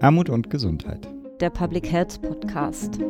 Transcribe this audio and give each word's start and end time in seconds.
Armut 0.00 0.30
und 0.30 0.48
Gesundheit. 0.48 1.08
Der 1.40 1.50
Public 1.50 1.90
Health 1.90 2.22
Podcast. 2.22 3.00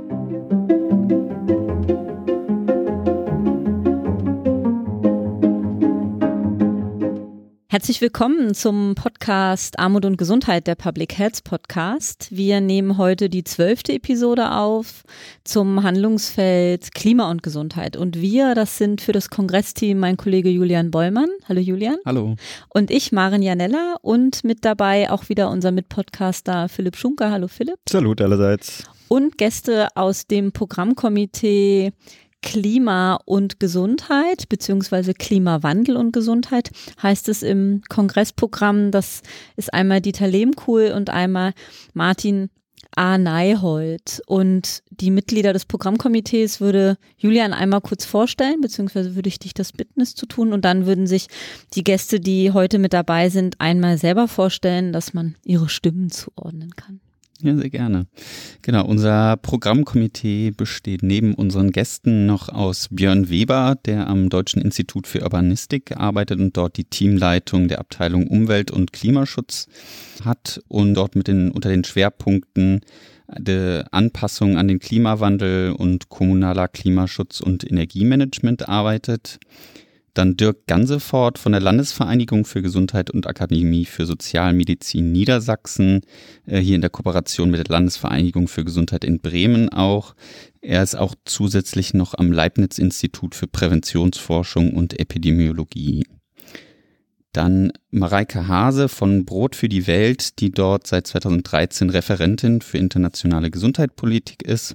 Herzlich 7.79 8.01
willkommen 8.01 8.55
zum 8.55 8.97
Podcast 8.97 9.79
Armut 9.79 10.05
und 10.05 10.17
Gesundheit, 10.17 10.67
der 10.67 10.75
Public 10.75 11.17
Health 11.17 11.45
Podcast. 11.45 12.27
Wir 12.33 12.61
nehmen 12.61 12.99
heute 12.99 13.29
die 13.29 13.45
zwölfte 13.45 13.93
Episode 13.93 14.51
auf 14.51 15.05
zum 15.45 15.85
Handlungsfeld 15.85 16.93
Klima 16.93 17.31
und 17.31 17.45
Gesundheit. 17.45 17.97
Und 17.97 18.21
wir, 18.21 18.57
das 18.57 18.79
sind 18.79 19.01
für 19.01 19.13
das 19.13 19.31
Kongressteam 19.31 20.01
mein 20.01 20.17
Kollege 20.17 20.49
Julian 20.49 20.91
Bollmann. 20.91 21.29
Hallo 21.49 21.61
Julian. 21.61 21.99
Hallo. 22.05 22.35
Und 22.69 22.91
ich, 22.91 23.13
Maren 23.13 23.43
Janella. 23.43 23.95
Und 24.03 24.43
mit 24.43 24.65
dabei 24.65 25.09
auch 25.13 25.29
wieder 25.29 25.49
unser 25.49 25.71
Mitpodcaster 25.71 26.69
Philipp 26.69 26.97
Schunker. 26.97 27.31
Hallo 27.31 27.47
Philipp. 27.47 27.79
Salut 27.89 28.21
allerseits. 28.21 28.83
Und 29.07 29.39
Gäste 29.39 29.87
aus 29.95 30.27
dem 30.27 30.51
Programmkomitee 30.51 31.93
Klima 32.43 33.19
und 33.25 33.61
Gesundheit 33.61 34.49
beziehungsweise 34.49 35.13
Klimawandel 35.13 35.97
und 35.97 36.13
Gesundheit 36.13 36.71
heißt 37.03 37.29
es 37.29 37.43
im 37.43 37.83
Kongressprogramm. 37.89 38.91
Das 38.91 39.23
ist 39.57 39.73
einmal 39.75 40.01
Dieter 40.01 40.29
Lehmkuhl 40.29 40.93
und 40.95 41.11
einmal 41.11 41.53
Martin 41.95 42.51
A. 42.95 43.19
Neihold. 43.19 44.23
Und 44.27 44.83
die 44.91 45.11
Mitglieder 45.11 45.53
des 45.53 45.67
Programmkomitees 45.67 46.61
würde 46.61 46.97
Julian 47.17 47.53
einmal 47.53 47.81
kurz 47.81 48.05
vorstellen, 48.05 48.61
beziehungsweise 48.61 49.15
würde 49.15 49.29
ich 49.29 49.39
dich 49.39 49.55
das 49.55 49.73
bitten, 49.73 50.01
es 50.01 50.15
zu 50.15 50.27
tun. 50.27 50.53
Und 50.53 50.65
dann 50.65 50.87
würden 50.87 51.07
sich 51.07 51.29
die 51.75 51.85
Gäste, 51.85 52.21
die 52.21 52.53
heute 52.53 52.79
mit 52.79 52.93
dabei 52.93 53.31
sind, 53.31 53.61
einmal 53.61 53.99
selber 53.99 54.27
vorstellen, 54.27 54.93
dass 54.93 55.15
man 55.15 55.37
ihre 55.45 55.69
Stimmen 55.69 56.11
zuordnen 56.11 56.75
kann. 56.75 57.01
Ja, 57.41 57.55
sehr 57.55 57.71
gerne. 57.71 58.07
Genau, 58.63 58.85
unser 58.85 59.37
Programmkomitee 59.37 60.51
besteht 60.51 61.05
neben 61.05 61.35
unseren 61.35 61.71
Gästen 61.71 62.27
noch 62.27 62.49
aus 62.49 62.89
Björn 62.91 63.29
Weber, 63.29 63.77
der 63.85 64.09
am 64.09 64.29
Deutschen 64.29 64.61
Institut 64.61 65.07
für 65.07 65.23
Urbanistik 65.23 65.97
arbeitet 65.97 66.41
und 66.41 66.57
dort 66.57 66.77
die 66.77 66.85
Teamleitung 66.85 67.69
der 67.69 67.79
Abteilung 67.79 68.27
Umwelt 68.27 68.73
und 68.73 68.93
Klimaschutz 68.93 69.69
hat 70.25 70.61
und 70.67 70.95
dort 70.95 71.15
mit 71.15 71.29
den, 71.29 71.53
unter 71.53 71.69
den 71.69 71.85
Schwerpunkten 71.85 72.81
der 73.37 73.87
Anpassung 73.93 74.57
an 74.57 74.67
den 74.67 74.81
Klimawandel 74.81 75.73
und 75.73 76.09
kommunaler 76.09 76.67
Klimaschutz 76.67 77.41
und 77.41 77.69
Energiemanagement 77.71 78.69
arbeitet. 78.69 79.39
Dann 80.19 80.37
Dirk 80.37 80.67
Gansefort 80.67 81.39
von 81.39 81.53
der 81.53 81.61
Landesvereinigung 81.61 82.45
für 82.45 82.61
Gesundheit 82.61 83.09
und 83.09 83.29
Akademie 83.29 83.85
für 83.85 84.05
Sozialmedizin 84.05 85.13
Niedersachsen, 85.13 86.01
äh, 86.45 86.59
hier 86.59 86.75
in 86.75 86.81
der 86.81 86.91
Kooperation 86.91 87.53
mit 87.53 87.61
der 87.61 87.73
Landesvereinigung 87.73 88.49
für 88.49 88.65
Gesundheit 88.65 89.05
in 89.05 89.21
Bremen 89.21 89.69
auch. 89.69 90.17
Er 90.61 90.83
ist 90.83 90.97
auch 90.97 91.15
zusätzlich 91.25 91.95
noch 91.95 92.15
am 92.15 92.33
Leibniz-Institut 92.33 93.37
für 93.37 93.47
Präventionsforschung 93.47 94.75
und 94.75 94.99
Epidemiologie. 94.99 96.05
Dann 97.31 97.71
Mareike 97.93 98.49
Hase 98.49 98.89
von 98.89 99.25
Brot 99.25 99.55
für 99.55 99.69
die 99.69 99.87
Welt, 99.87 100.41
die 100.41 100.51
dort 100.51 100.89
seit 100.89 101.07
2013 101.07 101.91
Referentin 101.91 102.61
für 102.61 102.79
internationale 102.79 103.53
Gesundheitspolitik 103.53 104.43
ist 104.43 104.75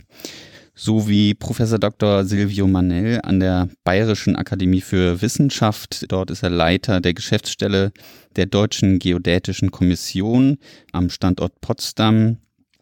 sowie 0.76 1.34
Professor 1.36 1.78
Dr. 1.80 2.26
Silvio 2.26 2.68
Manell 2.68 3.20
an 3.24 3.40
der 3.40 3.70
Bayerischen 3.84 4.36
Akademie 4.36 4.82
für 4.82 5.22
Wissenschaft. 5.22 6.06
Dort 6.12 6.32
ist 6.32 6.44
er 6.44 6.50
Leiter 6.50 7.00
der 7.00 7.14
Geschäftsstelle 7.14 7.92
der 8.36 8.48
Deutschen 8.48 9.00
Geodätischen 9.00 9.72
Kommission 9.72 10.58
am 10.92 11.10
Standort 11.10 11.62
Potsdam. 11.62 12.38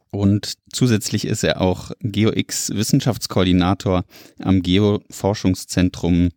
Und 0.09 0.53
zusätzlich 0.73 1.25
ist 1.25 1.44
er 1.44 1.61
auch 1.61 1.92
GeoX 2.02 2.71
Wissenschaftskoordinator 2.71 4.04
am 4.39 4.61
Geoforschungszentrum 4.61 6.30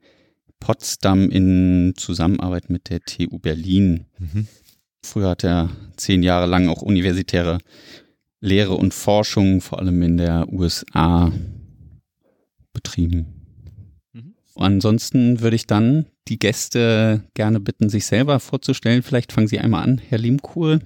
Potsdam 0.61 1.29
in 1.29 1.95
Zusammenarbeit 1.97 2.71
mit 2.71 2.89
der 2.89 3.01
TU 3.01 3.39
Berlin. 3.39 4.07
Mhm. 4.19 4.47
Früher 5.05 5.31
hat 5.31 5.45
er 5.45 5.71
zehn 5.97 6.23
Jahre 6.23 6.47
lang 6.47 6.69
auch 6.69 6.83
universitäre 6.83 7.59
Lehre 8.45 8.75
und 8.75 8.93
Forschung, 8.93 9.63
vor 9.63 9.79
allem 9.79 10.03
in 10.03 10.19
der 10.19 10.53
USA, 10.53 11.33
betrieben. 12.75 13.27
Mhm. 14.13 14.35
Ansonsten 14.57 15.41
würde 15.41 15.57
ich 15.57 15.67
dann 15.67 16.07
die 16.29 16.39
Gäste 16.39 17.25
gerne 17.33 17.59
bitten, 17.59 17.89
sich 17.89 18.05
selber 18.05 18.41
vorzustellen. 18.41 19.03
Vielleicht 19.03 19.33
fangen 19.33 19.49
Sie 19.49 19.59
einmal 19.59 19.85
an, 19.85 19.99
Herr 20.09 20.19
Liemkuhl. 20.19 20.81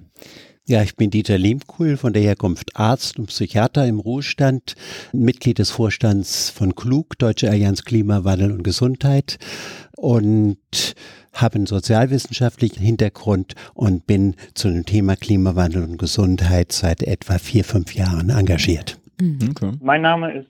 Ja, 0.67 0.83
ich 0.83 0.95
bin 0.95 1.09
Dieter 1.09 1.37
Liemkuhl 1.37 1.97
von 1.97 2.13
der 2.13 2.21
Herkunft 2.21 2.77
Arzt 2.77 3.19
und 3.19 3.25
Psychiater 3.25 3.85
im 3.87 3.99
Ruhestand, 3.99 4.75
Mitglied 5.11 5.59
des 5.59 5.71
Vorstands 5.71 6.51
von 6.51 6.75
KLUG, 6.75 7.17
Deutsche 7.17 7.49
Allianz 7.49 7.83
Klimawandel 7.83 8.51
und 8.51 8.63
Gesundheit 8.63 9.37
und 9.97 10.93
habe 11.33 11.55
einen 11.55 11.65
sozialwissenschaftlichen 11.65 12.81
Hintergrund 12.81 13.55
und 13.73 14.07
bin 14.07 14.35
zu 14.53 14.69
dem 14.69 14.85
Thema 14.85 15.15
Klimawandel 15.15 15.83
und 15.83 15.97
Gesundheit 15.97 16.71
seit 16.71 17.03
etwa 17.03 17.37
vier, 17.37 17.63
fünf 17.63 17.95
Jahren 17.95 18.29
engagiert. 18.29 18.97
Mhm. 19.21 19.39
Okay. 19.51 19.71
Mein 19.81 20.01
Name 20.01 20.33
ist 20.33 20.47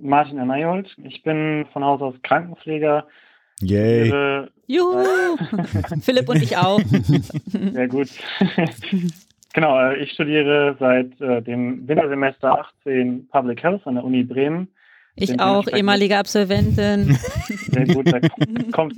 Martin 0.00 0.38
Anayold. 0.38 0.94
Ich 1.04 1.22
bin 1.22 1.66
von 1.72 1.84
Haus 1.84 2.00
aus 2.00 2.14
Krankenpfleger. 2.22 3.06
Yay. 3.60 4.08
Ihre, 4.08 4.50
Juhu! 4.66 5.36
Philipp 6.00 6.28
und 6.28 6.42
ich 6.42 6.56
auch. 6.56 6.80
Sehr 7.46 7.88
gut. 7.88 8.08
genau, 9.52 9.78
äh, 9.78 10.02
ich 10.02 10.12
studiere 10.12 10.76
seit 10.80 11.20
äh, 11.20 11.42
dem 11.42 11.86
Wintersemester 11.86 12.66
18 12.80 13.28
Public 13.28 13.62
Health 13.62 13.86
an 13.86 13.94
der 13.94 14.04
Uni 14.04 14.24
Bremen. 14.24 14.68
Ich 15.14 15.38
auch, 15.40 15.66
ehemalige 15.66 16.16
Absolventin. 16.18 17.14
Sehr 17.46 17.86
gut, 17.86 18.12
da 18.12 18.20
kommt 18.72 18.94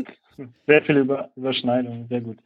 sehr 0.66 0.82
viel 0.82 0.96
Über 0.96 1.30
Überschneidung, 1.36 2.06
sehr 2.08 2.20
gut. 2.20 2.38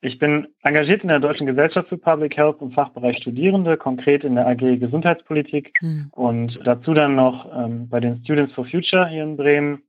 Ich 0.00 0.18
bin 0.18 0.48
engagiert 0.62 1.02
in 1.02 1.08
der 1.08 1.20
Deutschen 1.20 1.46
Gesellschaft 1.46 1.88
für 1.88 1.96
Public 1.96 2.36
Health 2.36 2.60
im 2.60 2.72
Fachbereich 2.72 3.16
Studierende, 3.18 3.76
konkret 3.76 4.22
in 4.22 4.34
der 4.34 4.46
AG 4.46 4.78
Gesundheitspolitik 4.78 5.72
mhm. 5.80 6.08
und 6.10 6.60
dazu 6.64 6.92
dann 6.92 7.14
noch 7.14 7.50
ähm, 7.56 7.88
bei 7.88 8.00
den 8.00 8.22
Students 8.22 8.52
for 8.52 8.66
Future 8.66 9.08
hier 9.08 9.22
in 9.22 9.36
Bremen. 9.36 9.82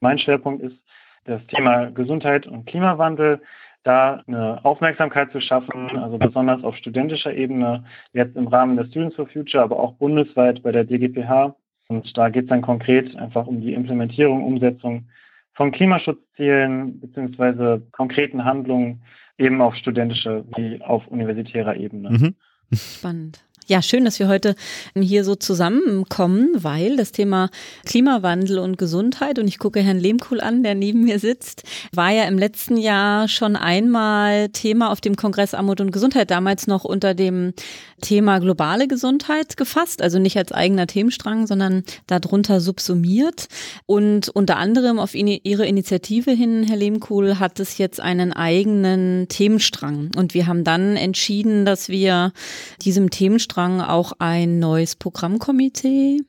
Mein 0.00 0.18
Schwerpunkt 0.18 0.62
ist 0.62 0.76
das 1.24 1.44
Thema 1.48 1.90
Gesundheit 1.90 2.46
und 2.46 2.66
Klimawandel, 2.66 3.40
da 3.82 4.22
eine 4.26 4.64
Aufmerksamkeit 4.64 5.32
zu 5.32 5.40
schaffen, 5.40 5.96
also 5.98 6.18
besonders 6.18 6.62
auf 6.62 6.76
studentischer 6.76 7.34
Ebene, 7.34 7.84
jetzt 8.12 8.36
im 8.36 8.48
Rahmen 8.48 8.76
der 8.76 8.84
Students 8.86 9.16
for 9.16 9.26
Future, 9.26 9.64
aber 9.64 9.78
auch 9.78 9.94
bundesweit 9.94 10.62
bei 10.62 10.72
der 10.72 10.84
DGPH. 10.84 11.56
Und 11.88 12.16
da 12.16 12.28
geht 12.28 12.44
es 12.44 12.48
dann 12.48 12.62
konkret 12.62 13.14
einfach 13.16 13.46
um 13.46 13.60
die 13.60 13.74
Implementierung, 13.74 14.44
Umsetzung 14.44 15.08
von 15.54 15.72
Klimaschutzzielen 15.72 17.00
beziehungsweise 17.00 17.86
konkreten 17.92 18.44
Handlungen 18.44 19.02
eben 19.38 19.60
auf 19.62 19.74
studentischer 19.76 20.44
wie 20.56 20.80
auf 20.82 21.06
universitärer 21.06 21.76
Ebene. 21.76 22.10
Mhm. 22.10 22.34
Spannend. 22.72 23.45
Ja, 23.68 23.82
schön, 23.82 24.04
dass 24.04 24.20
wir 24.20 24.28
heute 24.28 24.54
hier 24.94 25.24
so 25.24 25.34
zusammenkommen, 25.34 26.50
weil 26.54 26.96
das 26.96 27.10
Thema 27.10 27.50
Klimawandel 27.84 28.60
und 28.60 28.78
Gesundheit, 28.78 29.40
und 29.40 29.48
ich 29.48 29.58
gucke 29.58 29.80
Herrn 29.80 29.98
Lehmkuhl 29.98 30.40
an, 30.40 30.62
der 30.62 30.76
neben 30.76 31.02
mir 31.02 31.18
sitzt, 31.18 31.64
war 31.92 32.10
ja 32.10 32.26
im 32.28 32.38
letzten 32.38 32.76
Jahr 32.76 33.26
schon 33.26 33.56
einmal 33.56 34.50
Thema 34.50 34.92
auf 34.92 35.00
dem 35.00 35.16
Kongress 35.16 35.52
Armut 35.52 35.80
und 35.80 35.90
Gesundheit, 35.90 36.30
damals 36.30 36.68
noch 36.68 36.84
unter 36.84 37.12
dem 37.12 37.54
Thema 38.02 38.38
globale 38.38 38.86
Gesundheit 38.86 39.56
gefasst, 39.56 40.00
also 40.00 40.20
nicht 40.20 40.36
als 40.36 40.52
eigener 40.52 40.86
Themenstrang, 40.86 41.48
sondern 41.48 41.82
darunter 42.06 42.60
subsumiert. 42.60 43.48
Und 43.86 44.28
unter 44.28 44.58
anderem 44.58 45.00
auf 45.00 45.16
Ihre 45.16 45.66
Initiative 45.66 46.30
hin, 46.30 46.62
Herr 46.62 46.76
Lehmkuhl, 46.76 47.40
hat 47.40 47.58
es 47.58 47.78
jetzt 47.78 47.98
einen 47.98 48.32
eigenen 48.32 49.26
Themenstrang. 49.28 50.12
Und 50.16 50.34
wir 50.34 50.46
haben 50.46 50.62
dann 50.62 50.96
entschieden, 50.96 51.64
dass 51.64 51.88
wir 51.88 52.32
diesem 52.80 53.10
Themenstrang 53.10 53.55
Strang 53.56 53.80
auch 53.80 54.12
ein 54.18 54.58
neues 54.58 54.96
Programmkomitee 54.96 56.20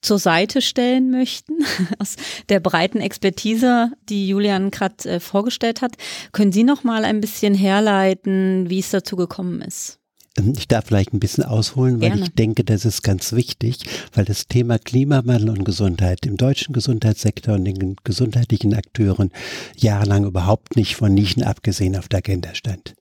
zur 0.00 0.18
Seite 0.18 0.62
stellen 0.62 1.10
möchten, 1.10 1.58
aus 1.98 2.16
der 2.48 2.58
breiten 2.58 3.00
Expertise, 3.00 3.92
die 4.08 4.28
Julian 4.28 4.70
gerade 4.70 4.96
äh, 5.04 5.20
vorgestellt 5.20 5.82
hat. 5.82 5.96
Können 6.32 6.52
Sie 6.52 6.64
noch 6.64 6.82
mal 6.82 7.04
ein 7.04 7.20
bisschen 7.20 7.52
herleiten, 7.52 8.70
wie 8.70 8.78
es 8.78 8.88
dazu 8.88 9.16
gekommen 9.16 9.60
ist? 9.60 9.98
Ähm, 10.38 10.54
ich 10.56 10.68
darf 10.68 10.86
vielleicht 10.86 11.12
ein 11.12 11.20
bisschen 11.20 11.44
ausholen, 11.44 12.00
weil 12.00 12.12
Gerne. 12.12 12.22
ich 12.22 12.34
denke, 12.34 12.64
das 12.64 12.86
ist 12.86 13.02
ganz 13.02 13.34
wichtig, 13.34 13.80
weil 14.14 14.24
das 14.24 14.46
Thema 14.46 14.78
Klimawandel 14.78 15.50
und 15.50 15.64
Gesundheit 15.64 16.24
im 16.24 16.38
deutschen 16.38 16.72
Gesundheitssektor 16.72 17.56
und 17.56 17.66
den 17.66 17.96
gesundheitlichen 18.04 18.72
Akteuren 18.72 19.32
jahrelang 19.76 20.24
überhaupt 20.24 20.76
nicht 20.76 20.96
von 20.96 21.12
Nischen 21.12 21.42
abgesehen 21.42 21.94
auf 21.94 22.08
der 22.08 22.20
Agenda 22.20 22.54
stand. 22.54 22.94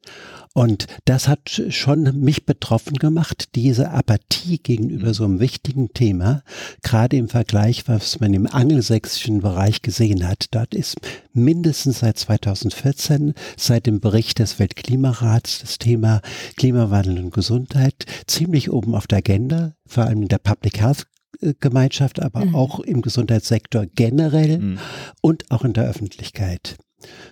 Und 0.53 0.87
das 1.05 1.27
hat 1.27 1.61
schon 1.69 2.19
mich 2.19 2.45
betroffen 2.45 2.97
gemacht, 2.97 3.49
diese 3.55 3.91
Apathie 3.91 4.57
gegenüber 4.57 5.13
so 5.13 5.23
einem 5.23 5.39
wichtigen 5.39 5.93
Thema, 5.93 6.43
gerade 6.81 7.17
im 7.17 7.29
Vergleich, 7.29 7.87
was 7.87 8.19
man 8.19 8.33
im 8.33 8.47
angelsächsischen 8.47 9.41
Bereich 9.41 9.83
gesehen 9.83 10.27
hat. 10.27 10.47
Dort 10.51 10.73
ist 10.73 10.97
mindestens 11.33 11.99
seit 11.99 12.17
2014, 12.17 13.35
seit 13.57 13.85
dem 13.85 13.99
Bericht 13.99 14.39
des 14.39 14.57
Weltklimarats, 14.57 15.59
das 15.59 15.77
Thema 15.77 16.21
Klimawandel 16.57 17.19
und 17.23 17.33
Gesundheit 17.33 18.05
ziemlich 18.25 18.71
oben 18.71 18.95
auf 18.95 19.05
der 19.05 19.19
Agenda, 19.19 19.75
vor 19.85 20.05
allem 20.05 20.23
in 20.23 20.27
der 20.29 20.39
Public 20.39 20.81
Health 20.81 21.05
Gemeinschaft, 21.59 22.21
aber 22.21 22.45
mhm. 22.45 22.55
auch 22.55 22.79
im 22.81 23.01
Gesundheitssektor 23.01 23.85
generell 23.85 24.59
mhm. 24.59 24.79
und 25.21 25.49
auch 25.51 25.63
in 25.63 25.73
der 25.73 25.85
Öffentlichkeit. 25.85 26.77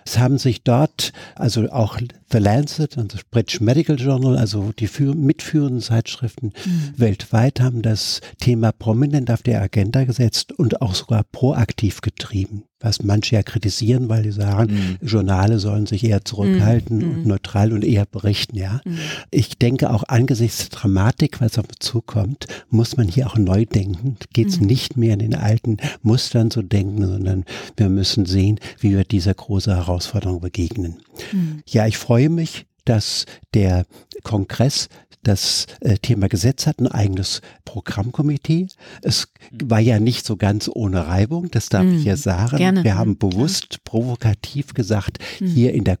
Es 0.04 0.18
haben 0.18 0.38
sich 0.38 0.62
dort, 0.62 1.12
also 1.34 1.70
auch 1.70 1.98
The 2.30 2.38
Lancet 2.38 2.96
und 2.96 3.14
das 3.14 3.24
British 3.24 3.60
Medical 3.60 3.96
Journal, 3.96 4.36
also 4.36 4.72
die 4.72 4.88
mitführenden 5.14 5.80
Zeitschriften 5.80 6.52
mhm. 6.64 6.92
weltweit, 6.96 7.60
haben 7.60 7.82
das 7.82 8.20
Thema 8.40 8.72
prominent 8.72 9.30
auf 9.30 9.42
die 9.42 9.54
Agenda 9.54 10.04
gesetzt 10.04 10.52
und 10.52 10.80
auch 10.80 10.94
sogar 10.94 11.24
proaktiv 11.24 12.00
getrieben 12.00 12.64
was 12.80 13.02
manche 13.02 13.36
ja 13.36 13.42
kritisieren, 13.42 14.08
weil 14.08 14.22
die 14.22 14.30
sagen, 14.30 14.98
mhm. 15.00 15.06
Journale 15.06 15.58
sollen 15.58 15.86
sich 15.86 16.04
eher 16.04 16.24
zurückhalten 16.24 16.98
mhm. 16.98 17.10
und 17.10 17.26
neutral 17.26 17.72
und 17.72 17.84
eher 17.84 18.06
berichten, 18.06 18.56
ja. 18.56 18.80
Mhm. 18.84 18.98
Ich 19.30 19.58
denke 19.58 19.90
auch 19.90 20.04
angesichts 20.04 20.68
der 20.68 20.78
Dramatik, 20.78 21.40
was 21.40 21.58
auf 21.58 21.66
uns 21.66 21.78
zukommt, 21.80 22.46
muss 22.70 22.96
man 22.96 23.08
hier 23.08 23.26
auch 23.26 23.36
neu 23.36 23.64
denken. 23.64 24.16
Geht 24.32 24.48
es 24.48 24.60
mhm. 24.60 24.66
nicht 24.66 24.96
mehr 24.96 25.14
in 25.14 25.20
den 25.20 25.34
alten 25.34 25.78
Mustern 26.02 26.50
zu 26.50 26.62
denken, 26.62 27.06
sondern 27.06 27.44
wir 27.76 27.88
müssen 27.88 28.26
sehen, 28.26 28.60
wie 28.80 28.90
wir 28.90 29.04
dieser 29.04 29.34
großen 29.34 29.74
Herausforderung 29.74 30.40
begegnen. 30.40 30.98
Mhm. 31.32 31.62
Ja, 31.66 31.86
ich 31.86 31.98
freue 31.98 32.28
mich, 32.28 32.66
dass 32.84 33.26
der 33.54 33.84
Kongress 34.22 34.88
das 35.28 35.66
äh, 35.80 35.98
Thema 35.98 36.28
Gesetz 36.28 36.66
hat 36.66 36.80
ein 36.80 36.88
eigenes 36.88 37.42
Programmkomitee. 37.64 38.68
Es 39.02 39.28
war 39.52 39.78
ja 39.78 40.00
nicht 40.00 40.26
so 40.26 40.36
ganz 40.36 40.70
ohne 40.72 41.06
Reibung, 41.06 41.50
das 41.50 41.68
darf 41.68 41.84
mm, 41.84 41.96
ich 41.96 42.04
ja 42.04 42.16
sagen. 42.16 42.56
Gerne. 42.56 42.82
Wir 42.82 42.96
haben 42.96 43.18
bewusst 43.18 43.74
ja. 43.74 43.78
provokativ 43.84 44.72
gesagt, 44.72 45.18
mm. 45.40 45.46
hier 45.46 45.74
in 45.74 45.84
der, 45.84 45.98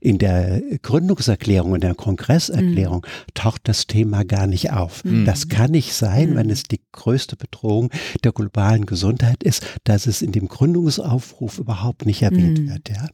in 0.00 0.18
der 0.18 0.62
Gründungserklärung, 0.82 1.74
in 1.74 1.82
der 1.82 1.94
Kongresserklärung 1.94 3.00
mm. 3.00 3.34
taucht 3.34 3.68
das 3.68 3.86
Thema 3.86 4.24
gar 4.24 4.46
nicht 4.46 4.72
auf. 4.72 5.04
Mm. 5.04 5.26
Das 5.26 5.48
kann 5.48 5.72
nicht 5.72 5.92
sein, 5.92 6.34
wenn 6.36 6.48
es 6.48 6.62
die 6.62 6.80
größte 6.92 7.36
Bedrohung 7.36 7.90
der 8.24 8.32
globalen 8.32 8.86
Gesundheit 8.86 9.42
ist, 9.42 9.64
dass 9.84 10.06
es 10.06 10.22
in 10.22 10.32
dem 10.32 10.48
Gründungsaufruf 10.48 11.58
überhaupt 11.58 12.06
nicht 12.06 12.22
erwähnt 12.22 12.66
wird. 12.66 12.88
Ja. 12.88 13.06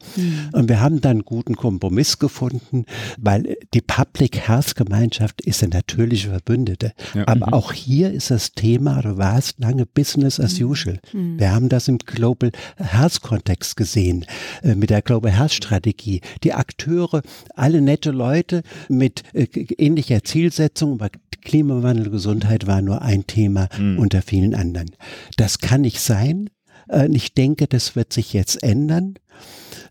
Und 0.53 0.69
wir 0.69 0.79
haben 0.79 1.01
dann 1.01 1.17
einen 1.17 1.25
guten 1.25 1.55
Kompromiss 1.55 2.19
gefunden, 2.19 2.85
weil 3.17 3.57
die 3.73 3.81
Public 3.81 4.47
Health 4.47 4.75
Gemeinschaft 4.75 5.41
ist 5.41 5.56
eine 5.63 5.71
natürliche 5.71 6.29
Verbündete. 6.29 6.93
Ja. 7.13 7.27
Aber 7.27 7.47
mhm. 7.47 7.53
auch 7.53 7.73
hier 7.73 8.11
ist 8.11 8.31
das 8.31 8.51
Thema, 8.51 9.01
du 9.01 9.17
warst 9.17 9.59
lange 9.59 9.85
Business 9.85 10.39
as 10.39 10.59
mhm. 10.59 10.67
usual. 10.67 10.99
Mhm. 11.13 11.39
Wir 11.39 11.51
haben 11.51 11.69
das 11.69 11.87
im 11.87 11.97
Global 11.97 12.51
Health 12.77 13.21
Kontext 13.21 13.77
gesehen, 13.77 14.25
äh, 14.63 14.75
mit 14.75 14.89
der 14.89 15.01
Global 15.01 15.31
Health 15.31 15.53
Strategie. 15.53 16.21
Die 16.43 16.53
Akteure, 16.53 17.21
alle 17.55 17.81
nette 17.81 18.11
Leute 18.11 18.61
mit 18.89 19.23
äh, 19.33 19.45
ähnlicher 19.77 20.23
Zielsetzung, 20.23 20.93
aber 20.93 21.09
Klimawandel, 21.41 22.09
Gesundheit 22.09 22.67
war 22.67 22.81
nur 22.81 23.01
ein 23.01 23.25
Thema 23.25 23.69
mhm. 23.77 23.99
unter 23.99 24.21
vielen 24.21 24.53
anderen. 24.53 24.91
Das 25.37 25.59
kann 25.59 25.81
nicht 25.81 26.01
sein. 26.01 26.49
Äh, 26.89 27.09
ich 27.11 27.33
denke, 27.33 27.67
das 27.67 27.95
wird 27.95 28.13
sich 28.13 28.33
jetzt 28.33 28.61
ändern 28.63 29.15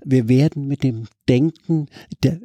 wir 0.06 0.28
werden 0.28 0.68
mit 0.68 0.84
dem 0.84 1.08
Denken, 1.28 1.88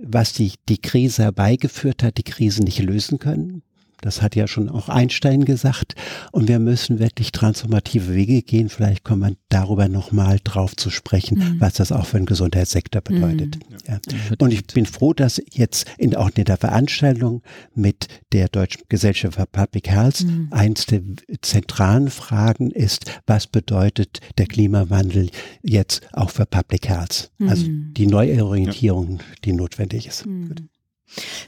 was 0.01 0.33
die, 0.33 0.53
die 0.67 0.79
Krise 0.79 1.23
herbeigeführt 1.23 2.01
hat, 2.03 2.17
die 2.17 2.23
Krise 2.23 2.63
nicht 2.63 2.79
lösen 2.79 3.19
können. 3.19 3.61
Das 4.01 4.21
hat 4.21 4.35
ja 4.35 4.47
schon 4.47 4.69
auch 4.69 4.89
Einstein 4.89 5.45
gesagt. 5.45 5.95
Und 6.31 6.47
wir 6.47 6.59
müssen 6.59 6.99
wirklich 6.99 7.31
transformative 7.31 8.13
Wege 8.13 8.41
gehen. 8.41 8.69
Vielleicht 8.69 9.03
kommt 9.03 9.21
man 9.21 9.37
darüber 9.49 9.87
nochmal 9.87 10.39
drauf 10.43 10.75
zu 10.75 10.89
sprechen, 10.89 11.37
mhm. 11.37 11.55
was 11.59 11.73
das 11.73 11.91
auch 11.91 12.05
für 12.05 12.17
den 12.17 12.25
Gesundheitssektor 12.25 13.01
bedeutet. 13.01 13.57
Mhm. 13.57 13.77
Ja. 13.87 13.99
Und 14.39 14.51
ich 14.51 14.65
bin 14.65 14.85
froh, 14.85 15.13
dass 15.13 15.41
jetzt 15.51 15.87
in, 15.97 16.15
auch 16.15 16.29
in 16.35 16.45
der 16.45 16.57
Veranstaltung 16.57 17.41
mit 17.73 18.07
der 18.33 18.49
Deutschen 18.49 18.83
Gesellschaft 18.89 19.35
für 19.35 19.45
Public 19.45 19.89
Health 19.89 20.23
mhm. 20.23 20.47
eins 20.51 20.85
der 20.85 21.01
zentralen 21.41 22.09
Fragen 22.09 22.71
ist, 22.71 23.05
was 23.27 23.47
bedeutet 23.47 24.19
der 24.37 24.47
Klimawandel 24.47 25.29
jetzt 25.61 26.01
auch 26.13 26.29
für 26.29 26.45
Public 26.45 26.89
Health? 26.89 27.31
Also 27.47 27.67
mhm. 27.67 27.93
die 27.95 28.07
Neuorientierung, 28.07 29.17
ja. 29.17 29.25
die 29.45 29.53
notwendig 29.53 30.07
ist. 30.07 30.25
Mhm. 30.25 30.55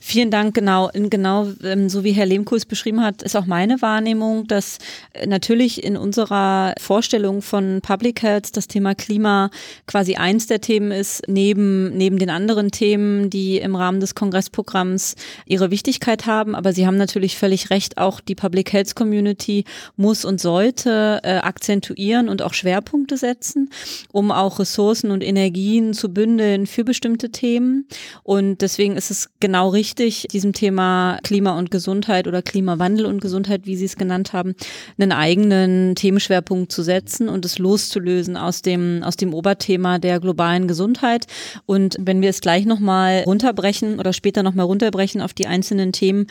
Vielen 0.02 0.32
Dank, 0.32 0.56
genau. 0.56 0.90
Genau 0.94 1.48
ähm, 1.64 1.90
so 1.90 2.04
wie 2.04 2.12
Herr 2.12 2.26
Lehmkuhl 2.26 2.60
beschrieben 2.68 3.02
hat, 3.02 3.24
ist 3.24 3.36
auch 3.36 3.46
meine 3.46 3.82
Wahrnehmung, 3.82 4.48
dass 4.48 4.78
äh, 5.14 5.26
natürlich 5.26 5.84
in 5.84 5.98
unserer 5.98 6.74
Vorstellung 6.80 7.42
von 7.42 7.80
Public 7.82 8.22
Health 8.22 8.56
das 8.56 8.68
Thema 8.68 8.96
Klima 8.96 9.50
quasi 9.88 10.16
eins 10.16 10.48
der 10.48 10.62
Themen 10.62 10.92
ist, 10.92 11.24
neben, 11.28 11.96
neben 11.98 12.18
den 12.20 12.30
anderen 12.30 12.72
Themen, 12.72 13.30
die 13.30 13.58
im 13.58 13.76
Rahmen 13.76 14.00
des 14.00 14.16
Kongressprogramms 14.16 15.16
ihre 15.46 15.72
Wichtigkeit 15.72 16.26
haben. 16.26 16.56
Aber 16.56 16.74
Sie 16.74 16.86
haben 16.86 16.98
natürlich 16.98 17.38
völlig 17.38 17.70
recht, 17.70 17.98
auch 17.98 18.20
die 18.20 18.36
Public 18.36 18.74
Health 18.74 18.96
Community 18.96 19.66
muss 19.96 20.26
und 20.26 20.42
sollte 20.42 21.22
äh, 21.24 21.38
akzentuieren 21.38 22.30
und 22.30 22.42
auch 22.42 22.54
Schwerpunkte 22.54 23.18
setzen, 23.18 23.70
um 24.12 24.32
auch 24.32 24.60
Ressourcen 24.60 25.12
und 25.12 25.24
Energien 25.24 25.94
zu 25.94 26.14
bündeln 26.14 26.68
für 26.68 26.84
bestimmte 26.84 27.30
Themen. 27.30 27.88
Und 28.24 28.62
deswegen 28.62 28.96
ist 28.98 29.12
es 29.12 29.30
genau 29.40 29.53
genau 29.54 29.70
richtig, 29.70 30.26
diesem 30.32 30.52
Thema 30.52 31.20
Klima 31.22 31.56
und 31.60 31.70
Gesundheit 31.70 32.28
oder 32.28 32.42
Klimawandel 32.42 33.06
und 33.06 33.22
Gesundheit, 33.22 33.68
wie 33.68 33.76
Sie 33.76 33.86
es 33.86 33.98
genannt 33.98 34.34
haben, 34.34 34.56
einen 34.98 35.12
eigenen 35.12 35.94
Themenschwerpunkt 35.94 36.72
zu 36.72 36.82
setzen 36.82 37.30
und 37.30 37.46
es 37.46 37.60
loszulösen 37.60 38.36
aus 38.36 38.64
dem, 38.64 39.04
aus 39.04 39.16
dem 39.16 39.32
Oberthema 39.32 40.00
der 40.00 40.20
globalen 40.20 40.68
Gesundheit. 40.68 41.28
Und 41.68 41.98
wenn 42.00 42.24
wir 42.24 42.32
es 42.32 42.42
gleich 42.42 42.66
nochmal 42.66 43.26
runterbrechen 43.28 44.00
oder 44.00 44.12
später 44.12 44.42
nochmal 44.42 44.66
runterbrechen 44.66 45.22
auf 45.22 45.36
die 45.36 45.46
einzelnen 45.46 45.92
Themen, 45.92 46.26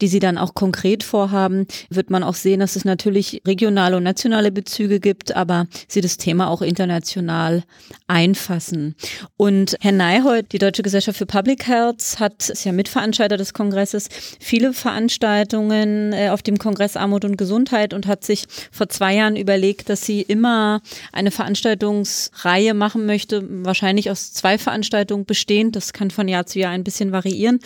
die 0.00 0.08
Sie 0.08 0.18
dann 0.18 0.36
auch 0.36 0.54
konkret 0.54 1.04
vorhaben, 1.04 1.68
wird 1.90 2.10
man 2.10 2.24
auch 2.24 2.34
sehen, 2.34 2.58
dass 2.58 2.74
es 2.74 2.84
natürlich 2.84 3.40
regionale 3.46 3.96
und 3.96 4.02
nationale 4.02 4.50
Bezüge 4.50 4.98
gibt, 4.98 5.36
aber 5.36 5.66
Sie 5.86 6.00
das 6.00 6.16
Thema 6.16 6.48
auch 6.48 6.60
international 6.60 7.62
einfassen. 8.08 8.96
Und 9.36 9.76
Herr 9.80 9.92
Neihold, 9.92 10.50
die 10.50 10.58
Deutsche 10.58 10.82
Gesellschaft 10.82 11.18
für 11.18 11.26
Public 11.26 11.68
Health, 11.68 12.16
hat 12.18 12.42
ja 12.64 12.72
Mitveranstalter 12.72 13.36
des 13.36 13.52
Kongresses, 13.54 14.08
viele 14.40 14.72
Veranstaltungen 14.72 16.12
äh, 16.12 16.28
auf 16.30 16.42
dem 16.42 16.58
Kongress 16.58 16.96
Armut 16.96 17.24
und 17.24 17.36
Gesundheit 17.36 17.94
und 17.94 18.06
hat 18.06 18.24
sich 18.24 18.44
vor 18.70 18.88
zwei 18.88 19.14
Jahren 19.14 19.36
überlegt, 19.36 19.88
dass 19.88 20.02
sie 20.02 20.22
immer 20.22 20.80
eine 21.12 21.30
Veranstaltungsreihe 21.30 22.74
machen 22.74 23.06
möchte, 23.06 23.44
wahrscheinlich 23.64 24.10
aus 24.10 24.32
zwei 24.32 24.58
Veranstaltungen 24.58 25.24
bestehend, 25.24 25.76
das 25.76 25.92
kann 25.92 26.10
von 26.10 26.28
Jahr 26.28 26.46
zu 26.46 26.58
Jahr 26.58 26.72
ein 26.72 26.84
bisschen 26.84 27.12
variieren, 27.12 27.60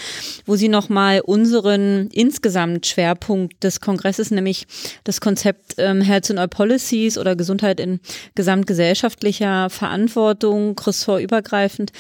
wo 0.47 0.57
sie 0.57 0.69
nochmal 0.69 1.21
unseren 1.21 2.09
insgesamt 2.09 2.87
Schwerpunkt 2.87 3.63
des 3.65 3.81
Kongresses, 3.81 4.31
nämlich 4.31 4.67
das 5.05 5.21
Konzept 5.21 5.75
ähm, 5.79 6.01
Health 6.01 6.31
and 6.31 6.39
All 6.39 6.49
Policies 6.49 7.19
oder 7.19 7.37
Gesundheit 7.37 7.81
in 7.81 8.01
gesamtgesellschaftlicher 8.35 9.71
Verantwortung, 9.71 10.79
ressortübergreifend, 10.79 11.93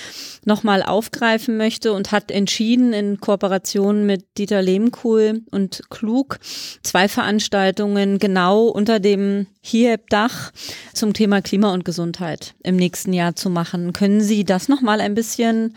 nochmal 0.44 0.82
aufgreifen 0.82 1.56
möchte 1.56 1.92
und 1.92 2.12
hat 2.12 2.30
entschieden, 2.30 2.77
Berlin 2.78 2.92
in 2.92 3.20
Kooperation 3.20 4.06
mit 4.06 4.38
Dieter 4.38 4.62
Lehmkuhl 4.62 5.40
und 5.50 5.82
Klug 5.90 6.38
zwei 6.82 7.08
Veranstaltungen 7.08 8.18
genau 8.18 8.66
unter 8.66 9.00
dem 9.00 9.46
HIEB-Dach 9.62 10.52
zum 10.94 11.12
Thema 11.12 11.42
Klima 11.42 11.72
und 11.72 11.84
Gesundheit 11.84 12.54
im 12.62 12.76
nächsten 12.76 13.12
Jahr 13.12 13.34
zu 13.34 13.50
machen. 13.50 13.92
Können 13.92 14.20
Sie 14.20 14.44
das 14.44 14.68
nochmal 14.68 15.00
ein 15.00 15.14
bisschen 15.14 15.74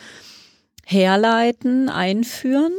herleiten, 0.86 1.90
einführen? 1.90 2.74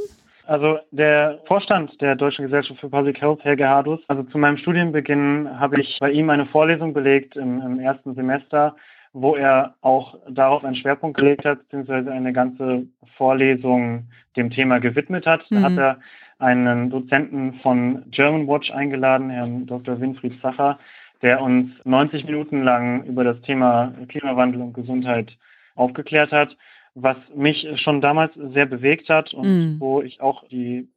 Also 0.47 0.79
der 0.91 1.41
Vorstand 1.47 2.01
der 2.01 2.15
Deutschen 2.15 2.45
Gesellschaft 2.45 2.81
für 2.81 2.91
Public 2.91 3.21
Health, 3.21 3.41
Herr 3.43 3.57
Gerhardus, 3.57 4.01
also 4.07 4.23
zu 4.25 4.39
meinem 4.39 4.57
Studienbeginn 4.57 5.49
habe 5.59 5.81
ich 5.81 5.99
bei 6.01 6.11
ihm 6.11 6.31
eine 6.31 6.47
Vorlesung 6.47 6.93
belegt 6.93 7.37
im, 7.37 7.61
im 7.61 7.81
ersten 7.81 8.15
Semester 8.15 8.77
wo 9.13 9.35
er 9.37 9.75
auch 9.83 10.19
darauf 10.29 10.65
einen 10.65 10.77
Schwerpunkt 10.77 11.19
gelegt 11.19 11.45
hat, 11.45 11.61
beziehungsweise 11.61 12.11
eine 12.11 12.33
ganze 12.33 12.87
Vorlesung 13.17 14.09
dem 14.37 14.51
Thema 14.51 14.79
gewidmet 14.79 15.27
hat. 15.27 15.45
Da 15.51 15.61
hat 15.61 15.73
mhm. 15.73 15.79
er 15.79 15.99
einen 16.39 16.91
Dozenten 16.91 17.55
von 17.63 18.05
German 18.11 18.49
Watch 18.49 18.71
eingeladen, 18.71 19.31
Herrn 19.31 19.67
Dr. 19.67 20.01
Winfried 20.01 20.41
Sacher, 20.41 20.79
der 21.21 21.41
uns 21.41 21.71
90 21.85 22.25
Minuten 22.25 22.63
lang 22.63 23.05
über 23.05 23.23
das 23.23 23.41
Thema 23.43 23.93
Klimawandel 24.09 24.61
und 24.61 24.73
Gesundheit 24.73 25.37
aufgeklärt 25.75 26.33
hat, 26.33 26.57
was 26.95 27.17
mich 27.35 27.67
schon 27.81 28.01
damals 28.01 28.33
sehr 28.35 28.67
bewegt 28.67 29.09
hat 29.09 29.33
und 29.33 29.77
mm. 29.77 29.81
wo 29.81 30.03
ich 30.03 30.21
auch 30.21 30.47
die 30.49 30.89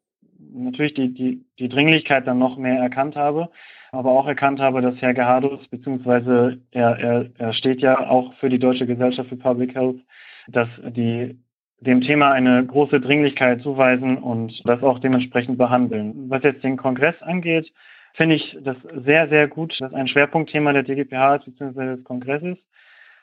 natürlich 0.54 0.94
die, 0.94 1.14
die, 1.14 1.46
die 1.60 1.70
Dringlichkeit 1.70 2.28
dann 2.28 2.40
noch 2.40 2.58
mehr 2.58 2.80
erkannt 2.80 3.16
habe 3.16 3.50
aber 3.96 4.12
auch 4.12 4.28
erkannt 4.28 4.60
habe, 4.60 4.82
dass 4.82 5.02
Herr 5.02 5.14
Gerhardus, 5.14 5.68
beziehungsweise 5.70 6.60
er, 6.72 7.00
er, 7.00 7.30
er 7.38 7.54
steht 7.54 7.82
ja 7.82 8.10
auch 8.10 8.34
für 8.36 8.50
die 8.50 8.60
Deutsche 8.60 8.86
Gesellschaft 8.86 9.30
für 9.30 9.38
Public 9.38 9.76
Health, 9.76 10.00
dass 10.48 10.70
die 10.90 11.40
dem 11.80 12.02
Thema 12.02 12.32
eine 12.32 12.66
große 12.66 13.00
Dringlichkeit 13.00 13.62
zuweisen 13.62 14.18
und 14.18 14.62
das 14.66 14.82
auch 14.82 15.00
dementsprechend 15.00 15.58
behandeln. 15.58 16.30
Was 16.30 16.44
jetzt 16.44 16.64
den 16.64 16.78
Kongress 16.78 17.22
angeht, 17.22 17.72
finde 18.14 18.36
ich 18.36 18.58
das 18.62 18.78
sehr, 19.04 19.28
sehr 19.28 19.48
gut, 19.48 19.76
dass 19.80 19.94
ein 19.94 20.08
Schwerpunktthema 20.08 20.74
der 20.74 20.84
DGPH 20.84 21.36
ist, 21.36 21.46
bzw. 21.46 21.96
des 21.96 22.04
Kongresses. 22.04 22.58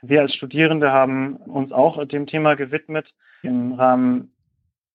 Wir 0.02 0.20
als 0.20 0.34
Studierende 0.34 0.92
haben 0.92 1.36
uns 1.36 1.72
auch 1.72 2.04
dem 2.06 2.26
Thema 2.26 2.54
gewidmet. 2.54 3.06
Im 3.42 3.72
Rahmen 3.72 4.31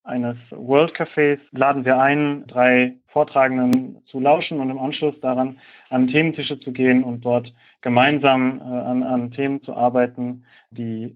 eines 0.08 0.38
World 0.52 0.96
Cafés 0.96 1.40
laden 1.52 1.86
wir 1.86 2.00
ein, 2.00 2.46
drei 2.48 2.96
Vortragenden 3.08 3.98
zu 4.06 4.20
lauschen 4.20 4.60
und 4.60 4.70
im 4.70 4.80
Anschluss 4.80 5.20
daran 5.22 5.60
an 5.90 6.08
Thementische 6.08 6.60
zu 6.60 6.72
gehen 6.72 7.04
und 7.04 7.26
dort 7.26 7.54
gemeinsam 7.82 8.60
äh, 8.60 8.64
an, 8.64 9.04
an 9.04 9.32
Themen 9.32 9.62
zu 9.64 9.74
arbeiten, 9.74 10.44
die 10.72 11.16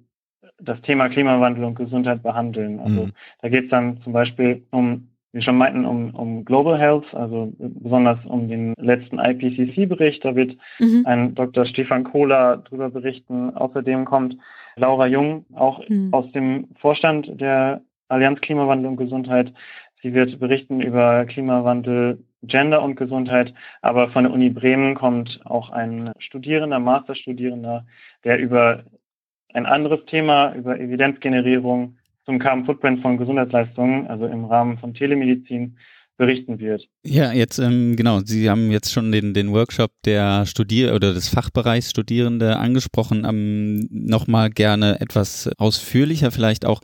das 0.60 0.82
Thema 0.82 1.10
Klimawandel 1.10 1.64
und 1.64 1.76
Gesundheit 1.76 2.24
behandeln. 2.24 2.80
Also 2.80 3.06
mhm. 3.06 3.12
da 3.42 3.50
geht 3.50 3.66
es 3.66 3.70
dann 3.70 4.02
zum 4.04 4.14
Beispiel 4.14 4.64
um, 4.72 5.10
wie 5.32 5.42
schon 5.42 5.58
meinten, 5.58 5.86
um, 5.86 6.14
um 6.14 6.46
Global 6.46 6.78
Health, 6.78 7.14
also 7.14 7.54
besonders 7.58 8.20
um 8.26 8.48
den 8.48 8.74
letzten 8.78 9.20
IPCC-Bericht. 9.20 10.24
Da 10.24 10.36
wird 10.36 10.58
mhm. 10.80 11.04
ein 11.06 11.36
Dr. 11.36 11.66
Stefan 11.66 12.04
Kohler 12.04 12.58
darüber 12.58 12.90
berichten. 12.90 13.56
Außerdem 13.56 14.06
kommt 14.06 14.38
Laura 14.76 15.08
Jung, 15.08 15.46
auch 15.54 15.88
mhm. 15.88 16.10
aus 16.12 16.32
dem 16.32 16.70
Vorstand 16.80 17.40
der 17.40 17.82
Allianz 18.12 18.42
Klimawandel 18.42 18.88
und 18.88 18.98
Gesundheit. 18.98 19.54
Sie 20.02 20.14
wird 20.14 20.40
berichten 20.40 20.82
über 20.82 21.26
Klimawandel, 21.26 22.24
Gender 22.44 22.82
und 22.82 22.96
Gesundheit. 22.96 23.54
Aber 23.82 24.10
von 24.10 24.24
der 24.24 24.34
Uni 24.34 24.50
Bremen 24.50 24.96
kommt 24.96 25.40
auch 25.46 25.70
ein 25.70 26.12
Studierender, 26.20 26.80
Masterstudierender, 26.80 27.86
der 28.24 28.40
über 28.40 28.84
ein 29.54 29.66
anderes 29.66 30.06
Thema 30.06 30.54
über 30.54 30.80
Evidenzgenerierung 30.80 31.98
zum 32.26 32.40
Carbon 32.40 32.66
Footprint 32.66 33.02
von 33.02 33.18
Gesundheitsleistungen, 33.18 34.08
also 34.08 34.26
im 34.28 34.46
Rahmen 34.46 34.78
von 34.78 34.94
Telemedizin, 34.94 35.78
berichten 36.22 36.60
wird. 36.60 36.88
Ja, 37.04 37.34
jetzt 37.34 37.58
ähm, 37.58 37.96
genau. 37.96 38.22
Sie 38.24 38.48
haben 38.48 38.70
jetzt 38.70 38.94
schon 38.94 39.12
den, 39.12 39.34
den 39.34 39.52
Workshop 39.54 39.92
der 40.06 40.46
Studier 40.46 40.94
oder 40.94 41.16
des 41.16 41.30
Fachbereichs 41.30 41.90
Studierende 41.90 42.58
angesprochen. 42.58 43.26
Ähm, 43.28 43.88
Nochmal 43.90 44.52
gerne 44.52 45.02
etwas 45.02 45.50
ausführlicher, 45.58 46.30
vielleicht 46.30 46.64
auch 46.64 46.82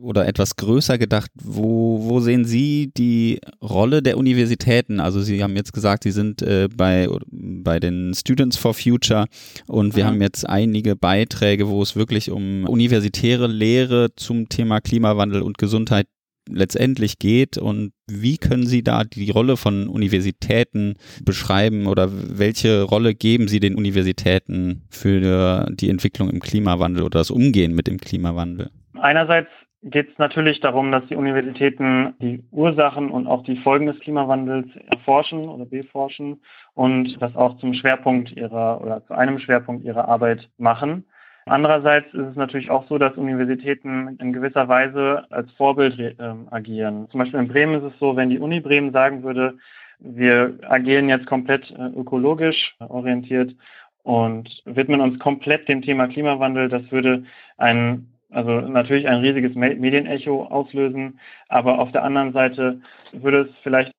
oder 0.00 0.28
etwas 0.28 0.54
größer 0.54 0.96
gedacht. 0.96 1.32
Wo, 1.42 2.08
wo 2.08 2.20
sehen 2.20 2.44
Sie 2.44 2.92
die 2.96 3.40
Rolle 3.60 4.00
der 4.00 4.16
Universitäten? 4.16 5.00
Also 5.00 5.22
Sie 5.22 5.42
haben 5.42 5.56
jetzt 5.56 5.72
gesagt, 5.72 6.04
Sie 6.04 6.12
sind 6.12 6.40
äh, 6.42 6.68
bei, 6.72 7.08
bei 7.32 7.80
den 7.80 8.14
Students 8.14 8.56
for 8.56 8.74
Future 8.74 9.26
und 9.66 9.96
wir 9.96 10.04
ja. 10.04 10.06
haben 10.06 10.22
jetzt 10.22 10.48
einige 10.48 10.94
Beiträge, 10.94 11.68
wo 11.68 11.82
es 11.82 11.96
wirklich 11.96 12.30
um 12.30 12.64
universitäre 12.64 13.48
Lehre 13.48 14.14
zum 14.14 14.48
Thema 14.48 14.80
Klimawandel 14.80 15.42
und 15.42 15.58
Gesundheit 15.58 16.06
letztendlich 16.50 17.18
geht 17.18 17.58
und 17.58 17.92
wie 18.06 18.38
können 18.38 18.66
Sie 18.66 18.82
da 18.82 19.04
die 19.04 19.30
Rolle 19.30 19.56
von 19.56 19.88
Universitäten 19.88 20.96
beschreiben 21.24 21.86
oder 21.86 22.08
welche 22.10 22.82
Rolle 22.82 23.14
geben 23.14 23.48
Sie 23.48 23.60
den 23.60 23.74
Universitäten 23.74 24.82
für 24.90 25.66
die 25.70 25.90
Entwicklung 25.90 26.30
im 26.30 26.40
Klimawandel 26.40 27.02
oder 27.02 27.20
das 27.20 27.30
Umgehen 27.30 27.74
mit 27.74 27.86
dem 27.86 27.98
Klimawandel? 27.98 28.70
Einerseits 28.94 29.48
geht 29.82 30.10
es 30.10 30.18
natürlich 30.18 30.60
darum, 30.60 30.90
dass 30.90 31.06
die 31.06 31.16
Universitäten 31.16 32.14
die 32.20 32.42
Ursachen 32.50 33.10
und 33.10 33.26
auch 33.26 33.44
die 33.44 33.56
Folgen 33.56 33.86
des 33.86 33.98
Klimawandels 34.00 34.66
erforschen 34.90 35.48
oder 35.48 35.66
beforschen 35.66 36.40
und 36.74 37.16
das 37.20 37.36
auch 37.36 37.58
zum 37.58 37.74
Schwerpunkt 37.74 38.32
ihrer 38.32 38.80
oder 38.82 39.04
zu 39.06 39.14
einem 39.14 39.38
Schwerpunkt 39.38 39.84
ihrer 39.84 40.08
Arbeit 40.08 40.48
machen. 40.58 41.04
Andererseits 41.48 42.12
ist 42.14 42.26
es 42.26 42.36
natürlich 42.36 42.70
auch 42.70 42.86
so, 42.88 42.98
dass 42.98 43.16
Universitäten 43.16 44.16
in 44.20 44.32
gewisser 44.32 44.68
Weise 44.68 45.24
als 45.30 45.50
Vorbild 45.52 45.98
äh, 45.98 46.14
agieren. 46.50 47.08
Zum 47.10 47.18
Beispiel 47.20 47.40
in 47.40 47.48
Bremen 47.48 47.74
ist 47.82 47.92
es 47.92 47.98
so, 47.98 48.16
wenn 48.16 48.30
die 48.30 48.38
Uni 48.38 48.60
Bremen 48.60 48.92
sagen 48.92 49.22
würde, 49.22 49.58
wir 50.00 50.58
agieren 50.68 51.08
jetzt 51.08 51.26
komplett 51.26 51.70
äh, 51.70 51.86
ökologisch 51.96 52.76
orientiert 52.78 53.54
und 54.02 54.62
widmen 54.64 55.00
uns 55.00 55.18
komplett 55.18 55.68
dem 55.68 55.82
Thema 55.82 56.08
Klimawandel, 56.08 56.68
das 56.68 56.90
würde 56.90 57.24
ein 57.56 58.08
also 58.30 58.60
natürlich 58.60 59.08
ein 59.08 59.20
riesiges 59.20 59.54
Medienecho 59.54 60.44
auslösen, 60.44 61.18
aber 61.48 61.78
auf 61.78 61.92
der 61.92 62.04
anderen 62.04 62.32
Seite 62.32 62.80
würde 63.12 63.42
es 63.42 63.48
vielleicht 63.62 63.92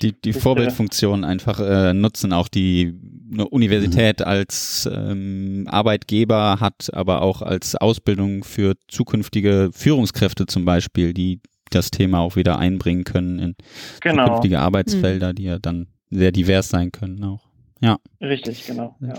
die, 0.00 0.12
die 0.12 0.32
Vorbildfunktion 0.32 1.24
einfach 1.24 1.60
äh, 1.60 1.92
nutzen, 1.92 2.32
auch 2.32 2.48
die 2.48 2.94
Universität 3.50 4.20
mhm. 4.20 4.26
als 4.26 4.88
ähm, 4.90 5.66
Arbeitgeber 5.70 6.60
hat, 6.60 6.90
aber 6.94 7.20
auch 7.20 7.42
als 7.42 7.76
Ausbildung 7.76 8.42
für 8.44 8.74
zukünftige 8.88 9.70
Führungskräfte 9.72 10.46
zum 10.46 10.64
Beispiel, 10.64 11.12
die 11.12 11.40
das 11.70 11.90
Thema 11.90 12.20
auch 12.20 12.36
wieder 12.36 12.58
einbringen 12.58 13.04
können 13.04 13.38
in 13.38 13.56
genau. 14.00 14.24
zukünftige 14.24 14.60
Arbeitsfelder, 14.60 15.30
mhm. 15.30 15.34
die 15.34 15.44
ja 15.44 15.58
dann 15.58 15.88
sehr 16.10 16.32
divers 16.32 16.68
sein 16.68 16.90
können 16.90 17.22
auch. 17.22 17.44
Ja. 17.80 17.98
Richtig, 18.20 18.66
genau. 18.66 18.96
Ja. 19.00 19.14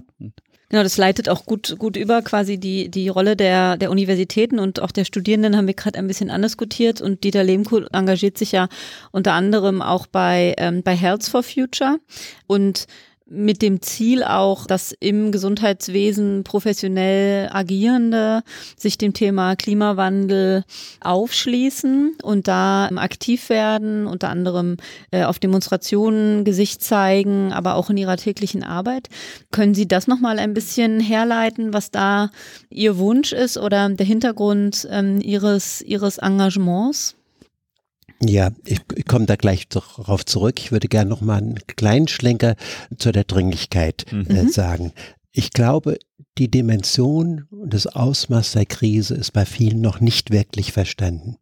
Genau, 0.76 0.84
das 0.84 0.98
leitet 0.98 1.30
auch 1.30 1.46
gut, 1.46 1.78
gut 1.80 1.96
über 1.96 2.22
quasi 2.22 2.58
die, 2.58 2.90
die 2.90 3.08
Rolle 3.08 3.38
der, 3.38 3.78
der 3.78 3.90
Universitäten 3.90 4.60
und 4.60 4.82
auch 4.82 4.92
der 4.92 5.06
Studierenden 5.06 5.56
haben 5.56 5.68
wir 5.68 5.74
gerade 5.74 5.98
ein 5.98 6.06
bisschen 6.06 6.30
andiskutiert 6.30 7.00
und 7.00 7.24
Dieter 7.24 7.46
Lehmkuhl 7.46 7.88
engagiert 7.94 8.38
sich 8.38 8.52
ja 8.52 8.68
unter 9.12 9.32
anderem 9.32 9.82
auch 9.82 10.06
bei, 10.06 10.54
ähm, 10.58 10.84
bei 10.84 10.94
Health 10.94 11.24
for 11.24 11.44
Future 11.44 12.00
und 12.46 12.88
mit 13.28 13.64
dem 13.64 13.82
Ziel 13.82 14.24
auch, 14.24 14.68
dass 14.68 14.96
im 15.00 15.32
Gesundheitswesen 15.32 16.44
professionell 16.44 17.50
Agierende 17.52 18.44
sich 18.78 19.00
dem 19.00 19.14
Thema 19.14 19.56
Klimawandel 19.56 20.64
aufschließen 21.02 22.18
und 22.22 22.48
da 22.48 22.88
aktiv 22.96 23.50
werden, 23.50 24.06
unter 24.06 24.30
anderem 24.30 24.78
äh, 25.10 25.24
auf 25.24 25.40
Demonstrationen 25.40 26.44
Gesicht 26.44 26.84
zeigen, 26.84 27.52
aber 27.52 27.76
auch 27.76 27.90
in 27.90 27.98
ihrer 27.98 28.18
täglichen 28.18 28.64
Arbeit. 28.64 29.10
Können 29.52 29.74
Sie 29.74 29.88
das 29.88 30.08
nochmal 30.08 30.38
ein 30.38 30.54
bisschen 30.54 31.00
herleiten, 31.00 31.74
was 31.74 31.90
da 31.90 32.30
Ihr 32.70 33.00
Wunsch 33.00 33.34
ist 33.34 33.58
oder 33.58 33.90
der 33.90 34.06
Hintergrund 34.06 34.88
ähm, 34.92 35.20
Ihres, 35.20 35.82
Ihres 35.82 36.20
Engagements? 36.20 37.16
Ja, 38.22 38.52
ich, 38.66 38.82
ich 38.96 39.06
komme 39.06 39.26
da 39.26 39.36
gleich 39.36 39.68
darauf 39.68 40.26
zurück. 40.26 40.60
Ich 40.60 40.72
würde 40.72 40.88
gerne 40.88 41.10
noch 41.10 41.22
mal 41.22 41.38
einen 41.38 41.60
kleinen 41.68 42.08
Schlenker 42.08 42.56
zu 42.98 43.12
der 43.12 43.26
Dringlichkeit 43.26 44.06
äh, 44.12 44.16
mhm. 44.16 44.50
sagen. 44.50 44.94
Ich 45.32 45.52
glaube, 45.52 45.98
die 46.38 46.50
Dimension 46.50 47.46
und 47.52 47.74
das 47.74 47.88
Ausmaß 47.88 48.54
der 48.54 48.66
Krise 48.66 49.16
ist 49.16 49.32
bei 49.32 49.46
vielen 49.46 49.82
noch 49.82 50.00
nicht 50.00 50.32
wirklich 50.32 50.72
verstanden. 50.72 51.38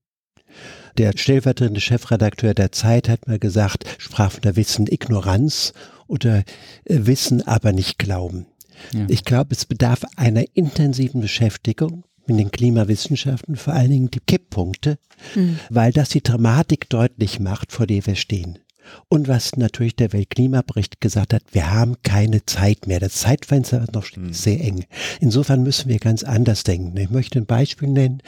Der 0.97 1.13
stellvertretende 1.15 1.81
Chefredakteur 1.81 2.53
der 2.53 2.71
Zeit 2.71 3.09
hat 3.09 3.27
mir 3.27 3.39
gesagt, 3.39 3.85
sprach 3.97 4.31
von 4.31 4.41
der 4.41 4.55
Wissen 4.55 4.87
Ignoranz 4.87 5.73
oder 6.07 6.39
äh, 6.39 6.43
Wissen 6.85 7.47
aber 7.47 7.71
nicht 7.71 7.97
Glauben. 7.97 8.47
Ja. 8.93 9.05
Ich 9.09 9.23
glaube, 9.23 9.53
es 9.53 9.65
bedarf 9.65 10.03
einer 10.15 10.43
intensiven 10.53 11.21
Beschäftigung 11.21 12.03
in 12.27 12.37
den 12.37 12.51
Klimawissenschaften, 12.51 13.55
vor 13.55 13.73
allen 13.73 13.91
Dingen 13.91 14.11
die 14.11 14.19
Kipppunkte, 14.19 14.97
mhm. 15.35 15.59
weil 15.69 15.91
das 15.91 16.09
die 16.09 16.23
Dramatik 16.23 16.89
deutlich 16.89 17.39
macht, 17.39 17.71
vor 17.71 17.87
der 17.87 18.05
wir 18.05 18.15
stehen. 18.15 18.59
Und 19.07 19.27
was 19.27 19.55
natürlich 19.55 19.95
der 19.95 20.13
Weltklimabericht 20.13 20.99
gesagt 20.99 21.33
hat, 21.33 21.43
wir 21.51 21.71
haben 21.71 21.95
keine 22.03 22.45
Zeit 22.45 22.87
mehr. 22.87 22.99
Das 22.99 23.15
Zeitfenster 23.15 23.81
ist 23.83 23.93
noch 23.93 24.05
mhm. 24.15 24.33
sehr 24.33 24.59
eng. 24.61 24.85
Insofern 25.19 25.63
müssen 25.63 25.89
wir 25.89 25.99
ganz 25.99 26.23
anders 26.23 26.63
denken. 26.63 26.97
Ich 26.97 27.09
möchte 27.09 27.39
ein 27.39 27.45
Beispiel 27.45 27.89
nennen. 27.89 28.21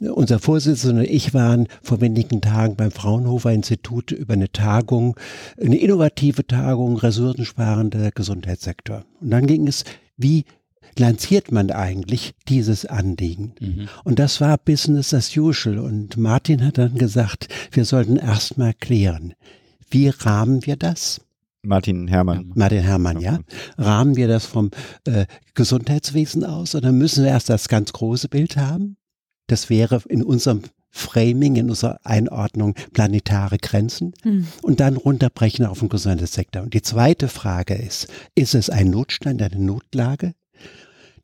Unser 0.00 0.38
Vorsitzender 0.38 1.00
und 1.00 1.08
ich 1.08 1.34
waren 1.34 1.68
vor 1.82 2.00
wenigen 2.00 2.40
Tagen 2.40 2.76
beim 2.76 2.90
Fraunhofer 2.90 3.52
Institut 3.52 4.10
über 4.10 4.34
eine 4.34 4.50
Tagung, 4.50 5.16
eine 5.60 5.76
innovative 5.76 6.46
Tagung, 6.46 6.96
ressourcensparender 6.96 8.10
Gesundheitssektor. 8.10 9.04
Und 9.20 9.30
dann 9.30 9.46
ging 9.46 9.66
es, 9.66 9.84
wie 10.16 10.44
lanciert 10.98 11.52
man 11.52 11.70
eigentlich 11.70 12.34
dieses 12.48 12.86
Anliegen? 12.86 13.54
Mhm. 13.60 13.88
Und 14.04 14.18
das 14.18 14.40
war 14.40 14.58
Business 14.58 15.14
as 15.14 15.36
usual. 15.36 15.78
Und 15.78 16.16
Martin 16.16 16.64
hat 16.64 16.78
dann 16.78 16.96
gesagt, 16.96 17.48
wir 17.72 17.84
sollten 17.84 18.16
erstmal 18.16 18.74
klären, 18.74 19.34
wie 19.90 20.08
rahmen 20.08 20.66
wir 20.66 20.76
das? 20.76 21.20
Martin 21.62 22.08
Herrmann. 22.08 22.52
Martin 22.54 22.82
Herrmann, 22.82 23.20
ja. 23.20 23.40
Rahmen 23.76 24.16
wir 24.16 24.28
das 24.28 24.46
vom 24.46 24.70
äh, 25.04 25.26
Gesundheitswesen 25.54 26.44
aus 26.44 26.74
oder 26.74 26.92
müssen 26.92 27.24
wir 27.24 27.30
erst 27.30 27.50
das 27.50 27.68
ganz 27.68 27.92
große 27.92 28.28
Bild 28.28 28.56
haben? 28.56 28.96
Das 29.48 29.68
wäre 29.68 30.00
in 30.08 30.22
unserem 30.22 30.62
Framing, 30.90 31.56
in 31.56 31.68
unserer 31.68 31.98
Einordnung 32.04 32.74
planetare 32.92 33.58
Grenzen 33.58 34.14
hm. 34.22 34.46
und 34.62 34.80
dann 34.80 34.96
runterbrechen 34.96 35.66
auf 35.66 35.80
den 35.80 35.88
Gesundheitssektor. 35.88 36.62
Und 36.62 36.74
die 36.74 36.82
zweite 36.82 37.28
Frage 37.28 37.74
ist, 37.74 38.08
ist 38.34 38.54
es 38.54 38.70
ein 38.70 38.90
Notstand, 38.90 39.42
eine 39.42 39.58
Notlage? 39.58 40.34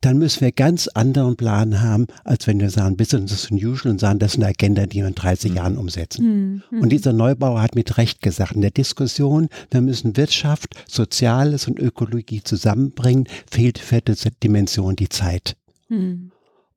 Dann 0.05 0.19
müssen 0.19 0.41
wir 0.41 0.51
ganz 0.51 0.87
anderen 0.87 1.35
Plan 1.35 1.81
haben, 1.81 2.05
als 2.23 2.45
wenn 2.45 2.59
wir 2.59 2.69
sagen 2.69 2.95
Business 2.95 3.31
as 3.31 3.51
usual 3.51 3.91
und 3.91 3.99
sagen, 3.99 4.19
das 4.19 4.33
ist 4.33 4.37
eine 4.37 4.47
Agenda, 4.47 4.85
die 4.85 4.99
wir 4.99 5.07
in 5.07 5.15
30 5.15 5.51
mhm. 5.51 5.57
Jahren 5.57 5.77
umsetzen. 5.77 6.61
Mhm. 6.69 6.79
Und 6.79 6.89
dieser 6.89 7.11
Neubauer 7.11 7.61
hat 7.61 7.73
mit 7.73 7.97
Recht 7.97 8.21
gesagt, 8.21 8.53
in 8.53 8.61
der 8.61 8.71
Diskussion, 8.71 9.49
wir 9.71 9.81
müssen 9.81 10.15
Wirtschaft, 10.15 10.75
Soziales 10.87 11.67
und 11.67 11.79
Ökologie 11.79 12.43
zusammenbringen, 12.43 13.27
fehlt 13.49 13.79
für 13.79 14.01
diese 14.01 14.29
Dimension 14.29 14.95
die 14.95 15.09
Zeit. 15.09 15.57
Mhm. 15.89 16.31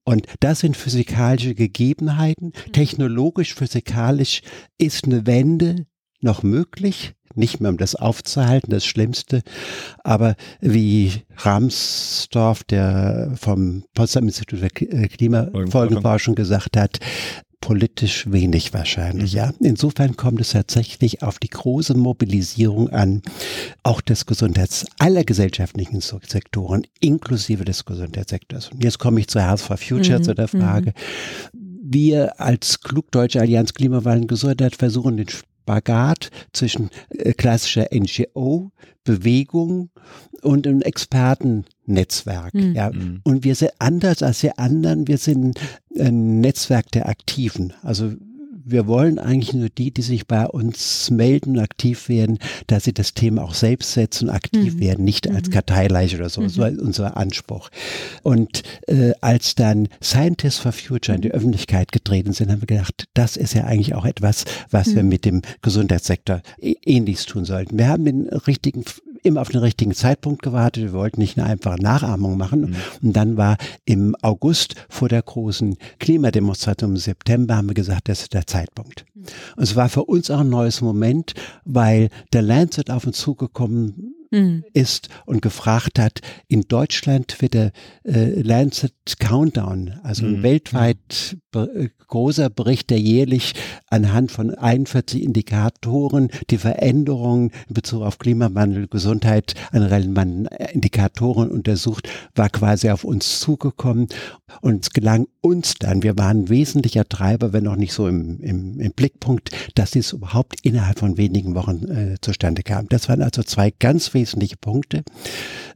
Und 0.04 0.26
das 0.40 0.61
sind 0.61 0.75
physikalische 0.75 1.54
Gegebenheiten. 1.54 2.47
Mhm. 2.47 2.73
Technologisch, 2.73 3.54
physikalisch 3.54 4.40
ist 4.78 5.04
eine 5.04 5.26
Wende 5.26 5.85
noch 6.20 6.42
möglich 6.42 7.14
nicht 7.38 7.61
mehr 7.61 7.71
um 7.71 7.76
das 7.76 7.95
aufzuhalten, 7.95 8.71
das 8.71 8.85
Schlimmste. 8.85 9.42
Aber 10.04 10.37
wie 10.61 11.12
Ramsdorf, 11.37 12.64
der 12.64 13.33
vom 13.40 13.85
Potsdam 13.95 14.25
Institut 14.25 14.59
für 14.61 14.68
Klimafolgenforschung 14.68 16.35
gesagt 16.35 16.76
hat, 16.76 16.99
politisch 17.61 18.30
wenig 18.30 18.73
wahrscheinlich, 18.73 19.33
ja. 19.33 19.52
Insofern 19.61 20.16
kommt 20.16 20.40
es 20.40 20.50
tatsächlich 20.50 21.23
auf 21.23 21.38
die 21.38 21.49
große 21.49 21.95
Mobilisierung 21.95 22.88
an, 22.90 23.23
auch 23.83 24.00
des 24.00 24.26
Gesundheits, 24.26 24.87
aller 24.99 25.25
gesellschaftlichen 25.25 26.00
Sektoren, 26.00 26.87
inklusive 27.00 27.64
des 27.64 27.85
Gesundheitssektors. 27.85 28.71
Und 28.71 28.85
jetzt 28.85 28.99
komme 28.99 29.21
ich 29.21 29.28
zu 29.28 29.40
Health 29.40 29.61
for 29.61 29.76
Future, 29.76 30.18
mhm. 30.18 30.23
zu 30.23 30.35
der 30.35 30.49
Frage. 30.49 30.92
Mhm. 31.52 31.68
Wir 31.90 32.40
als 32.40 32.80
Klugdeutsche 32.80 33.40
Allianz 33.40 33.73
Klimawandel 33.73 34.23
und 34.23 34.28
Gesundheit 34.28 34.76
versuchen 34.76 35.16
den 35.16 35.28
Spagat 35.69 36.31
zwischen 36.53 36.89
äh, 37.11 37.35
klassischer 37.35 37.89
NGO-Bewegung 37.93 39.91
und 40.41 40.67
einem 40.67 40.81
Expertennetzwerk. 40.81 42.55
Mhm. 42.55 42.75
Ja. 42.75 42.91
Mhm. 42.91 43.21
Und 43.23 43.45
wir 43.45 43.55
sind 43.55 43.73
anders 43.79 44.23
als 44.23 44.41
die 44.41 44.57
anderen, 44.57 45.07
wir 45.09 45.19
sind 45.19 45.61
ein 45.99 46.41
Netzwerk 46.41 46.91
der 46.93 47.09
Aktiven. 47.09 47.75
Also 47.83 48.13
wir 48.71 48.87
wollen 48.87 49.19
eigentlich 49.19 49.53
nur 49.53 49.69
die, 49.69 49.91
die 49.91 50.03
sich 50.03 50.27
bei 50.27 50.47
uns 50.47 51.11
melden 51.11 51.57
und 51.57 51.63
aktiv 51.63 52.09
werden, 52.09 52.39
dass 52.67 52.85
sie 52.85 52.93
das 52.93 53.15
Thema 53.15 53.43
auch 53.43 53.55
selbst 53.55 53.93
setzen 53.93 54.29
und 54.29 54.35
aktiv 54.35 54.75
mhm. 54.75 54.81
werden, 54.81 55.05
nicht 55.05 55.29
als 55.31 55.49
mhm. 55.49 55.53
Karteileiche 55.53 56.17
oder 56.17 56.29
so. 56.29 56.43
Mhm. 56.43 56.49
So 56.49 56.65
ist 56.65 56.81
unser 56.81 57.17
Anspruch. 57.17 57.71
Und 58.23 58.63
äh, 58.87 59.13
als 59.21 59.55
dann 59.55 59.89
Scientists 60.03 60.61
for 60.61 60.73
Future 60.73 61.17
in 61.17 61.23
die 61.23 61.33
Öffentlichkeit 61.33 61.93
getreten 61.93 62.33
sind, 62.33 62.51
haben 62.51 62.63
wir 62.63 62.67
gedacht, 62.67 63.05
das 63.15 63.37
ist 63.37 63.55
ja 63.55 63.65
eigentlich 63.65 63.95
auch 63.95 64.05
etwas, 64.05 64.45
was 64.71 64.95
wir 64.95 65.03
mhm. 65.03 65.09
mit 65.09 65.25
dem 65.25 65.43
Gesundheitssektor 65.63 66.43
ähnliches 66.61 67.27
tun 67.27 67.45
sollten. 67.45 67.79
Wir 67.79 67.89
haben 67.89 68.05
den 68.05 68.29
richtigen 68.29 68.85
immer 69.23 69.41
auf 69.41 69.49
den 69.49 69.61
richtigen 69.61 69.95
Zeitpunkt 69.95 70.43
gewartet. 70.43 70.85
Wir 70.85 70.93
wollten 70.93 71.21
nicht 71.21 71.39
eine 71.39 71.47
einfache 71.49 71.81
Nachahmung 71.81 72.37
machen. 72.37 72.61
Mhm. 72.61 72.77
Und 73.03 73.17
dann 73.17 73.37
war 73.37 73.57
im 73.85 74.17
August 74.23 74.75
vor 74.89 75.09
der 75.09 75.23
großen 75.23 75.77
Klimademonstration 75.99 76.93
im 76.93 76.97
September 76.97 77.57
haben 77.57 77.69
wir 77.69 77.75
gesagt, 77.75 78.09
das 78.09 78.23
ist 78.23 78.35
der 78.35 78.47
Zeitpunkt. 78.47 79.05
Mhm. 79.15 79.23
Und 79.57 79.63
es 79.63 79.77
war 79.77 79.89
für 79.89 80.05
uns 80.05 80.31
auch 80.31 80.41
ein 80.41 80.49
neues 80.49 80.81
Moment, 80.81 81.35
weil 81.65 82.09
der 82.33 82.43
Lancet 82.43 82.91
auf 82.91 83.07
uns 83.07 83.19
zugekommen 83.19 84.15
mhm. 84.31 84.65
ist 84.73 85.09
und 85.27 85.43
gefragt 85.43 85.99
hat, 85.99 86.21
in 86.49 86.63
Deutschland 86.63 87.41
wird 87.41 87.55
der 87.55 87.73
äh, 88.05 88.41
Lancet 88.41 88.93
Countdown, 89.19 90.01
also 90.03 90.27
ein 90.27 90.39
mhm. 90.39 90.43
weltweit 90.43 91.37
äh, 91.37 91.37
großer 92.09 92.50
Bericht, 92.50 92.90
der 92.90 93.00
jährlich 93.00 93.55
anhand 93.88 94.31
von 94.31 94.55
41 94.55 95.23
Indikatoren 95.23 96.28
die 96.50 96.59
Veränderungen 96.59 97.50
in 97.69 97.75
Bezug 97.75 98.02
auf 98.02 98.19
Klimawandel, 98.19 98.87
Gesundheit 98.88 99.55
an 99.73 99.83
relevanten 99.83 100.47
Indikatoren 100.73 101.50
untersucht, 101.50 102.09
war 102.35 102.50
quasi 102.50 102.90
auf 102.90 103.05
uns 103.05 103.40
zugekommen 103.40 104.09
und 104.61 104.85
es 104.85 104.90
gelang 104.90 105.26
uns 105.40 105.75
dann, 105.78 106.02
wir 106.02 106.19
waren 106.19 106.49
wesentlicher 106.49 107.09
Treiber, 107.09 107.52
wenn 107.52 107.67
auch 107.67 107.76
nicht 107.76 107.93
so 107.93 108.09
im, 108.09 108.40
im, 108.40 108.81
im 108.81 108.93
Blickpunkt, 108.93 109.50
dass 109.75 109.93
dies 109.93 110.12
überhaupt 110.12 110.57
innerhalb 110.62 110.99
von 110.99 111.17
wenigen 111.17 111.55
Wochen 111.55 111.85
äh, 111.88 112.17
zustande 112.21 112.62
kam. 112.62 112.88
Das 112.88 113.09
waren 113.09 113.23
also 113.23 113.43
zwei 113.43 113.71
ganz 113.71 114.12
wesentliche 114.14 114.57
Punkte. 114.57 115.02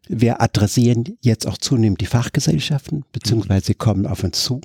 Wir 0.09 0.43
adressieren 0.43 1.05
jetzt 1.21 1.47
auch 1.47 1.59
zunehmend 1.59 2.01
die 2.01 2.07
Fachgesellschaften, 2.07 3.05
beziehungsweise 3.13 3.67
sie 3.67 3.75
kommen 3.75 4.07
auf 4.07 4.25
uns 4.25 4.43
zu. 4.43 4.61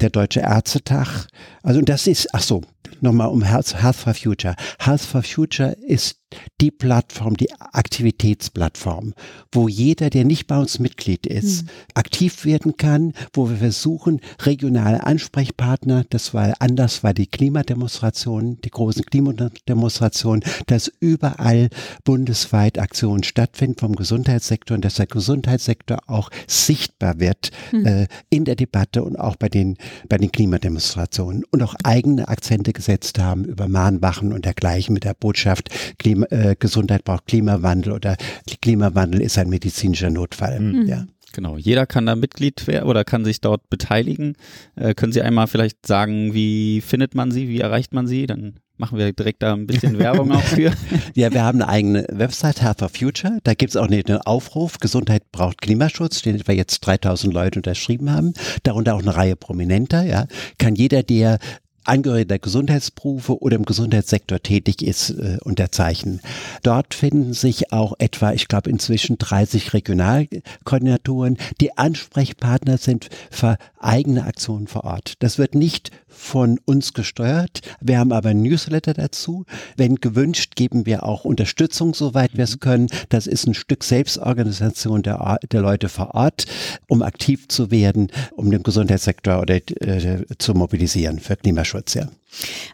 Der 0.00 0.10
Deutsche 0.10 0.40
Ärztetag, 0.40 1.26
also 1.62 1.80
das 1.80 2.06
ist, 2.06 2.34
ach 2.34 2.42
so, 2.42 2.62
nochmal 3.00 3.28
um 3.28 3.42
Health, 3.42 3.82
Health 3.82 3.96
for 3.96 4.14
Future. 4.14 4.54
Health 4.78 5.02
for 5.02 5.22
Future 5.22 5.72
ist 5.72 6.17
die 6.60 6.70
Plattform, 6.70 7.36
die 7.36 7.52
Aktivitätsplattform, 7.52 9.14
wo 9.52 9.68
jeder, 9.68 10.10
der 10.10 10.24
nicht 10.24 10.46
bei 10.46 10.58
uns 10.58 10.78
Mitglied 10.78 11.26
ist, 11.26 11.62
mhm. 11.62 11.68
aktiv 11.94 12.44
werden 12.44 12.76
kann, 12.76 13.12
wo 13.32 13.48
wir 13.48 13.56
versuchen, 13.56 14.20
regionale 14.42 15.04
Ansprechpartner, 15.04 16.04
das 16.10 16.34
war 16.34 16.54
anders, 16.58 17.02
war 17.04 17.14
die 17.14 17.26
Klimademonstration, 17.26 18.60
die 18.62 18.70
großen 18.70 19.04
Klimademonstrationen, 19.04 20.42
dass 20.66 20.90
überall 21.00 21.68
bundesweit 22.04 22.78
Aktionen 22.78 23.22
stattfinden 23.22 23.78
vom 23.78 23.96
Gesundheitssektor 23.96 24.74
und 24.74 24.84
dass 24.84 24.96
der 24.96 25.06
Gesundheitssektor 25.06 25.98
auch 26.06 26.30
sichtbar 26.46 27.20
wird 27.20 27.50
mhm. 27.72 27.86
äh, 27.86 28.06
in 28.30 28.44
der 28.44 28.56
Debatte 28.56 29.02
und 29.02 29.16
auch 29.16 29.36
bei 29.36 29.48
den, 29.48 29.76
bei 30.08 30.18
den 30.18 30.32
Klimademonstrationen 30.32 31.44
und 31.50 31.62
auch 31.62 31.74
eigene 31.84 32.28
Akzente 32.28 32.72
gesetzt 32.72 33.18
haben 33.18 33.44
über 33.44 33.68
Mahnwachen 33.68 34.32
und 34.32 34.44
dergleichen 34.44 34.92
mit 34.92 35.04
der 35.04 35.14
Botschaft, 35.14 35.70
Klima 35.98 36.17
Klima, 36.26 36.50
äh, 36.50 36.56
Gesundheit 36.58 37.04
braucht 37.04 37.26
Klimawandel 37.26 37.92
oder 37.92 38.16
Klimawandel 38.60 39.20
ist 39.20 39.38
ein 39.38 39.48
medizinischer 39.48 40.10
Notfall. 40.10 40.60
Mhm. 40.60 40.86
Ja. 40.86 41.06
Genau, 41.32 41.58
jeder 41.58 41.86
kann 41.86 42.06
da 42.06 42.16
Mitglied 42.16 42.66
werden 42.66 42.88
oder 42.88 43.04
kann 43.04 43.24
sich 43.24 43.40
dort 43.40 43.68
beteiligen. 43.68 44.34
Äh, 44.76 44.94
können 44.94 45.12
Sie 45.12 45.22
einmal 45.22 45.46
vielleicht 45.46 45.86
sagen, 45.86 46.32
wie 46.32 46.80
findet 46.80 47.14
man 47.14 47.30
sie, 47.30 47.48
wie 47.48 47.60
erreicht 47.60 47.92
man 47.92 48.06
sie? 48.06 48.26
Dann 48.26 48.54
machen 48.78 48.96
wir 48.96 49.12
direkt 49.12 49.42
da 49.42 49.52
ein 49.52 49.66
bisschen 49.66 49.98
Werbung 49.98 50.32
auch 50.32 50.42
für. 50.42 50.72
ja, 51.14 51.32
wir 51.32 51.42
haben 51.44 51.60
eine 51.60 51.70
eigene 51.70 52.06
Website, 52.10 52.62
Health 52.62 52.78
for 52.78 52.88
Future. 52.88 53.38
Da 53.44 53.52
gibt 53.52 53.70
es 53.70 53.76
auch 53.76 53.88
einen 53.88 54.22
Aufruf, 54.22 54.78
Gesundheit 54.78 55.30
braucht 55.30 55.60
Klimaschutz, 55.60 56.22
den 56.22 56.36
etwa 56.36 56.52
jetzt 56.52 56.80
3000 56.80 57.32
Leute 57.34 57.58
unterschrieben 57.58 58.10
haben. 58.10 58.32
Darunter 58.62 58.94
auch 58.94 59.02
eine 59.02 59.14
Reihe 59.14 59.36
Prominenter. 59.36 60.04
Ja, 60.04 60.26
Kann 60.56 60.76
jeder, 60.76 61.02
der 61.02 61.38
Angehörige 61.88 62.26
der 62.26 62.38
Gesundheitsberufe 62.38 63.40
oder 63.40 63.56
im 63.56 63.64
Gesundheitssektor 63.64 64.40
tätig 64.40 64.82
ist, 64.82 65.10
äh, 65.10 65.38
unterzeichnen. 65.42 66.20
Dort 66.62 66.94
finden 66.94 67.32
sich 67.32 67.72
auch 67.72 67.94
etwa, 67.98 68.32
ich 68.32 68.48
glaube 68.48 68.70
inzwischen 68.70 69.18
30 69.18 69.72
Regionalkoordinatoren, 69.72 71.38
die 71.60 71.76
Ansprechpartner 71.76 72.78
sind 72.78 73.08
für 73.30 73.56
eigene 73.78 74.24
Aktionen 74.24 74.66
vor 74.66 74.84
Ort. 74.84 75.14
Das 75.20 75.38
wird 75.38 75.54
nicht 75.54 75.90
von 76.08 76.58
uns 76.64 76.94
gesteuert. 76.94 77.60
Wir 77.80 77.98
haben 77.98 78.12
aber 78.12 78.30
ein 78.30 78.42
Newsletter 78.42 78.94
dazu. 78.94 79.44
Wenn 79.76 79.96
gewünscht, 79.96 80.56
geben 80.56 80.86
wir 80.86 81.04
auch 81.04 81.24
Unterstützung, 81.24 81.94
soweit 81.94 82.36
wir 82.36 82.44
es 82.44 82.56
mhm. 82.56 82.60
können. 82.60 82.86
Das 83.08 83.26
ist 83.26 83.46
ein 83.46 83.54
Stück 83.54 83.84
Selbstorganisation 83.84 85.02
der, 85.02 85.38
der 85.50 85.60
Leute 85.60 85.88
vor 85.88 86.14
Ort, 86.14 86.46
um 86.88 87.02
aktiv 87.02 87.48
zu 87.48 87.70
werden, 87.70 88.08
um 88.32 88.50
den 88.50 88.62
Gesundheitssektor 88.62 89.40
oder, 89.40 89.56
äh, 89.56 90.24
zu 90.38 90.54
mobilisieren 90.54 91.18
für 91.18 91.36
Klimaschutz. 91.36 91.94
Ja. 91.94 92.08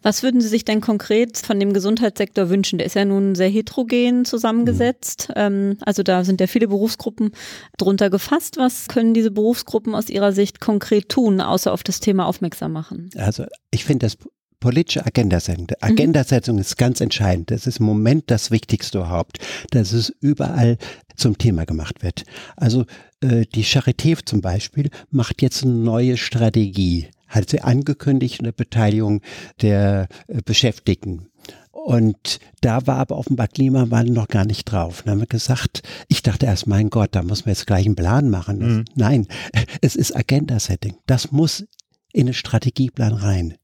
Was 0.03 0.23
würden 0.23 0.41
Sie 0.41 0.49
sich 0.49 0.65
denn 0.65 0.81
konkret 0.81 1.39
von 1.39 1.61
dem 1.61 1.73
Gesundheitssektor 1.73 2.51
wünschen? 2.51 2.79
Der 2.79 2.87
ist 2.87 2.95
ja 2.95 3.05
nun 3.05 3.35
sehr 3.35 3.49
heterogen 3.49 4.25
zusammengesetzt. 4.25 5.29
Mhm. 5.37 5.79
also 5.81 6.03
da 6.03 6.25
sind 6.25 6.41
ja 6.41 6.47
viele 6.47 6.69
Berufsgruppen 6.69 7.31
drunter 7.79 8.11
gefasst. 8.11 8.57
Was 8.57 8.89
können 8.89 9.15
diese 9.15 9.31
Berufsgruppen 9.31 9.95
aus 9.95 10.09
Ihrer 10.09 10.33
Sicht 10.33 10.61
konkret 10.61 11.09
tun, 11.09 11.41
außer 11.41 11.73
auf 11.73 11.83
das 11.83 12.01
Thema 12.01 12.27
aufmerksam 12.27 12.73
machen? 12.73 13.11
Also 13.25 13.47
ich 13.71 13.85
finde 13.85 14.07
das 14.07 14.19
politische 14.61 15.05
Agendasetzung. 15.05 15.67
Mhm. 15.67 15.77
Agendasetzung 15.81 16.55
mhm. 16.57 16.61
ist 16.63 16.79
ganz 16.79 17.01
entscheidend. 17.01 17.51
Das 17.51 17.67
ist 17.67 17.81
im 17.81 17.87
Moment 17.87 18.31
das 18.31 18.51
Wichtigste 18.51 18.99
überhaupt, 18.99 19.39
dass 19.71 19.93
es 19.93 20.11
überall 20.21 20.79
zum 21.17 21.39
Thema 21.39 21.67
gemacht 21.67 22.03
wird. 22.03 22.25
Also 22.57 22.87
äh, 23.21 23.45
die 23.55 23.65
Charité 23.65 24.25
zum 24.25 24.41
Beispiel 24.41 24.91
macht 25.11 25.43
jetzt 25.43 25.65
eine 25.65 25.75
neue 25.75 26.17
Strategie 26.17 27.09
hat 27.35 27.51
sie 27.51 27.61
angekündigt 27.61 28.39
unter 28.39 28.53
Beteiligung 28.53 29.21
der 29.61 30.09
äh, 30.29 30.41
Beschäftigten. 30.45 31.29
Und 31.73 32.39
da 32.63 32.87
war 32.87 32.97
aber 32.97 33.19
offenbar 33.19 33.49
Klimawandel 33.49 34.15
noch 34.15 34.29
gar 34.29 34.47
nicht 34.47 34.65
drauf. 34.65 35.03
Dann 35.03 35.13
haben 35.13 35.21
wir 35.21 35.27
gesagt, 35.27 35.83
ich 36.09 36.23
dachte 36.23 36.47
erst, 36.47 36.67
mein 36.67 36.89
Gott, 36.89 37.11
da 37.13 37.23
muss 37.23 37.45
man 37.45 37.55
jetzt 37.55 37.67
gleich 37.67 37.85
einen 37.85 37.97
Plan 37.97 38.31
machen. 38.31 38.59
Mhm. 38.59 38.85
Nein, 38.95 39.27
es 39.83 39.97
ist 39.97 40.17
Agenda-Setting. 40.17 40.95
Das 41.07 41.33
muss 41.33 41.67
in 42.15 42.27
den 42.27 42.35
Strategieplan 42.35 43.13
rein. 43.13 43.55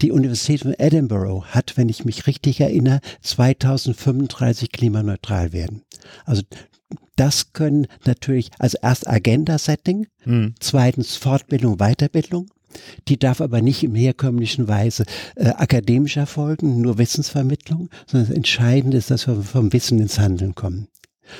Die 0.00 0.12
Universität 0.12 0.60
von 0.60 0.74
Edinburgh 0.78 1.44
hat, 1.48 1.76
wenn 1.76 1.88
ich 1.88 2.04
mich 2.04 2.28
richtig 2.28 2.60
erinnere, 2.60 3.00
2035 3.22 4.70
klimaneutral 4.70 5.52
werden. 5.52 5.82
Also 6.24 6.42
das 7.16 7.52
können 7.52 7.88
natürlich, 8.06 8.50
also 8.60 8.78
erst 8.80 9.08
Agenda-Setting, 9.08 10.06
mhm. 10.24 10.54
zweitens 10.60 11.16
Fortbildung, 11.16 11.78
Weiterbildung 11.78 12.48
die 13.08 13.18
darf 13.18 13.40
aber 13.40 13.62
nicht 13.62 13.82
im 13.82 13.94
herkömmlichen 13.94 14.68
Weise 14.68 15.04
äh, 15.36 15.48
akademisch 15.48 16.16
erfolgen, 16.16 16.80
nur 16.80 16.98
Wissensvermittlung, 16.98 17.88
sondern 18.06 18.28
das 18.28 18.36
Entscheidende 18.36 18.96
ist, 18.96 19.10
dass 19.10 19.26
wir 19.26 19.42
vom 19.42 19.72
Wissen 19.72 19.98
ins 20.00 20.18
Handeln 20.18 20.54
kommen. 20.54 20.88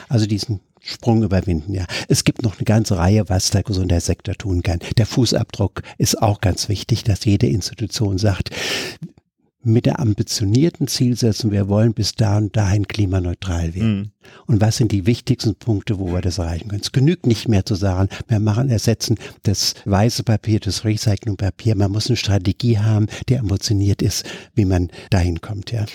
Also 0.08 0.26
diesen 0.26 0.60
Sprung 0.80 1.22
überwinden, 1.22 1.74
ja. 1.74 1.86
Es 2.08 2.24
gibt 2.24 2.42
noch 2.42 2.56
eine 2.56 2.64
ganze 2.64 2.96
Reihe, 2.96 3.28
was 3.28 3.50
der 3.50 3.62
Gesundheitssektor 3.62 4.34
tun 4.34 4.62
kann. 4.62 4.80
Der 4.96 5.06
Fußabdruck 5.06 5.82
ist 5.98 6.20
auch 6.22 6.40
ganz 6.40 6.68
wichtig, 6.68 7.04
dass 7.04 7.24
jede 7.24 7.46
Institution 7.46 8.18
sagt, 8.18 8.50
mit 9.62 9.86
der 9.86 9.98
ambitionierten 9.98 10.86
Zielsetzung, 10.86 11.50
wir 11.50 11.68
wollen 11.68 11.92
bis 11.92 12.12
da 12.14 12.38
und 12.38 12.56
dahin 12.56 12.86
klimaneutral 12.86 13.74
werden. 13.74 13.98
Mhm. 13.98 14.10
Und 14.46 14.60
was 14.60 14.76
sind 14.76 14.92
die 14.92 15.06
wichtigsten 15.06 15.54
Punkte, 15.56 15.98
wo 15.98 16.12
wir 16.12 16.20
das 16.20 16.38
erreichen 16.38 16.68
können? 16.68 16.82
Es 16.82 16.92
genügt 16.92 17.26
nicht 17.26 17.48
mehr 17.48 17.64
zu 17.64 17.74
sagen, 17.74 18.08
wir 18.28 18.40
machen, 18.40 18.68
ersetzen 18.70 19.16
das 19.42 19.74
weiße 19.84 20.22
Papier, 20.22 20.60
das 20.60 20.84
Recyclingpapier. 20.84 21.74
Man 21.76 21.92
muss 21.92 22.08
eine 22.08 22.16
Strategie 22.16 22.78
haben, 22.78 23.06
die 23.28 23.38
ambitioniert 23.38 24.02
ist, 24.02 24.24
wie 24.54 24.64
man 24.64 24.90
dahin 25.10 25.40
kommt, 25.40 25.72
ja. 25.72 25.86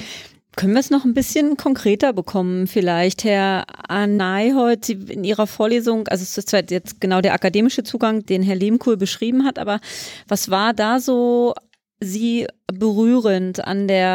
Können 0.56 0.74
wir 0.74 0.80
es 0.80 0.92
noch 0.92 1.04
ein 1.04 1.16
bisschen 1.16 1.58
konkreter 1.58 2.14
bekommen 2.14 2.68
vielleicht, 2.68 3.24
Herr 3.24 3.66
Anay, 3.88 4.54
heute 4.54 4.94
in 4.94 5.24
Ihrer 5.24 5.48
Vorlesung, 5.48 6.08
also 6.10 6.22
es 6.22 6.38
ist 6.38 6.50
zwar 6.50 6.62
jetzt 6.70 7.02
genau 7.02 7.22
der 7.22 7.34
akademische 7.34 7.84
Zugang, 7.84 8.24
den 8.26 8.44
Herr 8.44 8.56
Lehmkuhl 8.56 8.96
beschrieben 8.96 9.46
hat, 9.46 9.58
aber 9.58 9.80
was 10.28 10.52
war 10.52 10.74
da 10.74 11.00
so 11.00 11.56
Sie 12.00 12.48
berührend 12.68 13.66
an 13.66 13.88
der, 13.88 14.10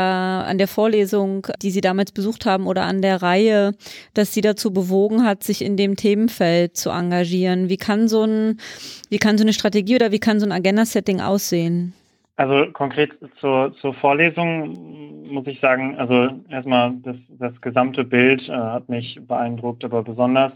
an 0.47 0.59
der 0.59 0.69
Vorlesung, 0.69 1.47
die 1.63 1.71
Sie 1.71 1.81
damals 1.81 2.13
besucht 2.13 2.47
haben 2.47 2.67
oder 2.67 2.83
an 2.83 3.03
der 3.03 3.23
Reihe, 3.23 3.73
dass 4.15 4.33
Sie 4.33 4.41
dazu 4.41 4.73
bewogen 4.73 5.25
hat, 5.25 5.43
sich 5.43 5.63
in 5.63 5.77
dem 5.77 5.97
Themenfeld 5.97 6.77
zu 6.77 6.91
engagieren? 6.91 7.69
Wie 7.69 7.79
kann 7.79 8.09
so 8.09 8.25
ein, 8.25 8.61
wie 9.09 9.19
kann 9.19 9.39
so 9.39 9.45
eine 9.45 9.53
Strategie 9.53 9.97
oder 9.97 10.13
wie 10.13 10.21
kann 10.21 10.39
so 10.39 10.47
ein 10.47 10.53
Agenda-Setting 10.53 11.21
aussehen? 11.21 11.95
Also 12.39 12.71
konkret 12.71 13.19
zur, 13.41 13.75
zur 13.81 13.95
Vorlesung 13.95 15.27
muss 15.29 15.49
ich 15.49 15.59
sagen, 15.59 15.97
also 15.99 16.29
erstmal 16.49 16.95
das, 17.03 17.17
das 17.31 17.61
gesamte 17.61 18.05
Bild 18.05 18.49
äh, 18.49 18.53
hat 18.53 18.89
mich 18.89 19.19
beeindruckt, 19.27 19.85
aber 19.85 20.05
besonders 20.05 20.53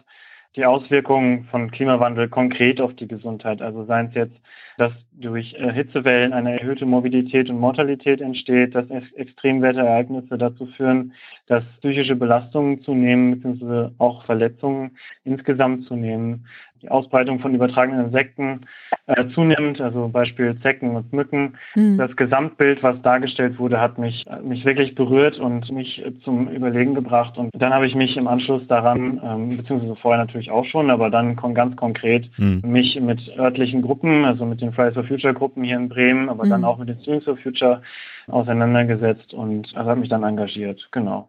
die 0.55 0.65
Auswirkungen 0.65 1.45
von 1.47 1.73
Klimawandel 1.73 2.29
konkret 2.29 2.81
auf 2.81 2.95
die 2.95 3.09
Gesundheit. 3.09 3.61
Also 3.61 3.85
seien 3.85 4.09
es 4.11 4.15
jetzt, 4.15 4.37
dass 4.79 4.93
durch 5.11 5.55
äh, 5.55 5.73
Hitzewellen 5.73 6.33
eine 6.33 6.61
erhöhte 6.61 6.87
Mobilität 6.87 7.51
und 7.51 7.59
Mortalität 7.59 8.21
entsteht, 8.21 8.77
dass 8.77 8.89
Ex 8.89 9.11
Extremwetterereignisse 9.15 10.39
dazu 10.39 10.67
führen, 10.67 11.15
dass 11.49 11.65
psychische 11.81 12.15
Belastungen 12.15 12.81
zunehmen, 12.83 13.33
beziehungsweise 13.33 13.93
auch 13.99 14.25
Verletzungen 14.25 14.97
insgesamt 15.25 15.87
zunehmen, 15.87 16.47
die 16.83 16.91
Ausbreitung 16.91 17.39
von 17.41 17.55
übertragenen 17.55 18.07
Insekten 18.07 18.63
äh, 19.07 19.27
zunimmt, 19.29 19.81
also 19.81 20.09
Beispiel 20.09 20.59
Zecken 20.61 20.97
und 20.97 21.13
Mücken. 21.13 21.55
Mhm. 21.75 21.99
Das 21.99 22.15
Gesamtbild, 22.17 22.83
was 22.83 23.01
dargestellt 23.03 23.59
wurde, 23.59 23.81
hat 23.81 23.99
mich, 23.99 24.25
mich 24.43 24.65
wirklich 24.65 24.95
berührt 24.95 25.39
und 25.39 25.71
mich 25.71 26.03
zum 26.25 26.49
Überlegen 26.49 26.95
gebracht. 26.95 27.39
Und 27.39 27.51
dann 27.55 27.73
habe 27.73 27.87
ich 27.87 27.95
mich 27.95 28.17
im 28.17 28.27
Anschluss 28.27 28.67
daran, 28.67 29.21
ähm, 29.25 29.57
beziehungsweise 29.57 29.97
vorher 29.97 30.25
natürlich 30.25 30.51
auch 30.51 30.65
schon, 30.65 30.91
aber 30.91 31.11
dann 31.11 31.37
kon 31.37 31.55
ganz 31.55 31.77
konkret 31.77 32.29
mhm. 32.39 32.61
mich 32.65 33.01
mit 33.01 33.21
örtlichen 33.39 33.83
Gruppen, 33.83 34.25
also 34.25 34.45
mit 34.45 34.61
den 34.61 34.73
Fridays 34.73 34.95
for 34.95 35.05
Future 35.05 35.35
Gruppen 35.35 35.65
hier 35.65 35.77
in 35.77 35.89
Bremen, 35.89 36.29
aber 36.29 36.45
mhm. 36.45 36.51
dann 36.51 36.65
auch 36.65 36.79
mit 36.79 36.89
den 36.89 37.01
Students 37.01 37.25
for 37.25 37.37
Future 37.37 37.83
auseinandergesetzt 38.27 39.35
und 39.35 39.75
also 39.77 39.91
habe 39.91 40.01
mich 40.01 40.09
dann 40.09 40.23
engagiert. 40.23 40.89
Genau. 40.91 41.29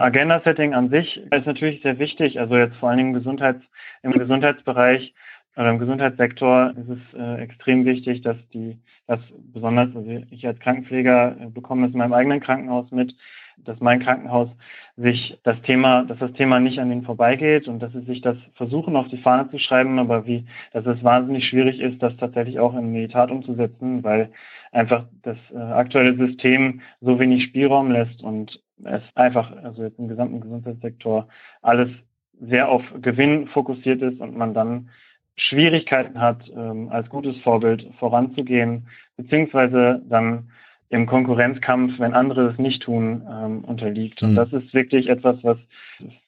Agenda-Setting 0.00 0.74
an 0.74 0.90
sich 0.90 1.16
ist 1.16 1.46
natürlich 1.46 1.82
sehr 1.82 1.98
wichtig. 1.98 2.40
Also 2.40 2.56
jetzt 2.56 2.76
vor 2.76 2.88
allen 2.88 2.98
Dingen 2.98 3.12
Gesundheits, 3.12 3.62
im 4.02 4.12
Gesundheitsbereich 4.12 5.14
oder 5.56 5.70
im 5.70 5.78
Gesundheitssektor 5.78 6.72
ist 6.76 6.88
es 6.88 7.18
äh, 7.18 7.42
extrem 7.42 7.84
wichtig, 7.84 8.22
dass 8.22 8.36
die, 8.52 8.78
dass 9.06 9.20
besonders, 9.52 9.94
also 9.94 10.08
ich 10.30 10.46
als 10.46 10.60
Krankenpfleger 10.60 11.36
äh, 11.40 11.46
bekomme 11.46 11.86
das 11.86 11.92
in 11.92 11.98
meinem 11.98 12.12
eigenen 12.12 12.40
Krankenhaus 12.40 12.90
mit, 12.90 13.14
dass 13.58 13.80
mein 13.80 14.00
Krankenhaus 14.00 14.48
sich 14.96 15.38
das 15.42 15.60
Thema, 15.62 16.04
dass 16.04 16.18
das 16.18 16.32
Thema 16.32 16.60
nicht 16.60 16.78
an 16.78 16.90
ihnen 16.90 17.02
vorbeigeht 17.02 17.68
und 17.68 17.80
dass 17.80 17.92
sie 17.92 18.02
sich 18.02 18.20
das 18.20 18.36
versuchen 18.54 18.96
auf 18.96 19.08
die 19.08 19.18
Fahne 19.18 19.50
zu 19.50 19.58
schreiben, 19.58 19.98
aber 19.98 20.26
wie, 20.26 20.46
dass 20.72 20.86
es 20.86 21.02
wahnsinnig 21.02 21.46
schwierig 21.46 21.80
ist, 21.80 22.02
das 22.02 22.16
tatsächlich 22.16 22.58
auch 22.58 22.74
in 22.74 22.94
die 22.94 23.08
Tat 23.08 23.30
umzusetzen, 23.30 24.04
weil 24.04 24.30
einfach 24.72 25.04
das 25.22 25.36
äh, 25.52 25.58
aktuelle 25.58 26.16
System 26.16 26.80
so 27.00 27.18
wenig 27.18 27.44
Spielraum 27.44 27.90
lässt 27.90 28.22
und 28.22 28.60
es 28.84 29.02
einfach, 29.14 29.50
also 29.62 29.84
im 29.84 30.08
gesamten 30.08 30.40
Gesundheitssektor, 30.40 31.28
alles 31.62 31.90
sehr 32.40 32.68
auf 32.68 32.82
Gewinn 33.00 33.48
fokussiert 33.48 34.02
ist 34.02 34.20
und 34.20 34.36
man 34.36 34.54
dann 34.54 34.90
Schwierigkeiten 35.36 36.20
hat, 36.20 36.42
ähm, 36.54 36.88
als 36.90 37.08
gutes 37.08 37.38
Vorbild 37.40 37.86
voranzugehen, 37.98 38.88
beziehungsweise 39.16 40.02
dann 40.08 40.50
im 40.90 41.06
Konkurrenzkampf, 41.06 41.98
wenn 41.98 42.14
andere 42.14 42.48
es 42.48 42.58
nicht 42.58 42.82
tun, 42.82 43.22
ähm, 43.30 43.64
unterliegt. 43.64 44.22
Und 44.22 44.32
mhm. 44.32 44.36
das 44.36 44.52
ist 44.52 44.74
wirklich 44.74 45.08
etwas, 45.08 45.36
was 45.42 45.56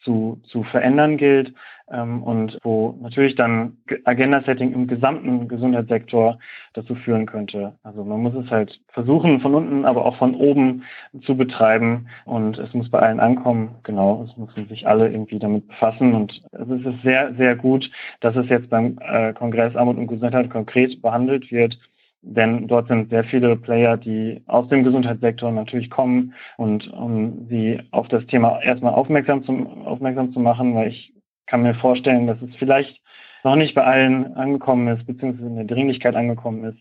zu, 0.04 0.40
zu 0.44 0.62
verändern 0.62 1.16
gilt 1.16 1.52
ähm, 1.90 2.22
und 2.22 2.58
wo 2.62 2.96
natürlich 3.02 3.34
dann 3.34 3.76
Agenda-Setting 4.04 4.72
im 4.72 4.86
gesamten 4.86 5.48
Gesundheitssektor 5.48 6.38
dazu 6.74 6.94
führen 6.94 7.26
könnte. 7.26 7.72
Also 7.82 8.04
man 8.04 8.22
muss 8.22 8.34
es 8.34 8.50
halt 8.52 8.80
versuchen, 8.88 9.40
von 9.40 9.54
unten, 9.54 9.84
aber 9.84 10.06
auch 10.06 10.16
von 10.16 10.36
oben 10.36 10.84
zu 11.22 11.36
betreiben 11.36 12.06
und 12.24 12.56
es 12.58 12.72
muss 12.72 12.88
bei 12.88 13.00
allen 13.00 13.18
ankommen. 13.18 13.76
Genau, 13.82 14.24
es 14.28 14.36
müssen 14.36 14.68
sich 14.68 14.86
alle 14.86 15.10
irgendwie 15.10 15.40
damit 15.40 15.66
befassen 15.66 16.14
und 16.14 16.40
es 16.52 16.68
ist 16.68 17.02
sehr, 17.02 17.34
sehr 17.34 17.56
gut, 17.56 17.90
dass 18.20 18.36
es 18.36 18.48
jetzt 18.48 18.70
beim 18.70 18.96
äh, 19.00 19.32
Kongress 19.32 19.74
Armut 19.74 19.96
und 19.96 20.06
Gesundheit 20.06 20.50
konkret 20.50 21.02
behandelt 21.02 21.50
wird 21.50 21.76
denn 22.22 22.68
dort 22.68 22.88
sind 22.88 23.10
sehr 23.10 23.24
viele 23.24 23.56
Player, 23.56 23.96
die 23.96 24.42
aus 24.46 24.68
dem 24.68 24.84
Gesundheitssektor 24.84 25.50
natürlich 25.50 25.90
kommen 25.90 26.34
und 26.56 26.90
um 26.92 27.46
sie 27.48 27.80
auf 27.90 28.08
das 28.08 28.24
Thema 28.26 28.60
erstmal 28.62 28.94
aufmerksam, 28.94 29.44
zum, 29.44 29.84
aufmerksam 29.84 30.32
zu 30.32 30.40
machen, 30.40 30.74
weil 30.74 30.88
ich 30.88 31.12
kann 31.46 31.62
mir 31.62 31.74
vorstellen, 31.74 32.28
dass 32.28 32.40
es 32.40 32.54
vielleicht 32.56 33.00
noch 33.42 33.56
nicht 33.56 33.74
bei 33.74 33.84
allen 33.84 34.34
angekommen 34.36 34.86
ist, 34.88 35.04
beziehungsweise 35.04 35.48
in 35.48 35.56
der 35.56 35.64
Dringlichkeit 35.64 36.14
angekommen 36.14 36.64
ist, 36.64 36.78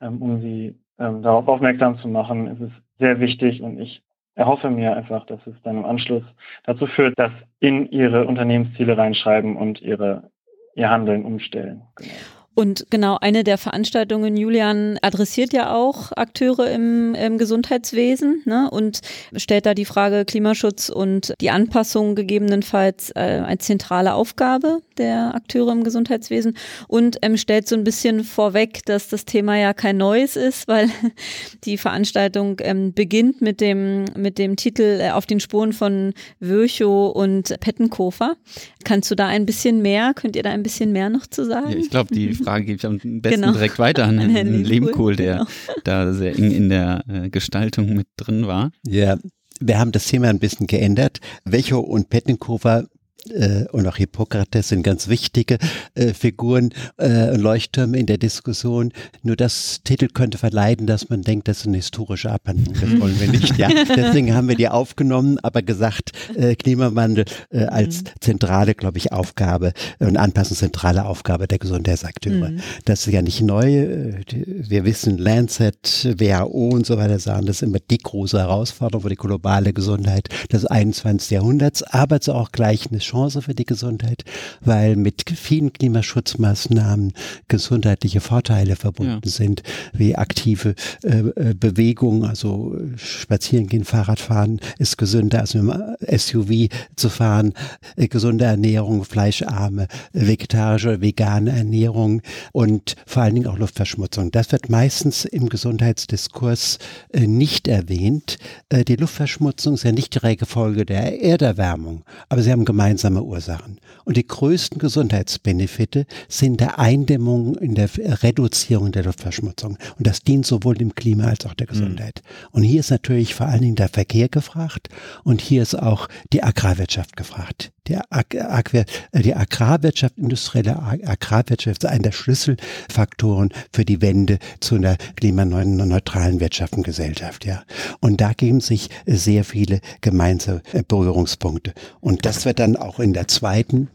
ähm, 0.00 0.22
um 0.22 0.40
sie 0.40 0.74
ähm, 0.98 1.22
darauf 1.22 1.46
aufmerksam 1.48 1.98
zu 1.98 2.08
machen, 2.08 2.46
ist 2.46 2.60
es 2.60 2.72
sehr 2.98 3.20
wichtig 3.20 3.62
und 3.62 3.78
ich 3.78 4.02
erhoffe 4.34 4.70
mir 4.70 4.96
einfach, 4.96 5.26
dass 5.26 5.44
es 5.46 5.54
dann 5.64 5.78
im 5.78 5.84
Anschluss 5.84 6.22
dazu 6.64 6.86
führt, 6.86 7.18
dass 7.18 7.32
in 7.60 7.90
ihre 7.90 8.26
Unternehmensziele 8.26 8.96
reinschreiben 8.96 9.56
und 9.56 9.82
ihre, 9.82 10.30
ihr 10.74 10.88
Handeln 10.88 11.24
umstellen. 11.24 11.82
Genau. 11.96 12.37
Und 12.58 12.86
genau 12.90 13.18
eine 13.20 13.44
der 13.44 13.56
Veranstaltungen, 13.56 14.36
Julian, 14.36 14.98
adressiert 15.00 15.52
ja 15.52 15.72
auch 15.72 16.10
Akteure 16.16 16.68
im, 16.68 17.14
im 17.14 17.38
Gesundheitswesen 17.38 18.42
ne, 18.46 18.68
und 18.68 18.98
stellt 19.36 19.64
da 19.64 19.74
die 19.74 19.84
Frage 19.84 20.24
Klimaschutz 20.24 20.88
und 20.88 21.34
die 21.40 21.50
Anpassung 21.50 22.16
gegebenenfalls 22.16 23.12
äh, 23.14 23.42
als 23.46 23.66
zentrale 23.66 24.12
Aufgabe 24.14 24.82
der 24.96 25.36
Akteure 25.36 25.70
im 25.70 25.84
Gesundheitswesen 25.84 26.56
und 26.88 27.18
ähm, 27.22 27.36
stellt 27.36 27.68
so 27.68 27.76
ein 27.76 27.84
bisschen 27.84 28.24
vorweg, 28.24 28.84
dass 28.86 29.06
das 29.06 29.24
Thema 29.24 29.56
ja 29.56 29.72
kein 29.72 29.96
neues 29.96 30.34
ist, 30.34 30.66
weil 30.66 30.90
die 31.64 31.78
Veranstaltung 31.78 32.56
ähm, 32.62 32.92
beginnt 32.92 33.40
mit 33.40 33.60
dem, 33.60 34.06
mit 34.16 34.36
dem 34.36 34.56
Titel 34.56 34.98
äh, 35.00 35.10
Auf 35.10 35.26
den 35.26 35.38
Spuren 35.38 35.72
von 35.72 36.12
Virchow 36.40 37.14
und 37.14 37.54
Pettenkofer. 37.60 38.34
Kannst 38.82 39.12
du 39.12 39.14
da 39.14 39.28
ein 39.28 39.46
bisschen 39.46 39.80
mehr, 39.80 40.12
könnt 40.12 40.34
ihr 40.34 40.42
da 40.42 40.50
ein 40.50 40.64
bisschen 40.64 40.90
mehr 40.90 41.08
noch 41.08 41.28
zu 41.28 41.44
sagen? 41.44 41.70
Ja, 41.70 41.76
ich 41.76 41.90
glaube, 41.90 42.12
die 42.12 42.34
Frage 42.48 42.64
gebe 42.64 42.78
ich 42.78 42.86
am 42.86 42.98
besten 43.20 43.42
genau. 43.42 43.52
direkt 43.52 43.78
weiter 43.78 44.06
an 44.06 44.18
Herrn 44.30 44.64
Lehmkohl, 44.64 45.16
der 45.16 45.34
genau. 45.34 45.48
da 45.84 46.12
sehr 46.12 46.36
eng 46.38 46.50
in 46.50 46.68
der 46.70 47.04
äh, 47.08 47.28
Gestaltung 47.28 47.94
mit 47.94 48.06
drin 48.16 48.46
war. 48.46 48.70
Ja, 48.86 49.18
wir 49.60 49.78
haben 49.78 49.92
das 49.92 50.06
Thema 50.06 50.28
ein 50.28 50.38
bisschen 50.38 50.66
geändert. 50.66 51.20
Wecho 51.44 51.80
und 51.80 52.08
Pettenkofer 52.08 52.86
äh, 53.30 53.64
und 53.72 53.86
auch 53.86 53.96
Hippokrates 53.96 54.68
sind 54.68 54.82
ganz 54.82 55.08
wichtige 55.08 55.58
äh, 55.94 56.14
Figuren, 56.14 56.70
äh, 56.98 57.36
Leuchttürme 57.36 57.98
in 57.98 58.06
der 58.06 58.18
Diskussion. 58.18 58.92
Nur 59.22 59.36
das 59.36 59.80
Titel 59.84 60.08
könnte 60.08 60.38
verleiden, 60.38 60.86
dass 60.86 61.08
man 61.08 61.22
denkt, 61.22 61.48
das 61.48 61.58
ist 61.58 61.66
eine 61.66 61.76
historische 61.76 62.30
Abhandlung. 62.30 62.74
Das 62.80 63.00
wollen 63.00 63.18
wir 63.20 63.28
nicht. 63.28 63.56
Ja. 63.58 63.68
Deswegen 63.96 64.34
haben 64.34 64.48
wir 64.48 64.56
die 64.56 64.68
aufgenommen, 64.68 65.38
aber 65.40 65.62
gesagt, 65.62 66.12
äh, 66.36 66.54
Klimawandel 66.54 67.24
äh, 67.50 67.64
als 67.64 68.02
mhm. 68.02 68.08
zentrale, 68.20 68.74
glaube 68.74 68.98
ich, 68.98 69.12
Aufgabe 69.12 69.72
und 69.98 70.16
Anpassung 70.16 70.56
zentrale 70.56 71.04
Aufgabe 71.04 71.48
der 71.48 71.58
Gesundheitsakteure. 71.58 72.50
Mhm. 72.50 72.60
Das 72.84 73.06
ist 73.06 73.12
ja 73.12 73.22
nicht 73.22 73.40
neu. 73.42 74.14
Wir 74.26 74.84
wissen, 74.84 75.18
Lancet, 75.18 76.08
WHO 76.18 76.70
und 76.70 76.86
so 76.86 76.96
weiter 76.96 77.18
sagen, 77.18 77.46
das 77.46 77.56
ist 77.56 77.62
immer 77.62 77.78
die 77.78 77.98
große 77.98 78.38
Herausforderung 78.38 79.02
für 79.02 79.08
die 79.10 79.16
globale 79.16 79.72
Gesundheit 79.72 80.28
des 80.52 80.64
21. 80.64 81.30
Jahrhunderts, 81.30 81.82
aber 81.82 82.16
es 82.16 82.28
ist 82.28 82.34
auch 82.34 82.52
gleich 82.52 82.88
eine 82.90 83.00
Chance 83.08 83.42
für 83.42 83.54
die 83.54 83.64
Gesundheit, 83.64 84.24
weil 84.60 84.96
mit 84.96 85.24
vielen 85.30 85.72
Klimaschutzmaßnahmen 85.72 87.12
gesundheitliche 87.48 88.20
Vorteile 88.20 88.76
verbunden 88.76 89.20
ja. 89.24 89.30
sind, 89.30 89.62
wie 89.92 90.16
aktive 90.16 90.74
äh, 91.02 91.18
äh 91.18 91.54
Bewegung, 91.54 92.24
also 92.24 92.76
spazieren 92.96 93.66
gehen, 93.66 93.84
Fahrradfahren 93.84 94.60
ist 94.78 94.98
gesünder 94.98 95.40
als 95.40 95.54
mit 95.54 95.64
dem 95.64 96.18
SUV 96.18 96.68
zu 96.96 97.08
fahren, 97.08 97.54
äh, 97.96 98.08
gesunde 98.08 98.44
Ernährung, 98.44 99.04
fleischarme, 99.04 99.88
vegetarische 100.12 100.88
oder 100.88 101.00
vegane 101.00 101.50
Ernährung 101.50 102.22
und 102.52 102.96
vor 103.06 103.22
allen 103.22 103.34
Dingen 103.34 103.46
auch 103.46 103.58
Luftverschmutzung. 103.58 104.30
Das 104.30 104.52
wird 104.52 104.68
meistens 104.68 105.24
im 105.24 105.48
Gesundheitsdiskurs 105.48 106.78
äh, 107.12 107.26
nicht 107.26 107.68
erwähnt. 107.68 108.38
Äh, 108.68 108.84
die 108.84 108.96
Luftverschmutzung 108.96 109.74
ist 109.74 109.84
ja 109.84 109.92
nicht 109.92 110.14
direkt 110.14 110.46
Folge 110.46 110.84
der 110.84 111.22
Erderwärmung, 111.22 112.04
aber 112.28 112.42
sie 112.42 112.52
haben 112.52 112.64
gemeinsam 112.64 112.97
gemeinsame 112.98 113.22
Ursachen. 113.22 113.78
Und 114.04 114.16
die 114.16 114.26
größten 114.26 114.78
Gesundheitsbenefite 114.78 116.06
sind 116.28 116.60
der 116.60 116.78
Eindämmung 116.78 117.56
in 117.56 117.74
der 117.74 117.88
Reduzierung 118.22 118.92
der 118.92 119.04
Luftverschmutzung. 119.04 119.78
Und 119.96 120.06
das 120.06 120.20
dient 120.20 120.46
sowohl 120.46 120.74
dem 120.74 120.94
Klima 120.94 121.24
als 121.24 121.46
auch 121.46 121.54
der 121.54 121.66
mhm. 121.68 121.72
Gesundheit. 121.72 122.22
Mhm. 122.24 122.48
Und 122.52 122.62
hier 122.64 122.80
ist 122.80 122.90
natürlich 122.90 123.34
vor 123.34 123.46
allen 123.46 123.62
Dingen 123.62 123.76
der 123.76 123.88
Verkehr 123.88 124.28
gefragt 124.28 124.88
und 125.24 125.40
hier 125.40 125.62
ist 125.62 125.74
auch 125.74 126.08
die 126.32 126.42
Agrarwirtschaft 126.42 127.16
gefragt. 127.16 127.70
Die, 127.88 127.96
Ag 127.96 128.34
Ag 128.36 128.84
die 129.12 129.34
Agrarwirtschaft, 129.34 130.18
industrielle 130.18 130.78
Agrarwirtschaft 130.78 131.84
ist 131.84 131.90
einer 131.90 132.02
der 132.02 132.12
Schlüsselfaktoren 132.12 133.50
für 133.72 133.84
die 133.84 134.02
Wende 134.02 134.38
zu 134.60 134.74
einer 134.74 134.96
klimaneutralen 135.16 136.40
Wirtschaft 136.40 136.74
und 136.74 136.82
Gesellschaft. 136.82 137.46
Ja. 137.46 137.62
Und 138.00 138.20
da 138.20 138.32
geben 138.34 138.60
sich 138.60 138.90
sehr 139.06 139.44
viele 139.44 139.80
gemeinsame 140.00 140.62
Berührungspunkte. 140.86 141.72
Und 142.00 142.26
das 142.26 142.44
wird 142.44 142.58
dann 142.58 142.76
auch 142.76 143.00
in 143.00 143.14
der 143.14 143.28
zweiten 143.28 143.88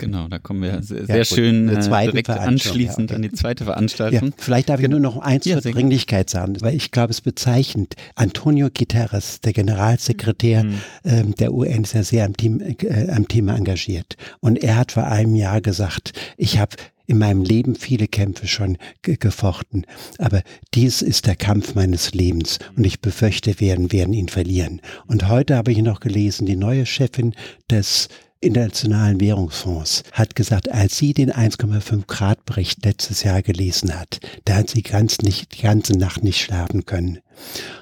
Genau, 0.00 0.28
da 0.28 0.38
kommen 0.38 0.62
wir 0.62 0.82
sehr, 0.82 1.06
sehr 1.06 1.16
ja, 1.18 1.24
schön 1.24 1.68
äh, 1.68 1.80
direkt 1.80 2.30
anschließend 2.30 3.10
ja, 3.10 3.14
okay. 3.14 3.14
an 3.14 3.22
die 3.22 3.32
zweite 3.32 3.64
Veranstaltung. 3.64 4.28
Ja, 4.28 4.34
vielleicht 4.38 4.68
darf 4.68 4.80
ich 4.80 4.88
nur 4.88 5.00
noch 5.00 5.18
eins 5.18 5.44
zur 5.44 5.60
Dringlichkeit 5.60 6.30
sagen, 6.30 6.56
weil 6.60 6.74
ich 6.74 6.90
glaube, 6.90 7.10
es 7.10 7.20
bezeichnet. 7.20 7.94
Antonio 8.14 8.68
Guterres, 8.76 9.40
der 9.40 9.52
Generalsekretär 9.52 10.64
mhm. 10.64 10.80
ähm, 11.04 11.34
der 11.34 11.52
UN, 11.52 11.84
ist 11.84 11.94
ja 11.94 12.02
sehr 12.02 12.24
am, 12.24 12.36
Team, 12.36 12.60
äh, 12.60 13.10
am 13.10 13.28
Thema 13.28 13.56
engagiert. 13.56 14.16
Und 14.40 14.62
er 14.62 14.76
hat 14.76 14.92
vor 14.92 15.06
einem 15.06 15.34
Jahr 15.34 15.60
gesagt, 15.60 16.12
ich 16.36 16.58
habe 16.58 16.76
in 17.06 17.18
meinem 17.18 17.42
Leben 17.42 17.74
viele 17.74 18.06
Kämpfe 18.06 18.46
schon 18.46 18.78
gefochten, 19.02 19.84
aber 20.18 20.42
dies 20.74 21.02
ist 21.02 21.26
der 21.26 21.34
Kampf 21.34 21.74
meines 21.74 22.14
Lebens 22.14 22.60
und 22.76 22.86
ich 22.86 23.00
befürchte, 23.00 23.58
wir 23.58 23.70
werden, 23.70 23.90
werden 23.90 24.14
ihn 24.14 24.28
verlieren. 24.28 24.80
Und 25.08 25.28
heute 25.28 25.56
habe 25.56 25.72
ich 25.72 25.78
noch 25.78 25.98
gelesen, 25.98 26.46
die 26.46 26.54
neue 26.54 26.86
Chefin 26.86 27.34
des 27.68 28.08
Internationalen 28.40 29.20
Währungsfonds 29.20 30.02
hat 30.12 30.34
gesagt, 30.34 30.70
als 30.70 30.96
sie 30.96 31.12
den 31.12 31.30
1,5 31.30 32.06
Grad 32.06 32.44
Bericht 32.46 32.84
letztes 32.84 33.22
Jahr 33.22 33.42
gelesen 33.42 33.98
hat, 33.98 34.20
da 34.46 34.56
hat 34.56 34.70
sie 34.70 34.82
ganz 34.82 35.18
nicht, 35.18 35.58
die 35.58 35.62
ganze 35.62 35.98
Nacht 35.98 36.24
nicht 36.24 36.40
schlafen 36.40 36.86
können. 36.86 37.18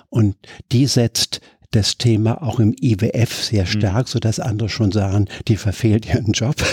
Und 0.08 0.36
die 0.72 0.86
setzt 0.86 1.40
das 1.70 1.98
Thema 1.98 2.42
auch 2.42 2.60
im 2.60 2.74
IWF 2.80 3.44
sehr 3.44 3.64
mhm. 3.64 3.68
stark, 3.68 4.06
mhm. 4.06 4.10
so 4.10 4.18
dass 4.18 4.40
andere 4.40 4.68
schon 4.68 4.90
sagen, 4.90 5.26
die 5.48 5.56
verfehlt 5.56 6.06
ihren 6.06 6.32
Job. 6.32 6.56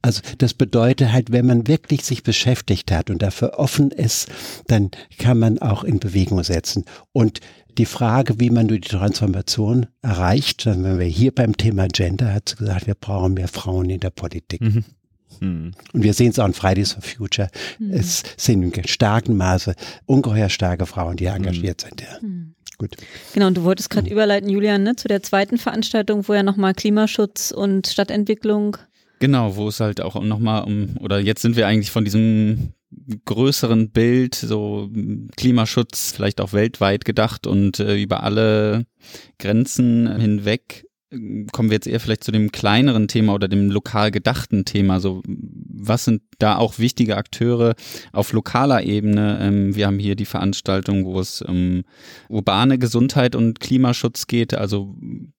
Also 0.00 0.22
das 0.38 0.54
bedeutet 0.54 1.12
halt, 1.12 1.32
wenn 1.32 1.44
man 1.44 1.66
wirklich 1.66 2.04
sich 2.04 2.22
beschäftigt 2.22 2.92
hat 2.92 3.10
und 3.10 3.20
dafür 3.20 3.58
offen 3.58 3.90
ist, 3.90 4.28
dann 4.68 4.90
kann 5.18 5.38
man 5.38 5.58
auch 5.58 5.82
in 5.82 5.98
Bewegung 5.98 6.42
setzen. 6.44 6.84
Und 7.12 7.40
die 7.78 7.86
Frage, 7.86 8.40
wie 8.40 8.50
man 8.50 8.68
die 8.68 8.80
Transformation 8.80 9.86
erreicht, 10.02 10.66
dann 10.66 10.84
wenn 10.84 10.98
wir 10.98 11.06
hier 11.06 11.32
beim 11.32 11.56
Thema 11.56 11.86
Gender, 11.88 12.34
hat 12.34 12.50
sie 12.50 12.56
gesagt, 12.56 12.86
wir 12.86 12.94
brauchen 12.94 13.34
mehr 13.34 13.48
Frauen 13.48 13.88
in 13.88 14.00
der 14.00 14.10
Politik. 14.10 14.60
Mhm. 14.60 14.84
Mhm. 15.40 15.72
Und 15.92 16.02
wir 16.02 16.12
sehen 16.14 16.30
es 16.30 16.38
auch 16.38 16.46
in 16.46 16.54
Fridays 16.54 16.92
for 16.92 17.02
Future. 17.02 17.48
Mhm. 17.78 17.92
Es 17.92 18.22
sind 18.36 18.76
in 18.76 18.88
starkem 18.88 19.36
Maße 19.36 19.74
ungeheuer 20.06 20.48
starke 20.48 20.86
Frauen, 20.86 21.16
die 21.16 21.26
engagiert 21.26 21.80
sind. 21.80 22.00
Ja. 22.00 22.18
Mhm. 22.20 22.54
Gut. 22.76 22.96
Genau, 23.34 23.48
und 23.48 23.56
du 23.56 23.64
wolltest 23.64 23.90
gerade 23.90 24.06
mhm. 24.06 24.12
überleiten, 24.12 24.48
Julian, 24.48 24.82
ne, 24.82 24.96
zu 24.96 25.08
der 25.08 25.22
zweiten 25.22 25.58
Veranstaltung, 25.58 26.28
wo 26.28 26.34
ja 26.34 26.42
nochmal 26.42 26.74
Klimaschutz 26.74 27.50
und 27.50 27.86
Stadtentwicklung 27.86 28.76
Genau, 29.20 29.56
wo 29.56 29.68
es 29.68 29.80
halt 29.80 30.00
auch 30.00 30.20
nochmal 30.22 30.64
um, 30.64 30.96
oder 31.00 31.18
jetzt 31.18 31.42
sind 31.42 31.56
wir 31.56 31.66
eigentlich 31.66 31.90
von 31.90 32.04
diesem 32.04 32.72
größeren 33.24 33.90
Bild, 33.90 34.34
so 34.34 34.90
Klimaschutz 35.36 36.12
vielleicht 36.12 36.40
auch 36.40 36.52
weltweit 36.52 37.04
gedacht 37.04 37.46
und 37.46 37.80
äh, 37.80 38.00
über 38.00 38.22
alle 38.22 38.86
Grenzen 39.38 40.20
hinweg 40.20 40.84
kommen 41.52 41.70
wir 41.70 41.76
jetzt 41.76 41.86
eher 41.86 42.00
vielleicht 42.00 42.24
zu 42.24 42.32
dem 42.32 42.52
kleineren 42.52 43.08
Thema 43.08 43.34
oder 43.34 43.48
dem 43.48 43.70
lokal 43.70 44.10
gedachten 44.10 44.64
Thema. 44.64 45.00
So, 45.00 45.22
was 45.26 46.04
sind 46.04 46.22
da 46.38 46.56
auch 46.56 46.78
wichtige 46.78 47.16
Akteure 47.16 47.74
auf 48.12 48.32
lokaler 48.32 48.82
Ebene? 48.82 49.38
Ähm, 49.40 49.74
wir 49.74 49.86
haben 49.86 49.98
hier 49.98 50.16
die 50.16 50.26
Veranstaltung, 50.26 51.06
wo 51.06 51.18
es 51.18 51.40
um 51.40 51.84
urbane 52.28 52.78
Gesundheit 52.78 53.34
und 53.34 53.60
Klimaschutz 53.60 54.26
geht. 54.26 54.52
Also, 54.54 54.96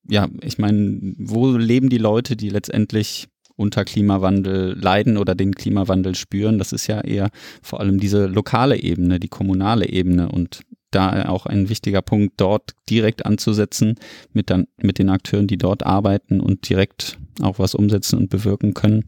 ja, 0.09 0.27
ich 0.41 0.57
meine, 0.57 1.13
wo 1.17 1.51
leben 1.51 1.89
die 1.89 1.97
Leute, 1.97 2.35
die 2.35 2.49
letztendlich 2.49 3.27
unter 3.59 3.83
Klimawandel 3.83 4.77
leiden 4.79 5.17
oder 5.17 5.35
den 5.35 5.53
Klimawandel 5.53 6.15
spüren. 6.15 6.57
Das 6.57 6.71
ist 6.71 6.87
ja 6.87 7.01
eher 7.01 7.29
vor 7.61 7.79
allem 7.81 7.99
diese 7.99 8.25
lokale 8.25 8.81
Ebene, 8.81 9.19
die 9.19 9.27
kommunale 9.27 9.89
Ebene 9.89 10.29
und 10.29 10.61
da 10.91 11.29
auch 11.29 11.45
ein 11.45 11.69
wichtiger 11.69 12.01
Punkt, 12.01 12.33
dort 12.37 12.71
direkt 12.89 13.25
anzusetzen 13.25 13.95
mit, 14.33 14.49
dann, 14.49 14.67
mit 14.81 14.97
den 14.97 15.09
Akteuren, 15.09 15.45
die 15.45 15.57
dort 15.57 15.83
arbeiten 15.85 16.39
und 16.39 16.67
direkt 16.67 17.19
auch 17.41 17.59
was 17.59 17.75
umsetzen 17.75 18.17
und 18.17 18.29
bewirken 18.29 18.73
können. 18.73 19.05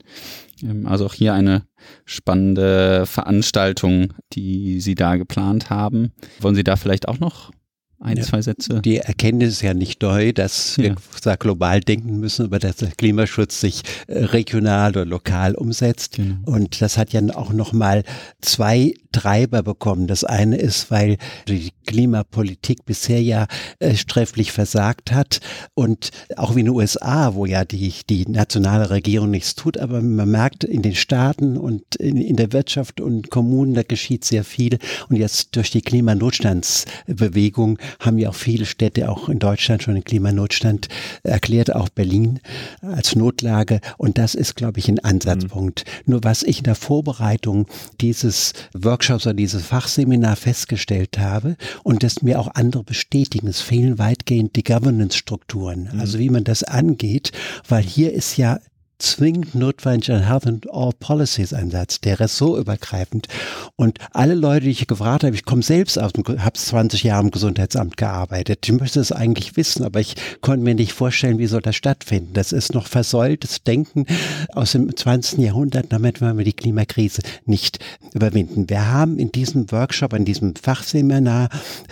Ähm, 0.61 0.85
also 0.85 1.05
auch 1.05 1.13
hier 1.13 1.33
eine 1.33 1.63
spannende 2.05 3.05
Veranstaltung, 3.05 4.13
die 4.33 4.79
Sie 4.79 4.95
da 4.95 5.15
geplant 5.15 5.69
haben. 5.69 6.11
Wollen 6.39 6.55
Sie 6.55 6.63
da 6.63 6.75
vielleicht 6.75 7.07
auch 7.07 7.19
noch 7.19 7.51
ein, 8.01 8.17
ja, 8.17 8.23
zwei 8.23 8.41
Sätze. 8.41 8.81
Die 8.81 8.97
Erkenntnis 8.97 9.53
ist 9.53 9.61
ja 9.61 9.73
nicht 9.73 10.01
neu, 10.01 10.33
dass 10.33 10.75
ja. 10.77 10.95
wir 11.23 11.37
global 11.37 11.81
denken 11.81 12.19
müssen, 12.19 12.45
aber 12.45 12.59
dass 12.59 12.77
der 12.77 12.89
Klimaschutz 12.91 13.61
sich 13.61 13.83
äh, 14.07 14.25
regional 14.25 14.91
oder 14.91 15.05
lokal 15.05 15.55
umsetzt. 15.55 16.15
Genau. 16.15 16.35
Und 16.45 16.81
das 16.81 16.97
hat 16.97 17.13
ja 17.13 17.21
auch 17.35 17.53
nochmal 17.53 18.03
zwei 18.41 18.93
Treiber 19.11 19.61
bekommen. 19.61 20.07
Das 20.07 20.23
eine 20.23 20.57
ist, 20.57 20.89
weil 20.89 21.17
die 21.47 21.71
Klimapolitik 21.85 22.85
bisher 22.85 23.21
ja 23.21 23.47
äh, 23.79 23.95
strefflich 23.95 24.51
versagt 24.51 25.11
hat 25.11 25.39
und 25.73 26.11
auch 26.37 26.55
wie 26.55 26.61
in 26.61 26.67
den 26.67 26.75
USA, 26.75 27.35
wo 27.35 27.45
ja 27.45 27.65
die, 27.65 27.93
die 28.09 28.27
nationale 28.27 28.89
Regierung 28.89 29.29
nichts 29.29 29.55
tut, 29.55 29.77
aber 29.77 30.01
man 30.01 30.29
merkt 30.29 30.63
in 30.63 30.81
den 30.81 30.95
Staaten 30.95 31.57
und 31.57 31.95
in, 31.95 32.17
in 32.17 32.35
der 32.35 32.53
Wirtschaft 32.53 33.01
und 33.01 33.29
Kommunen, 33.29 33.73
da 33.73 33.83
geschieht 33.83 34.25
sehr 34.25 34.43
viel. 34.43 34.79
Und 35.09 35.17
jetzt 35.17 35.55
durch 35.55 35.71
die 35.71 35.81
Klimanotstandsbewegung 35.81 37.77
haben 37.99 38.17
ja 38.17 38.29
auch 38.29 38.35
viele 38.35 38.65
Städte, 38.65 39.09
auch 39.09 39.29
in 39.29 39.39
Deutschland 39.39 39.83
schon 39.83 39.95
den 39.95 40.03
Klimanotstand 40.03 40.87
erklärt, 41.23 41.73
auch 41.75 41.89
Berlin 41.89 42.39
als 42.81 43.15
Notlage. 43.15 43.81
Und 43.97 44.17
das 44.17 44.35
ist, 44.35 44.55
glaube 44.55 44.79
ich, 44.79 44.87
ein 44.87 44.99
Ansatzpunkt. 44.99 45.85
Mhm. 45.85 46.11
Nur 46.11 46.23
was 46.23 46.43
ich 46.43 46.59
in 46.59 46.63
der 46.65 46.75
Vorbereitung 46.75 47.67
dieses 47.99 48.53
Workshops 48.73 49.25
oder 49.25 49.33
dieses 49.33 49.63
Fachseminar 49.63 50.35
festgestellt 50.35 51.17
habe 51.17 51.55
und 51.83 52.03
das 52.03 52.21
mir 52.21 52.39
auch 52.39 52.49
andere 52.53 52.83
bestätigen, 52.83 53.47
es 53.47 53.61
fehlen 53.61 53.97
weitgehend 53.97 54.55
die 54.55 54.63
Governance-Strukturen, 54.63 55.89
mhm. 55.93 55.99
also 55.99 56.19
wie 56.19 56.29
man 56.29 56.43
das 56.43 56.63
angeht, 56.63 57.31
weil 57.67 57.83
hier 57.83 58.13
ist 58.13 58.37
ja 58.37 58.59
zwingend 59.01 59.55
notwendig 59.55 60.11
ein 60.11 60.27
Health 60.27 60.47
and 60.47 60.71
All 60.71 60.91
Policies 60.97 61.53
Einsatz, 61.53 61.99
der 62.01 62.19
ressortübergreifend. 62.19 63.27
Und 63.75 63.99
alle 64.11 64.35
Leute, 64.35 64.65
die 64.65 64.71
ich 64.71 64.87
gefragt 64.87 65.23
habe, 65.23 65.35
ich 65.35 65.45
komme 65.45 65.63
selbst 65.63 65.97
aus 65.97 66.13
dem, 66.13 66.23
habe 66.25 66.53
20 66.53 67.03
Jahre 67.03 67.23
im 67.23 67.31
Gesundheitsamt 67.31 67.97
gearbeitet. 67.97 68.59
Ich 68.63 68.71
möchte 68.73 68.99
es 68.99 69.11
eigentlich 69.11 69.57
wissen, 69.57 69.83
aber 69.83 69.99
ich 69.99 70.15
konnte 70.41 70.63
mir 70.63 70.75
nicht 70.75 70.93
vorstellen, 70.93 71.39
wie 71.39 71.47
soll 71.47 71.61
das 71.61 71.75
stattfinden. 71.75 72.33
Das 72.33 72.51
ist 72.51 72.73
noch 72.73 72.87
versäultes 72.87 73.63
Denken 73.63 74.05
aus 74.53 74.73
dem 74.73 74.95
20. 74.95 75.39
Jahrhundert, 75.39 75.87
damit 75.89 76.21
wir 76.21 76.33
die 76.43 76.53
Klimakrise 76.53 77.21
nicht 77.45 77.79
überwinden. 78.13 78.69
Wir 78.69 78.91
haben 78.91 79.17
in 79.17 79.31
diesem 79.31 79.71
Workshop, 79.71 80.13
in 80.13 80.25
diesem 80.25 80.55
Fachseminar 80.55 81.49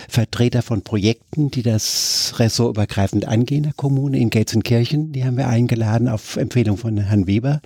Vertreter 0.08 0.62
von 0.62 0.82
Projekten, 0.82 1.50
die 1.50 1.62
das 1.62 2.34
ressortübergreifend 2.38 3.26
angehen, 3.26 3.64
der 3.64 3.72
Kommune 3.72 4.18
in 4.18 4.30
Gelsenkirchen, 4.30 5.12
die 5.12 5.24
haben 5.24 5.36
wir 5.36 5.48
eingeladen 5.48 6.08
auf 6.08 6.36
Empfehlung 6.36 6.76
von 6.76 6.99
Herrn 7.02 7.26
Weber. 7.26 7.60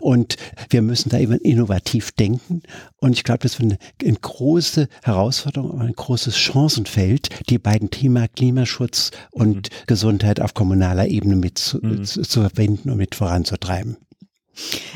Und 0.00 0.36
wir 0.70 0.82
müssen 0.82 1.08
da 1.08 1.18
eben 1.18 1.38
innovativ 1.38 2.12
denken. 2.12 2.62
Und 2.98 3.12
ich 3.12 3.24
glaube, 3.24 3.40
das 3.40 3.58
wird 3.58 3.72
eine, 3.72 3.78
eine 4.04 4.18
große 4.18 4.88
Herausforderung, 5.02 5.80
ein 5.80 5.92
großes 5.92 6.36
Chancenfeld, 6.36 7.28
die 7.48 7.58
beiden 7.58 7.90
Themen 7.90 8.26
Klimaschutz 8.34 9.10
und 9.30 9.56
mhm. 9.56 9.86
Gesundheit 9.86 10.40
auf 10.40 10.54
kommunaler 10.54 11.08
Ebene 11.08 11.36
mit 11.36 11.58
zu, 11.58 11.78
mhm. 11.78 12.04
zu, 12.04 12.22
zu 12.22 12.40
verbinden 12.40 12.90
und 12.90 12.98
mit 12.98 13.14
voranzutreiben. 13.14 13.96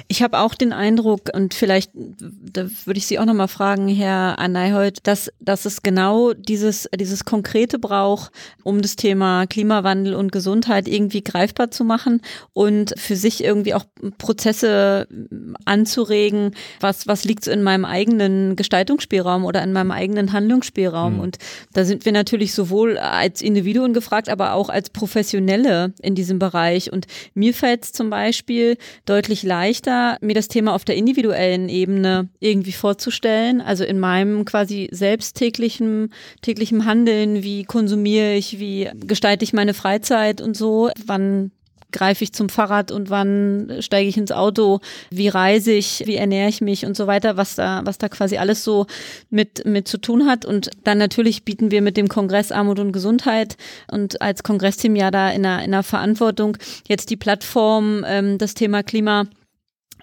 Ich 0.09 0.23
habe 0.23 0.38
auch 0.38 0.55
den 0.55 0.73
Eindruck, 0.73 1.31
und 1.35 1.55
vielleicht, 1.55 1.90
da 1.94 2.66
würde 2.85 2.99
ich 2.99 3.07
Sie 3.07 3.18
auch 3.18 3.25
nochmal 3.25 3.49
fragen, 3.49 3.88
Herr 3.88 4.38
Aneihold, 4.38 5.07
dass, 5.07 5.31
dass 5.38 5.66
es 5.66 5.83
genau 5.83 6.33
dieses, 6.33 6.88
dieses 6.94 7.25
Konkrete 7.25 7.79
braucht, 7.79 8.33
um 8.62 8.81
das 8.81 8.96
Thema 8.96 9.46
Klimawandel 9.46 10.14
und 10.14 10.33
Gesundheit 10.33 10.88
irgendwie 10.88 11.23
greifbar 11.23 11.70
zu 11.70 11.85
machen 11.85 12.23
und 12.53 12.94
für 12.99 13.16
sich 13.16 13.44
irgendwie 13.44 13.75
auch 13.75 13.85
Prozesse 14.18 15.07
anzuregen, 15.64 16.53
was, 16.81 17.07
was 17.07 17.25
liegt 17.25 17.44
so 17.44 17.51
in 17.51 17.62
meinem 17.62 17.85
eigenen 17.85 18.57
Gestaltungsspielraum 18.57 19.44
oder 19.44 19.62
in 19.62 19.73
meinem 19.73 19.90
eigenen 19.90 20.33
Handlungsspielraum. 20.33 21.14
Mhm. 21.14 21.20
Und 21.20 21.38
da 21.73 21.85
sind 21.85 22.05
wir 22.05 22.12
natürlich 22.12 22.55
sowohl 22.55 22.96
als 22.99 23.42
Individuen 23.42 23.92
gefragt, 23.92 24.29
aber 24.29 24.55
auch 24.55 24.70
als 24.70 24.90
Professionelle 24.90 25.92
in 26.01 26.14
diesem 26.14 26.38
Bereich. 26.38 26.92
Und 26.92 27.07
mir 27.35 27.53
fällt 27.53 27.85
es 27.85 27.92
zum 27.92 28.11
Beispiel 28.11 28.77
deutlich 29.05 29.42
leichter, 29.51 30.17
mir 30.21 30.35
das 30.35 30.47
Thema 30.47 30.75
auf 30.75 30.85
der 30.85 30.95
individuellen 30.95 31.69
Ebene 31.69 32.29
irgendwie 32.39 32.73
vorzustellen. 32.73 33.61
Also 33.61 33.83
in 33.83 33.99
meinem 33.99 34.45
quasi 34.45 34.89
selbsttäglichen 34.93 36.13
täglichem 36.41 36.85
Handeln, 36.85 37.43
wie 37.43 37.65
konsumiere 37.65 38.35
ich, 38.35 38.61
wie 38.61 38.89
gestalte 39.05 39.43
ich 39.43 39.53
meine 39.53 39.75
Freizeit 39.75 40.41
und 40.41 40.57
so. 40.57 40.91
Wann 41.05 41.51
greife 41.93 42.25
ich 42.25 42.33
zum 42.33 42.49
Fahrrad 42.49 42.93
und 42.93 43.11
wann 43.11 43.77
steige 43.81 44.09
ich 44.09 44.17
ins 44.17 44.33
Auto, 44.33 44.81
wie 45.11 45.29
reise 45.29 45.73
ich, 45.73 46.03
wie 46.07 46.17
ernähre 46.17 46.49
ich 46.49 46.61
mich 46.61 46.87
und 46.87 46.97
so 46.97 47.07
weiter, 47.07 47.37
was 47.37 47.55
da, 47.57 47.83
was 47.85 47.99
da 47.99 48.09
quasi 48.09 48.37
alles 48.37 48.65
so 48.65 48.87
mit, 49.31 49.65
mit 49.67 49.89
zu 49.89 49.99
tun 49.99 50.27
hat. 50.27 50.45
Und 50.45 50.71
dann 50.85 50.99
natürlich 50.99 51.45
bieten 51.45 51.71
wir 51.71 51.83
mit 51.83 51.97
dem 51.97 52.09
Kongress 52.09 52.53
Armut 52.53 52.79
und 52.79 52.93
Gesundheit 52.93 53.57
und 53.91 54.21
als 54.23 54.43
Kongressteam 54.43 54.97
ja 54.97 55.11
da 55.11 55.31
in 55.31 55.45
einer, 55.45 55.65
in 55.65 55.75
einer 55.75 55.83
Verantwortung 55.83 56.57
jetzt 56.87 57.11
die 57.11 57.17
Plattform, 57.17 58.05
ähm, 58.07 58.39
das 58.39 58.55
Thema 58.55 58.83
Klima 58.83 59.27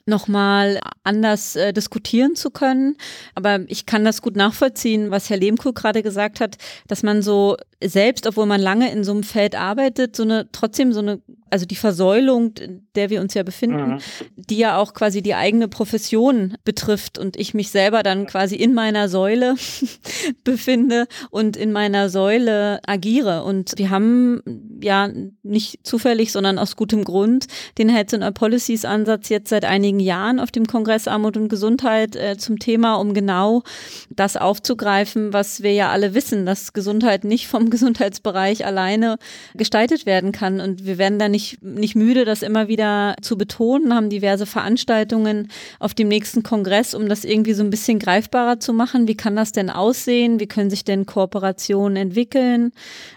nochmal 0.07 0.79
anders 1.03 1.55
äh, 1.55 1.73
diskutieren 1.73 2.35
zu 2.35 2.49
können. 2.49 2.97
Aber 3.35 3.59
ich 3.67 3.85
kann 3.85 4.05
das 4.05 4.21
gut 4.21 4.35
nachvollziehen, 4.35 5.11
was 5.11 5.29
Herr 5.29 5.37
Lehmkuhl 5.37 5.73
gerade 5.73 6.03
gesagt 6.03 6.39
hat, 6.39 6.57
dass 6.87 7.03
man 7.03 7.21
so 7.21 7.57
selbst, 7.83 8.25
obwohl 8.27 8.45
man 8.45 8.61
lange 8.61 8.91
in 8.91 9.03
so 9.03 9.11
einem 9.11 9.23
Feld 9.23 9.55
arbeitet, 9.55 10.15
so 10.15 10.23
eine 10.23 10.49
trotzdem 10.51 10.93
so 10.93 10.99
eine 10.99 11.21
also 11.49 11.65
die 11.65 11.75
Versäulung, 11.75 12.53
der 12.95 13.09
wir 13.09 13.21
uns 13.21 13.33
ja 13.33 13.43
befinden, 13.43 13.93
mhm. 13.93 13.99
die 14.35 14.57
ja 14.57 14.77
auch 14.77 14.93
quasi 14.93 15.21
die 15.21 15.35
eigene 15.35 15.67
Profession 15.67 16.57
betrifft 16.63 17.17
und 17.17 17.37
ich 17.37 17.53
mich 17.53 17.69
selber 17.69 18.03
dann 18.03 18.25
quasi 18.25 18.55
in 18.55 18.73
meiner 18.73 19.09
Säule 19.09 19.55
befinde 20.43 21.07
und 21.29 21.57
in 21.57 21.71
meiner 21.71 22.09
Säule 22.09 22.79
agiere. 22.85 23.43
Und 23.43 23.73
wir 23.77 23.89
haben 23.89 24.41
ja 24.81 25.09
nicht 25.43 25.85
zufällig, 25.85 26.31
sondern 26.31 26.59
aus 26.59 26.75
gutem 26.75 27.03
Grund 27.03 27.47
den 27.77 27.89
Health 27.89 28.13
and 28.13 28.33
Policies 28.35 28.85
Ansatz 28.85 29.29
jetzt 29.29 29.49
seit 29.49 29.65
einigen 29.65 29.99
Jahren 29.99 30.39
auf 30.39 30.51
dem 30.51 30.65
Kongress 30.67 31.07
Armut 31.07 31.37
und 31.37 31.49
Gesundheit 31.49 32.15
äh, 32.15 32.37
zum 32.37 32.59
Thema, 32.59 32.95
um 32.95 33.13
genau 33.13 33.63
das 34.09 34.37
aufzugreifen, 34.37 35.33
was 35.33 35.63
wir 35.63 35.73
ja 35.73 35.89
alle 35.89 36.13
wissen, 36.13 36.45
dass 36.45 36.73
Gesundheit 36.73 37.23
nicht 37.23 37.47
vom 37.47 37.69
Gesundheitsbereich 37.69 38.65
alleine 38.65 39.17
gestaltet 39.55 40.05
werden 40.05 40.31
kann. 40.31 40.59
Und 40.59 40.85
wir 40.85 40.97
werden 40.97 41.19
dann 41.19 41.31
nicht, 41.31 41.36
nicht 41.61 41.95
müde, 41.95 42.25
das 42.25 42.41
immer 42.41 42.67
wieder 42.67 43.15
zu 43.21 43.37
betonen, 43.37 43.93
haben 43.93 44.09
diverse 44.09 44.45
Veranstaltungen 44.45 45.49
auf 45.79 45.93
dem 45.93 46.07
nächsten 46.07 46.43
Kongress, 46.43 46.93
um 46.93 47.09
das 47.09 47.23
irgendwie 47.25 47.53
so 47.53 47.63
ein 47.63 47.69
bisschen 47.69 47.99
greifbarer 47.99 48.59
zu 48.59 48.73
machen. 48.73 49.07
Wie 49.07 49.15
kann 49.15 49.35
das 49.35 49.51
denn 49.51 49.69
aussehen? 49.69 50.39
Wie 50.39 50.47
können 50.47 50.69
sich 50.69 50.83
denn 50.83 51.05
Kooperationen 51.05 51.97
entwickeln? 51.97 52.71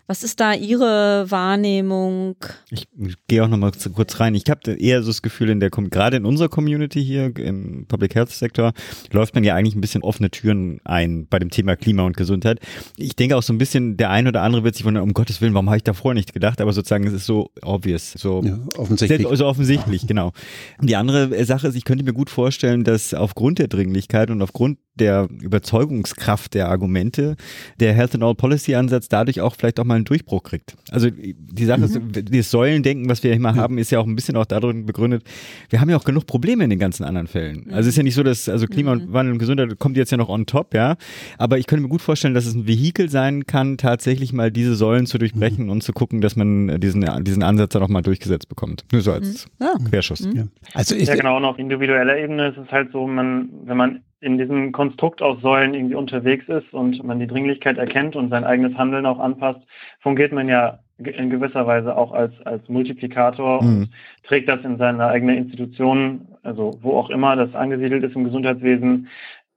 Was 0.07 0.23
ist 0.23 0.41
da 0.41 0.55
Ihre 0.55 1.31
Wahrnehmung? 1.31 2.37
Ich, 2.71 2.89
gehe 3.29 3.45
auch 3.45 3.49
noch 3.49 3.59
mal 3.59 3.73
kurz 3.95 4.21
rein. 4.21 4.35
Ich 4.35 4.45
habe 4.49 4.73
eher 4.73 5.03
so 5.03 5.09
das 5.09 5.23
Gefühl, 5.23 5.51
in 5.51 5.61
der 5.61 5.71
gerade 5.71 6.17
in 6.17 6.25
unserer 6.25 6.49
Community 6.49 7.05
hier 7.05 7.37
im 7.37 7.87
Public 7.87 8.15
Health 8.15 8.31
Sektor 8.31 8.73
läuft 9.13 9.35
man 9.35 9.45
ja 9.45 9.55
eigentlich 9.55 9.75
ein 9.75 9.81
bisschen 9.81 10.03
offene 10.03 10.31
Türen 10.31 10.81
ein 10.85 11.27
bei 11.29 11.39
dem 11.39 11.51
Thema 11.51 11.77
Klima 11.77 12.03
und 12.03 12.17
Gesundheit. 12.17 12.61
Ich 12.97 13.17
denke 13.17 13.37
auch 13.37 13.43
so 13.43 13.53
ein 13.53 13.59
bisschen, 13.59 13.97
der 13.97 14.11
eine 14.11 14.29
oder 14.29 14.43
andere 14.43 14.65
wird 14.65 14.75
sich 14.75 14.85
wundern, 14.85 15.03
um 15.03 15.15
Gottes 15.15 15.41
Willen, 15.41 15.55
warum 15.55 15.69
habe 15.69 15.79
ich 15.79 15.85
davor 15.85 16.15
nicht 16.15 16.33
gedacht? 16.33 16.61
Aber 16.61 16.73
sozusagen 16.73 17.07
es 17.07 17.13
ist 17.13 17.27
so 17.27 17.51
obvious 17.63 18.10
so 18.17 18.43
ja, 18.45 18.59
offensichtlich. 18.77 19.27
So 19.33 19.47
offensichtlich, 19.47 20.07
genau. 20.07 20.33
Die 20.81 20.97
andere 20.97 21.45
Sache 21.45 21.69
ist, 21.69 21.75
ich 21.75 21.85
könnte 21.85 22.05
mir 22.05 22.13
gut 22.13 22.31
vorstellen, 22.31 22.85
dass 22.85 23.15
aufgrund 23.15 23.59
der 23.59 23.69
Dringlichkeit 23.69 24.31
und 24.31 24.43
aufgrund 24.43 24.79
der 24.95 25.29
Überzeugungskraft 25.41 26.55
der 26.55 26.69
Argumente 26.69 27.37
der 27.79 27.93
Health 27.95 28.15
and 28.15 28.25
All 28.25 28.35
Policy 28.35 28.75
Ansatz 28.75 29.09
dadurch 29.09 29.41
auch 29.41 29.57
vielleicht 29.57 29.81
auch 29.81 29.85
mal 29.85 29.95
einen 29.95 30.05
Durchbruch 30.05 30.43
kriegt. 30.43 30.77
Also 30.91 31.09
die 31.11 31.65
Sache 31.65 31.81
mhm. 31.81 32.11
ist, 32.13 32.35
das 32.35 32.51
Säulendenken, 32.51 33.09
was 33.09 33.23
wir 33.23 33.33
immer 33.33 33.55
haben, 33.55 33.79
ist 33.79 33.91
ja 33.91 33.99
auch 33.99 34.07
ein 34.07 34.15
bisschen 34.15 34.37
auch 34.37 34.45
darin 34.45 34.87
begründet, 34.87 35.25
wir 35.71 35.81
haben 35.81 35.89
ja 35.89 35.97
auch 35.97 36.05
genug 36.05 36.27
Probleme 36.27 36.65
in 36.65 36.71
den 36.71 36.79
ganzen 36.79 37.05
anderen 37.05 37.27
Fällen. 37.27 37.67
Also 37.71 37.81
es 37.81 37.89
ist 37.89 37.97
ja 37.97 38.03
nicht 38.03 38.15
so, 38.15 38.23
dass 38.23 38.49
also 38.49 38.67
Klimawandel 38.67 39.33
und 39.33 39.39
Gesundheit 39.39 39.79
kommt 39.79 39.97
jetzt 39.97 40.11
ja 40.11 40.17
noch 40.17 40.29
on 40.29 40.47
top, 40.47 40.75
ja. 40.75 40.97
Aber 41.39 41.59
ich 41.59 41.67
könnte 41.67 41.83
mir 41.83 41.89
gut 41.89 42.03
vorstellen, 42.03 42.35
dass 42.35 42.47
es 42.47 42.55
ein 42.55 42.67
Vehikel 42.67 43.09
sein 43.09 43.47
kann, 43.47 43.77
tatsächlich 43.77 44.33
mal 44.33 44.51
diese 44.51 44.75
Säulen 44.75 45.07
zu 45.07 45.19
durchbrechen 45.19 45.65
mhm. 45.65 45.71
und 45.71 45.83
zu 45.83 45.93
gucken, 45.93 46.21
dass 46.21 46.37
man 46.37 46.81
diesen, 46.81 47.07
diesen 47.25 47.43
Ansatz 47.43 47.73
dann 47.73 47.83
auch 47.83 47.89
mal 47.89 48.03
durchgesetzt 48.03 48.49
bekommt. 48.49 48.85
Nur 48.93 49.03
so 49.03 49.13
als 49.13 49.47
mhm. 49.59 49.67
ja. 49.67 49.75
Querschuss. 49.89 50.27
Mhm. 50.27 50.37
Ja. 50.37 50.45
Also 50.75 50.95
ja, 50.95 51.15
genau, 51.15 51.37
und 51.37 51.45
auf 51.45 51.59
individueller 51.59 52.19
Ebene 52.19 52.49
ist 52.49 52.59
es 52.59 52.71
halt 52.71 52.93
so, 52.93 53.07
man, 53.07 53.49
wenn 53.65 53.77
man 53.77 54.01
in 54.21 54.39
diesem 54.39 54.73
Konstrukt 54.73 55.23
aus 55.23 55.41
Säulen 55.41 55.75
irgendwie 55.75 55.95
unterwegs 55.95 56.49
ist 56.49 56.73
und 56.73 57.03
man 57.05 57.19
die 57.19 57.27
Dringlichkeit 57.27 57.79
erkennt 57.79 58.17
und 58.17 58.29
sein 58.31 58.45
eigenes 58.45 58.77
Handeln 58.77 59.07
auch 59.07 59.19
anpasst, 59.19 59.61
fungiert 60.01 60.33
man 60.33 60.49
ja 60.49 60.81
in 60.99 61.31
gewisser 61.31 61.67
Weise 61.67 61.97
auch 61.97 62.13
als, 62.13 62.33
als 62.45 62.69
Multiplikator 62.69 63.63
mhm. 63.63 63.69
und 63.69 63.91
trägt 64.25 64.49
das 64.49 64.63
in 64.65 64.77
seine 64.77 65.07
eigene 65.07 65.37
Institution, 65.37 66.29
also 66.43 66.79
wo 66.83 66.99
auch 66.99 67.09
immer 67.09 67.37
das 67.37 67.55
angesiedelt 67.55 68.05
ist 68.05 68.15
im 68.15 68.25
Gesundheitswesen, 68.25 69.09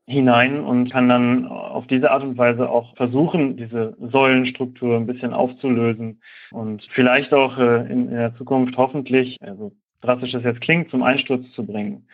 hinein 0.05 0.59
und 0.59 0.91
kann 0.91 1.07
dann 1.07 1.47
auf 1.47 1.87
diese 1.87 2.11
Art 2.11 2.23
und 2.23 2.37
Weise 2.37 2.69
auch 2.69 2.95
versuchen, 2.97 3.55
diese 3.55 3.95
Säulenstruktur 3.99 4.97
ein 4.97 5.05
bisschen 5.05 5.33
aufzulösen 5.33 6.21
und 6.51 6.85
vielleicht 6.91 7.33
auch 7.33 7.57
äh, 7.57 7.89
in, 7.89 8.09
in 8.09 8.15
der 8.15 8.35
Zukunft 8.35 8.75
hoffentlich, 8.75 9.37
also 9.41 9.71
drastisch 10.03 10.33
das 10.33 10.43
jetzt 10.43 10.61
klingt, 10.61 10.91
zum 10.91 11.01
Einsturz 11.01 11.45
zu 11.55 11.63
bringen. 11.63 12.05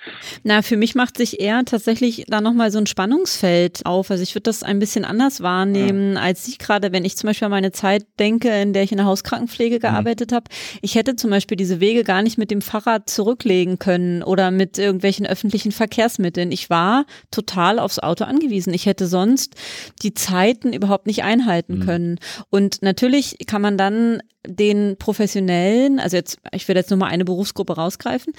Na, 0.44 0.62
für 0.62 0.78
mich 0.78 0.94
macht 0.94 1.18
sich 1.18 1.40
eher 1.40 1.66
tatsächlich 1.66 2.26
da 2.28 2.40
nochmal 2.40 2.72
so 2.72 2.78
ein 2.78 2.86
Spannungsfeld 2.86 3.86
auf. 3.86 4.12
Also 4.12 4.22
ich 4.22 4.36
würde 4.36 4.44
das 4.44 4.62
ein 4.64 4.80
bisschen 4.80 5.06
anders 5.06 5.42
wahrnehmen, 5.42 6.14
ja. 6.14 6.22
als 6.22 6.48
ich 6.48 6.60
gerade, 6.60 6.92
wenn 6.92 7.04
ich 7.04 7.18
zum 7.18 7.28
Beispiel 7.28 7.46
an 7.48 7.52
meine 7.52 7.72
Zeit 7.72 8.06
denke, 8.20 8.50
in 8.62 8.74
der 8.74 8.84
ich 8.84 8.92
in 8.92 8.98
der 8.98 9.08
Hauskrankenpflege 9.08 9.78
mhm. 9.78 9.80
gearbeitet 9.80 10.32
habe. 10.32 10.46
Ich 10.82 10.96
hätte 10.96 11.16
zum 11.16 11.32
Beispiel 11.32 11.58
diese 11.58 11.80
Wege 11.80 12.04
gar 12.04 12.22
nicht 12.22 12.38
mit 12.38 12.52
dem 12.52 12.62
Fahrrad 12.62 13.10
zurücklegen 13.10 13.80
können 13.80 14.22
oder 14.22 14.52
mit 14.52 14.78
irgendwelchen 14.78 15.26
öffentlichen 15.26 15.72
Verkehrsmitteln. 15.72 16.52
Ich 16.52 16.70
war 16.70 17.06
total 17.32 17.80
aufs 17.80 18.00
Auto 18.00 18.24
angewiesen. 18.24 18.74
Ich 18.74 18.86
hätte 18.86 19.08
sonst 19.08 19.56
die 20.04 20.14
Zeiten 20.14 20.74
überhaupt 20.74 21.08
nicht 21.08 21.24
einhalten 21.24 21.80
mhm. 21.80 21.86
können. 21.86 22.20
Und 22.52 22.82
natürlich 22.84 23.38
kann 23.48 23.62
man 23.62 23.78
dann 23.78 24.22
den 24.48 24.96
Professionellen, 24.98 26.00
also 26.00 26.16
jetzt, 26.16 26.40
ich 26.54 26.68
will 26.68 26.76
jetzt 26.76 26.90
nur 26.90 27.00
mal 27.00 27.08
eine 27.08 27.26
Berufsgruppe 27.26 27.74
rausgreifen, 27.80 28.34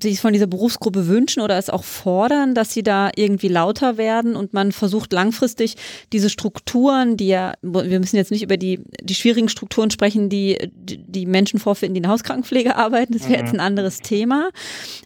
sich 0.00 0.20
von 0.20 0.32
dieser 0.32 0.46
Berufsgruppe 0.46 1.06
wünschen 1.06 1.40
oder 1.40 1.56
es 1.56 1.70
auch 1.70 1.84
fordern, 1.84 2.54
dass 2.54 2.72
sie 2.74 2.82
da 2.82 3.10
irgendwie 3.16 3.48
lauter 3.48 3.96
werden 3.96 4.36
und 4.36 4.52
man 4.52 4.72
versucht 4.72 5.12
langfristig 5.12 5.76
diese 6.12 6.30
Strukturen, 6.30 7.16
die 7.16 7.28
ja, 7.28 7.54
wir 7.62 8.00
müssen 8.00 8.16
jetzt 8.16 8.30
nicht 8.30 8.42
über 8.42 8.56
die, 8.56 8.80
die 9.02 9.14
schwierigen 9.14 9.48
Strukturen 9.48 9.90
sprechen, 9.90 10.28
die, 10.28 10.58
die 10.74 11.26
Menschen 11.26 11.60
vorfinden, 11.60 11.94
die 11.94 11.98
in 11.98 12.04
der 12.04 12.12
Hauskrankenpflege 12.12 12.76
arbeiten, 12.76 13.12
das 13.12 13.28
wäre 13.28 13.40
jetzt 13.40 13.50
ein 13.50 13.56
mhm. 13.56 13.60
anderes 13.60 13.98
Thema. 13.98 14.50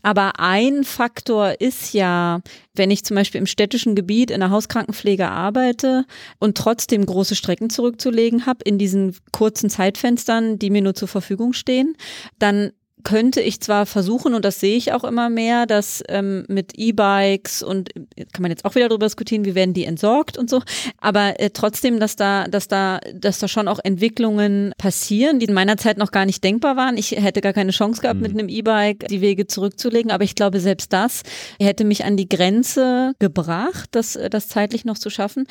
Aber 0.03 0.38
ein 0.38 0.85
Faktor 0.85 1.61
ist 1.61 1.92
ja, 1.92 2.40
wenn 2.75 2.90
ich 2.90 3.05
zum 3.05 3.14
Beispiel 3.14 3.40
im 3.40 3.47
städtischen 3.47 3.94
Gebiet 3.94 4.31
in 4.31 4.40
der 4.40 4.51
Hauskrankenpflege 4.51 5.29
arbeite 5.29 6.05
und 6.38 6.57
trotzdem 6.57 7.05
große 7.05 7.37
Strecken 7.37 7.70
zurückzulegen 7.70 8.47
habe 8.47 8.61
in 8.64 8.79
diesen 8.79 9.16
kurzen 9.33 9.70
Zeitfenstern, 9.70 10.59
die 10.59 10.70
mir 10.70 10.83
nur 10.83 10.94
zur 10.94 11.09
Verfügung 11.09 11.53
stehen, 11.53 11.97
dann 12.38 12.73
könnte 13.04 13.40
ich 13.40 13.60
zwar 13.60 13.86
versuchen, 13.86 14.34
und 14.34 14.44
das 14.44 14.60
sehe 14.60 14.76
ich 14.76 14.92
auch 14.92 15.04
immer 15.04 15.30
mehr, 15.30 15.66
dass 15.66 16.02
ähm, 16.08 16.44
mit 16.48 16.72
E-Bikes 16.76 17.62
und 17.62 17.90
kann 17.94 18.42
man 18.42 18.50
jetzt 18.50 18.64
auch 18.64 18.74
wieder 18.74 18.88
darüber 18.88 19.06
diskutieren, 19.06 19.44
wie 19.44 19.54
werden 19.54 19.74
die 19.74 19.84
entsorgt 19.84 20.36
und 20.38 20.50
so, 20.50 20.62
aber 20.98 21.38
äh, 21.38 21.50
trotzdem, 21.50 22.00
dass 22.00 22.16
da, 22.16 22.48
dass 22.48 22.68
da, 22.68 23.00
dass 23.14 23.38
da 23.38 23.48
schon 23.48 23.68
auch 23.68 23.78
Entwicklungen 23.82 24.72
passieren, 24.78 25.38
die 25.38 25.46
in 25.46 25.54
meiner 25.54 25.76
Zeit 25.76 25.98
noch 25.98 26.10
gar 26.10 26.26
nicht 26.26 26.42
denkbar 26.42 26.76
waren. 26.76 26.96
Ich 26.96 27.12
hätte 27.12 27.40
gar 27.40 27.52
keine 27.52 27.70
Chance 27.70 28.00
gehabt, 28.00 28.16
mhm. 28.16 28.22
mit 28.22 28.32
einem 28.32 28.48
E-Bike 28.48 29.06
die 29.08 29.20
Wege 29.20 29.46
zurückzulegen, 29.46 30.10
aber 30.10 30.24
ich 30.24 30.34
glaube, 30.34 30.60
selbst 30.60 30.92
das 30.92 31.22
hätte 31.60 31.84
mich 31.84 32.04
an 32.04 32.16
die 32.16 32.28
Grenze 32.28 33.12
gebracht, 33.18 33.90
das, 33.92 34.18
das 34.30 34.48
zeitlich 34.48 34.84
noch 34.84 34.98
zu 34.98 35.10
schaffen 35.10 35.46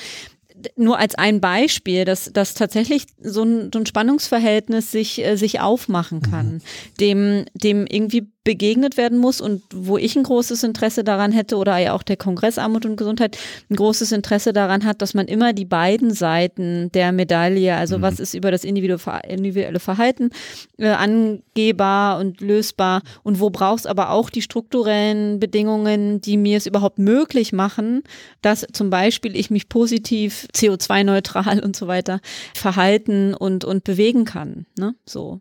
nur 0.76 0.98
als 1.00 1.16
ein 1.16 1.42
Beispiel, 1.42 2.06
dass, 2.06 2.32
dass 2.34 2.54
tatsächlich 2.54 3.06
so 3.22 3.44
ein, 3.44 3.72
so 3.74 3.80
ein 3.80 3.86
Spannungsverhältnis 3.86 4.92
sich, 4.92 5.24
äh, 5.24 5.36
sich 5.36 5.60
aufmachen 5.60 6.22
kann, 6.22 6.56
mhm. 6.56 6.62
dem, 7.00 7.46
dem 7.54 7.86
irgendwie 7.88 8.33
begegnet 8.44 8.98
werden 8.98 9.20
muss 9.20 9.40
und 9.40 9.64
wo 9.74 9.98
ich 9.98 10.16
ein 10.18 10.24
großes 10.24 10.64
Interesse 10.64 11.04
daran 11.04 11.32
hätte 11.32 11.56
oder 11.56 11.78
ja 11.78 11.94
auch 11.94 12.04
der 12.04 12.18
Kongress 12.18 12.58
Armut 12.58 12.86
und 12.86 12.98
Gesundheit 12.98 13.38
ein 13.70 13.76
großes 13.76 14.12
Interesse 14.12 14.52
daran 14.52 14.84
hat, 14.84 15.02
dass 15.02 15.14
man 15.14 15.28
immer 15.28 15.54
die 15.54 15.66
beiden 15.66 16.14
Seiten 16.14 16.92
der 16.92 17.14
Medaille, 17.14 17.76
also 17.76 17.98
mhm. 17.98 18.02
was 18.02 18.20
ist 18.20 18.34
über 18.34 18.52
das 18.52 18.66
individuelle 18.66 19.80
Verhalten 19.80 20.30
äh, 20.78 20.90
angehbar 20.90 22.20
und 22.20 22.42
lösbar 22.42 23.02
und 23.24 23.40
wo 23.40 23.50
brauchst 23.50 23.88
aber 23.88 24.10
auch 24.10 24.30
die 24.30 24.42
strukturellen 24.42 25.40
Bedingungen, 25.40 26.20
die 26.20 26.36
mir 26.36 26.58
es 26.58 26.66
überhaupt 26.66 27.00
möglich 27.00 27.54
machen, 27.54 28.04
dass 28.42 28.68
zum 28.74 28.90
Beispiel 28.90 29.38
ich 29.38 29.52
mich 29.52 29.70
positiv 29.70 30.48
CO2-neutral 30.54 31.60
und 31.64 31.78
so 31.78 31.88
weiter 31.88 32.20
verhalten 32.56 33.34
und, 33.34 33.64
und 33.64 33.86
bewegen 33.86 34.26
kann. 34.26 34.66
Ne? 34.78 34.96
So. 35.06 35.40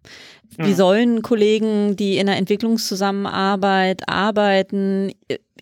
Wie 0.58 0.74
sollen 0.74 1.22
Kollegen, 1.22 1.96
die 1.96 2.18
in 2.18 2.26
der 2.26 2.36
Entwicklungszusammenarbeit 2.36 4.08
arbeiten, 4.08 5.12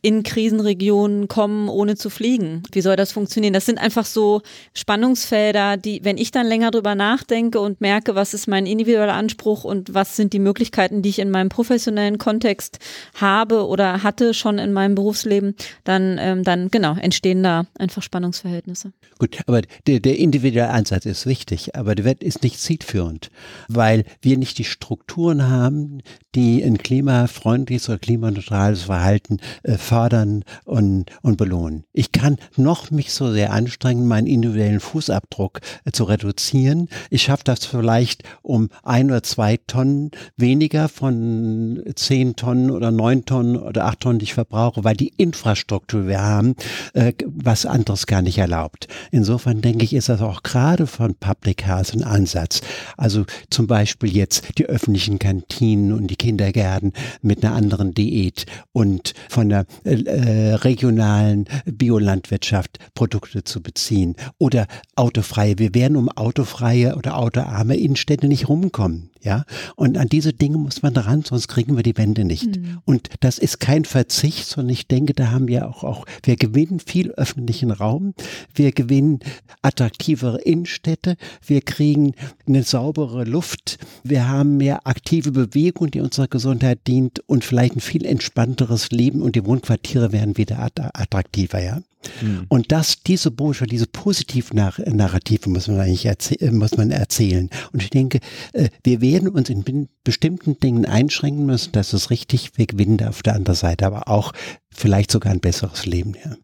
in 0.03 0.23
Krisenregionen 0.23 1.29
kommen, 1.29 1.69
ohne 1.69 1.97
zu 1.97 2.11
fliegen? 2.11 2.63
Wie 2.73 2.81
soll 2.81 2.97
das 2.97 3.13
funktionieren? 3.13 3.53
Das 3.53 3.67
sind 3.67 3.79
einfach 3.79 4.07
so 4.07 4.43
Spannungsfelder, 4.75 5.77
die, 5.77 6.05
wenn 6.05 6.17
ich 6.17 6.31
dann 6.31 6.47
länger 6.47 6.71
drüber 6.71 6.95
nachdenke 6.95 7.61
und 7.61 7.81
merke, 7.81 8.15
was 8.15 8.35
ist 8.35 8.47
mein 8.47 8.67
individueller 8.67 9.15
Anspruch 9.15 9.65
und 9.65 9.93
was 9.93 10.17
sind 10.17 10.33
die 10.33 10.39
Möglichkeiten, 10.39 11.03
die 11.03 11.11
ich 11.11 11.19
in 11.19 11.31
meinem 11.31 11.49
professionellen 11.49 12.19
Kontext 12.19 12.79
habe 13.15 13.67
oder 13.67 14.03
hatte 14.03 14.33
schon 14.35 14.59
in 14.59 14.73
meinem 14.73 14.95
Berufsleben, 14.95 15.55
dann, 15.85 16.19
ähm, 16.19 16.45
dann 16.45 16.71
genau, 16.71 16.97
entstehen 16.97 17.43
da 17.43 17.67
einfach 17.79 18.03
Spannungsverhältnisse. 18.03 18.93
Gut, 19.19 19.39
aber 19.47 19.63
der, 19.87 20.01
der 20.01 20.19
individuelle 20.19 20.71
Ansatz 20.71 21.05
ist 21.05 21.27
wichtig, 21.27 21.77
aber 21.77 21.95
der 21.95 22.05
wird 22.05 22.23
ist 22.23 22.43
nicht 22.43 22.61
zielführend, 22.61 23.31
weil 23.69 24.05
wir 24.23 24.39
nicht 24.39 24.59
die 24.59 24.65
Strukturen 24.65 25.49
haben, 25.49 26.03
die 26.35 26.63
ein 26.63 26.79
klimafreundliches 26.79 27.89
oder 27.89 27.99
klimaneutrales 27.99 28.83
Verhalten 28.83 29.39
äh, 29.63 29.77
fördern 29.91 30.45
und, 30.67 31.07
und 31.21 31.37
belohnen. 31.37 31.83
Ich 31.93 32.13
kann 32.13 32.37
noch 32.57 32.93
mich 32.93 33.13
so 33.13 33.33
sehr 33.33 33.53
anstrengen, 33.53 34.07
meinen 34.07 34.29
individuellen 34.29 34.79
Fußabdruck 34.79 35.61
äh, 35.85 35.91
zu 35.91 36.05
reduzieren. 36.05 36.89
Ich 37.11 37.23
schaffe 37.23 37.43
das 37.43 37.65
vielleicht 37.65 38.23
um 38.43 38.69
ein 38.85 39.11
oder 39.11 39.25
zwei 39.25 39.57
Tonnen 39.67 40.13
weniger 40.37 40.89
von 40.89 41.83
zehn 41.97 42.37
Tonnen 42.37 42.71
oder 42.71 42.93
neun 42.93 43.25
Tonnen 43.25 43.57
oder 43.57 43.87
acht 43.87 43.99
Tonnen, 43.99 44.21
die 44.21 44.27
ich 44.27 44.35
verbrauche, 44.35 44.85
weil 44.85 44.95
die 44.95 45.13
Infrastruktur 45.17 46.07
wir 46.07 46.23
haben, 46.23 46.55
äh, 46.95 47.13
was 47.27 47.67
anderes 47.67 48.07
gar 48.07 48.23
nicht 48.23 48.39
erlaubt. 48.39 48.87
Insofern 49.11 49.61
denke 49.61 49.85
ich, 49.85 49.93
ist 49.93 50.09
das 50.09 50.21
auch 50.21 50.45
gerade 50.45 50.87
von 50.87 51.17
Public 51.17 51.67
Health 51.67 51.95
ein 51.95 52.05
Ansatz. 52.05 52.61
Also 52.97 53.25
zum 53.51 53.67
Beispiel 53.67 54.17
jetzt 54.17 54.57
die 54.57 54.67
öffentlichen 54.67 55.19
Kantinen 55.19 55.93
und 55.93 56.07
die 56.07 56.17
Kindergärten 56.17 56.93
mit 57.23 57.45
einer 57.45 57.57
anderen 57.57 57.93
Diät 57.93 58.47
und 58.71 59.15
von 59.29 59.49
der 59.49 59.67
äh, 59.85 60.55
regionalen 60.55 61.47
Biolandwirtschaft 61.65 62.79
Produkte 62.95 63.45
zu 63.45 63.63
beziehen 63.63 64.17
oder 64.39 64.67
autofreie. 64.97 65.59
Wir 65.59 65.75
werden 65.75 65.97
um 65.97 66.09
autofreie 66.09 66.97
oder 66.97 67.17
autoarme 67.17 67.77
Innenstädte 67.77 68.29
nicht 68.29 68.49
rumkommen. 68.49 69.10
Ja, 69.23 69.45
und 69.77 69.99
an 69.99 70.09
diese 70.09 70.33
Dinge 70.33 70.57
muss 70.57 70.81
man 70.81 70.97
ran, 70.97 71.23
sonst 71.23 71.49
kriegen 71.49 71.77
wir 71.77 71.83
die 71.83 71.99
Wende 71.99 72.25
nicht. 72.25 72.57
Mhm. 72.57 72.79
Und 72.87 73.09
das 73.21 73.39
ist 73.39 73.61
kein 73.61 73.85
Verzicht, 73.85 74.47
sondern 74.47 74.73
ich 74.73 74.87
denke, 74.87 75.13
da 75.13 75.31
haben 75.31 75.47
wir 75.47 75.69
auch, 75.69 75.85
auch, 75.85 76.07
wir 76.23 76.37
gewinnen 76.37 76.81
viel 76.81 77.11
öffentlichen 77.13 77.71
Raum, 77.71 78.15
wir 78.55 78.73
gewinnen 78.73 79.21
attraktivere 79.61 80.41
Innenstädte, 80.41 81.17
wir 81.45 81.61
kriegen 81.61 82.15
eine 82.47 82.63
saubere 82.63 83.25
Luft, 83.25 83.79
wir 84.05 84.27
haben 84.27 84.57
mehr 84.57 84.87
aktive 84.87 85.33
Bewegung, 85.33 85.91
die 85.91 86.01
unserer 86.01 86.29
Gesundheit 86.29 86.87
dient 86.87 87.21
und 87.27 87.45
vielleicht 87.45 87.77
ein 87.77 87.81
viel 87.81 88.07
entspannteres 88.07 88.91
Leben 88.91 89.21
und 89.21 89.37
die 89.37 89.45
Wohnquartiere 89.45 90.13
werden 90.13 90.39
wieder 90.39 90.71
attraktiver, 90.95 91.63
ja. 91.63 91.83
Mhm. 92.21 92.47
Und 92.49 92.73
das, 92.73 93.03
diese 93.03 93.31
Botschaft, 93.31 93.71
diese 93.71 93.87
Positiv-Narrative 93.87 95.51
muss 95.51 95.69
man 95.69 95.81
eigentlich 95.81 96.07
erzählen, 96.07 96.57
muss 96.57 96.77
man 96.77 96.91
erzählen. 96.91 97.51
Und 97.73 97.83
ich 97.83 97.91
denke, 97.91 98.21
äh, 98.53 98.69
wir 98.83 99.01
werden 99.01 99.29
uns 99.29 99.51
in 99.51 99.89
bestimmten 100.05 100.59
Dingen 100.59 100.87
einschränken 100.87 101.47
müssen. 101.47 101.73
Das 101.73 101.93
ist 101.93 102.11
richtig. 102.11 102.53
Wir 102.57 102.67
gewinnen 102.67 103.07
auf 103.07 103.23
der 103.23 103.35
anderen 103.35 103.57
Seite 103.57 103.87
aber 103.87 104.09
auch 104.09 104.33
vielleicht 104.71 105.11
sogar 105.11 105.33
ein 105.33 105.41
besseres 105.41 105.87
Leben, 105.87 106.15
ja. 106.25 106.37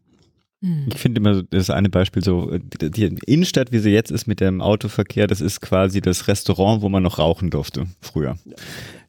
Mhm. 0.61 0.85
Ich 0.91 0.99
finde 0.99 1.19
immer 1.19 1.43
das 1.43 1.69
eine 1.69 1.89
Beispiel 1.89 2.23
so, 2.23 2.57
die 2.57 3.15
Innenstadt, 3.25 3.71
wie 3.71 3.79
sie 3.79 3.91
jetzt 3.91 4.11
ist 4.11 4.27
mit 4.27 4.39
dem 4.39 4.61
Autoverkehr, 4.61 5.27
das 5.27 5.39
ist 5.39 5.61
quasi 5.61 6.01
das 6.01 6.27
Restaurant, 6.27 6.81
wo 6.81 6.89
man 6.89 7.03
noch 7.03 7.19
rauchen 7.19 7.51
durfte 7.51 7.85
früher. 8.01 8.37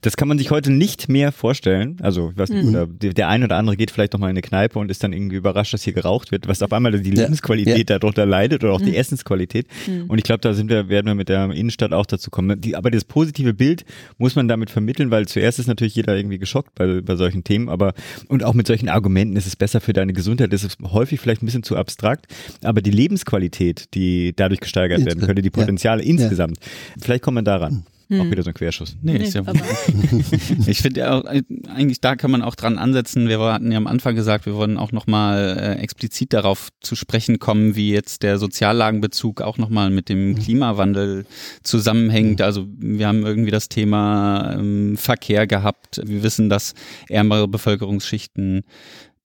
Das 0.01 0.17
kann 0.17 0.29
man 0.29 0.39
sich 0.39 0.51
heute 0.53 0.71
nicht 0.71 1.09
mehr 1.09 1.33
vorstellen. 1.33 1.97
Also, 2.01 2.31
ich 2.31 2.39
weiß 2.39 2.51
nicht, 2.51 2.65
mhm. 2.65 2.69
oder 2.71 2.87
der 2.87 3.29
eine 3.29 3.47
oder 3.47 3.57
andere 3.57 3.77
geht 3.77 3.91
vielleicht 3.91 4.13
noch 4.13 4.21
mal 4.21 4.29
in 4.29 4.31
eine 4.31 4.43
Kneipe 4.43 4.79
und 4.79 4.91
ist 4.91 5.03
dann 5.03 5.13
irgendwie 5.13 5.37
überrascht, 5.37 5.75
dass 5.75 5.83
hier 5.83 5.93
geraucht 5.93 6.31
wird, 6.31 6.47
was 6.47 6.63
auf 6.63 6.73
einmal 6.73 6.93
die 7.01 7.11
Lebensqualität 7.11 7.91
ja. 7.91 7.99
darunter 7.99 8.25
leidet 8.25 8.63
oder 8.63 8.75
auch 8.75 8.81
mhm. 8.81 8.87
die 8.87 8.97
Essensqualität. 8.97 9.67
Mhm. 9.89 10.05
Und 10.09 10.19
ich 10.19 10.25
glaube, 10.25 10.41
da 10.41 10.55
sind 10.55 10.71
wir, 10.71 10.89
werden 10.89 11.07
wir 11.07 11.17
mit 11.17 11.29
der 11.29 11.51
Innenstadt 11.51 11.93
auch 11.93 12.07
dazu 12.07 12.31
kommen. 12.31 12.61
Die, 12.61 12.77
aber 12.77 12.93
das 12.93 13.05
positive 13.05 13.55
Bild 13.55 13.85
muss 14.19 14.37
man 14.37 14.47
damit 14.47 14.71
vermitteln, 14.71 15.11
weil 15.11 15.27
zuerst 15.27 15.59
ist 15.59 15.67
natürlich 15.67 15.97
jeder 15.97 16.17
irgendwie 16.17 16.39
geschockt 16.39 16.77
bei, 16.77 17.01
bei 17.01 17.17
solchen 17.17 17.43
Themen, 17.43 17.69
aber 17.69 17.93
und 18.29 18.45
auch 18.45 18.55
mit 18.55 18.69
solchen 18.69 18.89
Argumenten 18.89 19.37
ist 19.37 19.47
es 19.47 19.57
besser 19.57 19.81
für 19.81 19.93
deine 19.93 20.13
Gesundheit, 20.13 20.53
das 20.53 20.63
ist 20.63 20.79
häufig 20.81 21.19
vielleicht 21.19 21.43
ein 21.43 21.47
bisschen 21.47 21.65
zu 21.65 21.77
abstrakt, 21.77 22.27
aber 22.63 22.83
die 22.83 22.91
Lebensqualität, 22.91 23.95
die 23.95 24.33
dadurch 24.37 24.61
gesteigert 24.61 25.05
werden 25.05 25.25
könnte, 25.25 25.43
die 25.43 25.51
Potenziale 25.51 26.03
ja. 26.03 26.09
insgesamt, 26.09 26.59
vielleicht 27.01 27.23
kommen 27.23 27.39
wir 27.39 27.43
daran. 27.43 27.85
Hm. 28.09 28.21
Auch 28.23 28.31
wieder 28.31 28.43
so 28.43 28.51
ein 28.51 28.55
Querschuss. 28.55 28.97
Nee, 29.03 29.19
nee 29.19 29.25
ist 29.25 29.35
ja 29.35 29.43
ich 30.67 30.81
finde 30.81 31.01
ja 31.01 31.19
auch, 31.19 31.25
eigentlich 31.25 32.01
da 32.01 32.17
kann 32.17 32.31
man 32.31 32.43
auch 32.43 32.55
dran 32.55 32.79
ansetzen. 32.79 33.29
Wir 33.29 33.39
hatten 33.41 33.71
ja 33.71 33.77
am 33.77 33.87
Anfang 33.87 34.15
gesagt, 34.15 34.47
wir 34.47 34.55
wollen 34.55 34.79
auch 34.79 34.93
nochmal 34.93 35.57
äh, 35.59 35.83
explizit 35.83 36.33
darauf 36.33 36.69
zu 36.81 36.97
sprechen 36.97 37.39
kommen, 37.39 37.77
wie 37.77 37.93
jetzt 37.93 38.23
der 38.23 38.39
Soziallagenbezug 38.39 39.43
auch 39.43 39.59
nochmal 39.59 39.91
mit 39.91 40.09
dem. 40.09 40.39
Klimawandel 40.39 41.27
zusammenhängt. 41.63 42.41
Also 42.41 42.67
wir 42.79 43.07
haben 43.07 43.25
irgendwie 43.25 43.51
das 43.51 43.69
Thema 43.69 44.55
ähm, 44.59 44.97
Verkehr 44.97 45.47
gehabt. 45.47 46.01
Wir 46.05 46.23
wissen, 46.23 46.49
dass 46.49 46.75
ärmere 47.09 47.49
Bevölkerungsschichten 47.49 48.65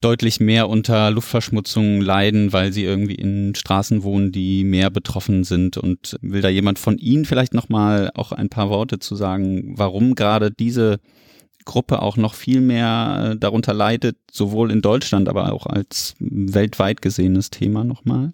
deutlich 0.03 0.39
mehr 0.39 0.69
unter 0.69 1.11
Luftverschmutzung 1.11 2.01
leiden, 2.01 2.51
weil 2.51 2.73
sie 2.73 2.83
irgendwie 2.83 3.15
in 3.15 3.55
Straßen 3.55 4.03
wohnen, 4.03 4.31
die 4.31 4.63
mehr 4.63 4.89
betroffen 4.89 5.43
sind. 5.43 5.77
Und 5.77 6.17
will 6.21 6.41
da 6.41 6.49
jemand 6.49 6.79
von 6.79 6.97
Ihnen 6.97 7.25
vielleicht 7.25 7.53
nochmal 7.53 8.11
auch 8.13 8.31
ein 8.31 8.49
paar 8.49 8.69
Worte 8.69 8.99
zu 8.99 9.15
sagen, 9.15 9.73
warum 9.77 10.15
gerade 10.15 10.51
diese 10.51 10.99
Gruppe 11.65 12.01
auch 12.01 12.17
noch 12.17 12.33
viel 12.33 12.61
mehr 12.61 13.31
äh, 13.31 13.37
darunter 13.37 13.73
leidet, 13.73 14.17
sowohl 14.29 14.71
in 14.71 14.81
Deutschland, 14.81 15.29
aber 15.29 15.53
auch 15.53 15.65
als 15.65 16.15
weltweit 16.19 17.01
gesehenes 17.01 17.49
Thema 17.49 17.83
nochmal? 17.83 18.31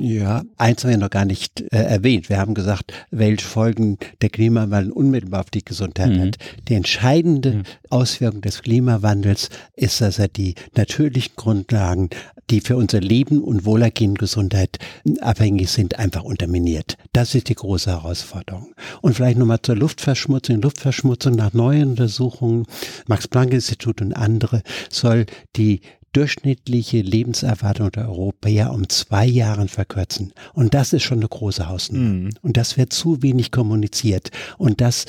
Ja, 0.00 0.42
eins 0.56 0.84
haben 0.84 0.90
wir 0.90 0.96
noch 0.98 1.10
gar 1.10 1.24
nicht 1.24 1.60
äh, 1.72 1.76
erwähnt. 1.76 2.28
Wir 2.28 2.38
haben 2.38 2.54
gesagt, 2.54 2.92
welche 3.10 3.44
Folgen 3.44 3.98
der 4.22 4.30
Klimawandel 4.30 4.92
unmittelbar 4.92 5.40
auf 5.40 5.50
die 5.50 5.64
Gesundheit 5.64 6.10
mhm. 6.10 6.20
hat. 6.20 6.36
Die 6.68 6.74
entscheidende 6.74 7.52
mhm. 7.52 7.62
Auswirkung 7.90 8.40
des 8.40 8.62
Klimawandels 8.62 9.50
ist, 9.74 10.00
dass 10.00 10.20
er 10.20 10.28
die 10.28 10.54
natürlichen 10.76 11.34
Grundlagen, 11.34 12.10
die 12.50 12.60
für 12.60 12.76
unser 12.76 13.00
Leben 13.00 13.42
und 13.42 13.64
Wohlergehen 13.64 14.12
und 14.12 14.18
Gesundheit 14.20 14.78
abhängig 15.20 15.68
sind, 15.68 15.98
einfach 15.98 16.22
unterminiert. 16.22 16.96
Das 17.12 17.34
ist 17.34 17.48
die 17.48 17.54
große 17.54 17.90
Herausforderung. 17.90 18.74
Und 19.02 19.14
vielleicht 19.14 19.38
nochmal 19.38 19.60
zur 19.62 19.76
Luftverschmutzung. 19.76 20.62
Luftverschmutzung 20.62 21.34
nach 21.34 21.52
neuen 21.52 21.90
Untersuchungen, 21.90 22.66
Max-Planck-Institut 23.08 24.00
und 24.00 24.12
andere, 24.12 24.62
soll 24.90 25.26
die 25.56 25.80
durchschnittliche 26.12 27.00
Lebenserwartung 27.00 27.92
der 27.92 28.08
Europäer 28.08 28.72
um 28.72 28.88
zwei 28.88 29.26
Jahren 29.26 29.68
verkürzen. 29.68 30.32
Und 30.54 30.74
das 30.74 30.92
ist 30.92 31.02
schon 31.02 31.18
eine 31.18 31.28
große 31.28 31.68
Hausnummer. 31.68 32.08
Mhm. 32.08 32.30
Und 32.42 32.56
das 32.56 32.76
wird 32.76 32.92
zu 32.92 33.22
wenig 33.22 33.50
kommuniziert. 33.50 34.30
Und 34.56 34.80
das 34.80 35.06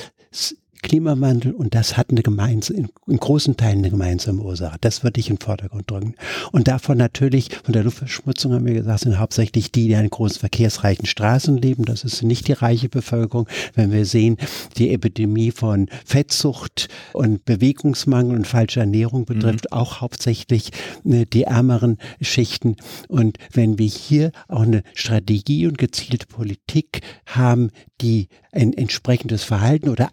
Klimawandel 0.82 1.52
und 1.52 1.74
das 1.74 1.96
hat 1.96 2.10
eine 2.10 2.22
gemeinsame, 2.22 2.88
in 3.06 3.16
großen 3.16 3.56
Teilen 3.56 3.78
eine 3.78 3.90
gemeinsame 3.90 4.42
Ursache. 4.42 4.78
Das 4.80 5.02
würde 5.04 5.20
ich 5.20 5.28
in 5.28 5.36
den 5.36 5.42
Vordergrund 5.42 5.90
drücken. 5.90 6.14
Und 6.52 6.68
davon 6.68 6.98
natürlich, 6.98 7.50
von 7.64 7.72
der 7.72 7.84
Luftverschmutzung 7.84 8.52
haben 8.54 8.66
wir 8.66 8.74
gesagt, 8.74 9.00
sind 9.00 9.18
hauptsächlich 9.18 9.70
die, 9.72 9.88
die 9.88 9.96
an 9.96 10.08
großen 10.08 10.40
verkehrsreichen 10.40 11.06
Straßen 11.06 11.56
leben. 11.58 11.84
Das 11.84 12.04
ist 12.04 12.22
nicht 12.22 12.48
die 12.48 12.52
reiche 12.52 12.88
Bevölkerung. 12.88 13.48
Wenn 13.74 13.92
wir 13.92 14.04
sehen, 14.06 14.36
die 14.76 14.92
Epidemie 14.92 15.50
von 15.50 15.88
Fettsucht 16.04 16.88
und 17.12 17.44
Bewegungsmangel 17.44 18.36
und 18.36 18.46
falscher 18.46 18.80
Ernährung 18.80 19.24
betrifft 19.24 19.66
mhm. 19.70 19.76
auch 19.76 20.00
hauptsächlich 20.00 20.70
äh, 21.04 21.26
die 21.26 21.44
ärmeren 21.44 21.98
Schichten. 22.20 22.76
Und 23.08 23.38
wenn 23.52 23.78
wir 23.78 23.86
hier 23.86 24.32
auch 24.48 24.62
eine 24.62 24.82
Strategie 24.94 25.66
und 25.66 25.78
gezielte 25.78 26.26
Politik 26.26 27.02
haben, 27.26 27.70
die 28.00 28.28
ein 28.52 28.72
entsprechendes 28.72 29.44
Verhalten 29.44 29.88
oder 29.88 30.10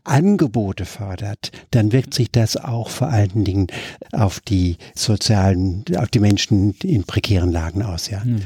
Angebote 0.57 0.85
fördert, 0.85 1.51
dann 1.71 1.91
wirkt 1.91 2.13
sich 2.13 2.31
das 2.31 2.57
auch 2.57 2.89
vor 2.89 3.09
allen 3.09 3.43
Dingen 3.43 3.67
auf 4.11 4.39
die 4.39 4.77
sozialen, 4.95 5.85
auf 5.97 6.09
die 6.09 6.19
Menschen 6.19 6.73
in 6.83 7.03
prekären 7.03 7.51
Lagen 7.51 7.83
aus, 7.83 8.09
ja. 8.09 8.23
Mhm. 8.23 8.41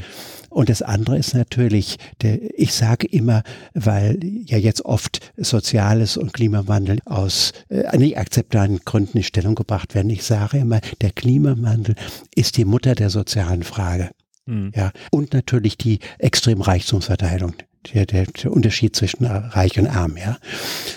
Und 0.50 0.68
das 0.68 0.82
andere 0.82 1.18
ist 1.18 1.34
natürlich, 1.34 1.96
der, 2.22 2.38
ich 2.60 2.74
sage 2.74 3.08
immer, 3.08 3.42
weil 3.74 4.20
ja 4.22 4.58
jetzt 4.58 4.84
oft 4.84 5.32
Soziales 5.38 6.18
und 6.18 6.34
Klimawandel 6.34 7.00
aus 7.06 7.54
äh, 7.70 7.98
nicht 7.98 8.18
akzeptablen 8.18 8.82
Gründen 8.84 9.20
in 9.20 9.24
Stellung 9.24 9.56
gebracht 9.56 9.96
werden. 9.96 10.10
Ich 10.10 10.24
sage 10.24 10.58
immer, 10.58 10.82
der 11.00 11.12
Klimawandel 11.12 11.96
ist 12.36 12.58
die 12.58 12.66
Mutter 12.66 12.96
der 12.96 13.10
sozialen 13.10 13.64
Frage. 13.64 14.10
Mhm. 14.46 14.74
Ja, 14.76 14.92
und 15.10 15.32
natürlich 15.32 15.78
die 15.78 16.00
extreme 16.20 16.68
Reichtumsverteilung 16.68 17.54
der, 17.94 18.06
der, 18.06 18.26
der 18.26 18.52
Unterschied 18.52 18.94
zwischen 18.94 19.26
Reich 19.26 19.80
und 19.80 19.88
Arm. 19.88 20.18
Ja. 20.18 20.38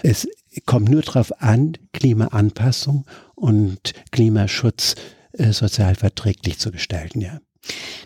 Es 0.02 0.26
kommt 0.66 0.88
nur 0.88 1.02
darauf 1.02 1.42
an, 1.42 1.76
Klimaanpassung 1.92 3.06
und 3.34 3.92
Klimaschutz 4.12 4.94
äh, 5.32 5.52
sozial 5.52 5.94
verträglich 5.94 6.58
zu 6.58 6.70
gestalten. 6.70 7.20
Ja. 7.20 7.38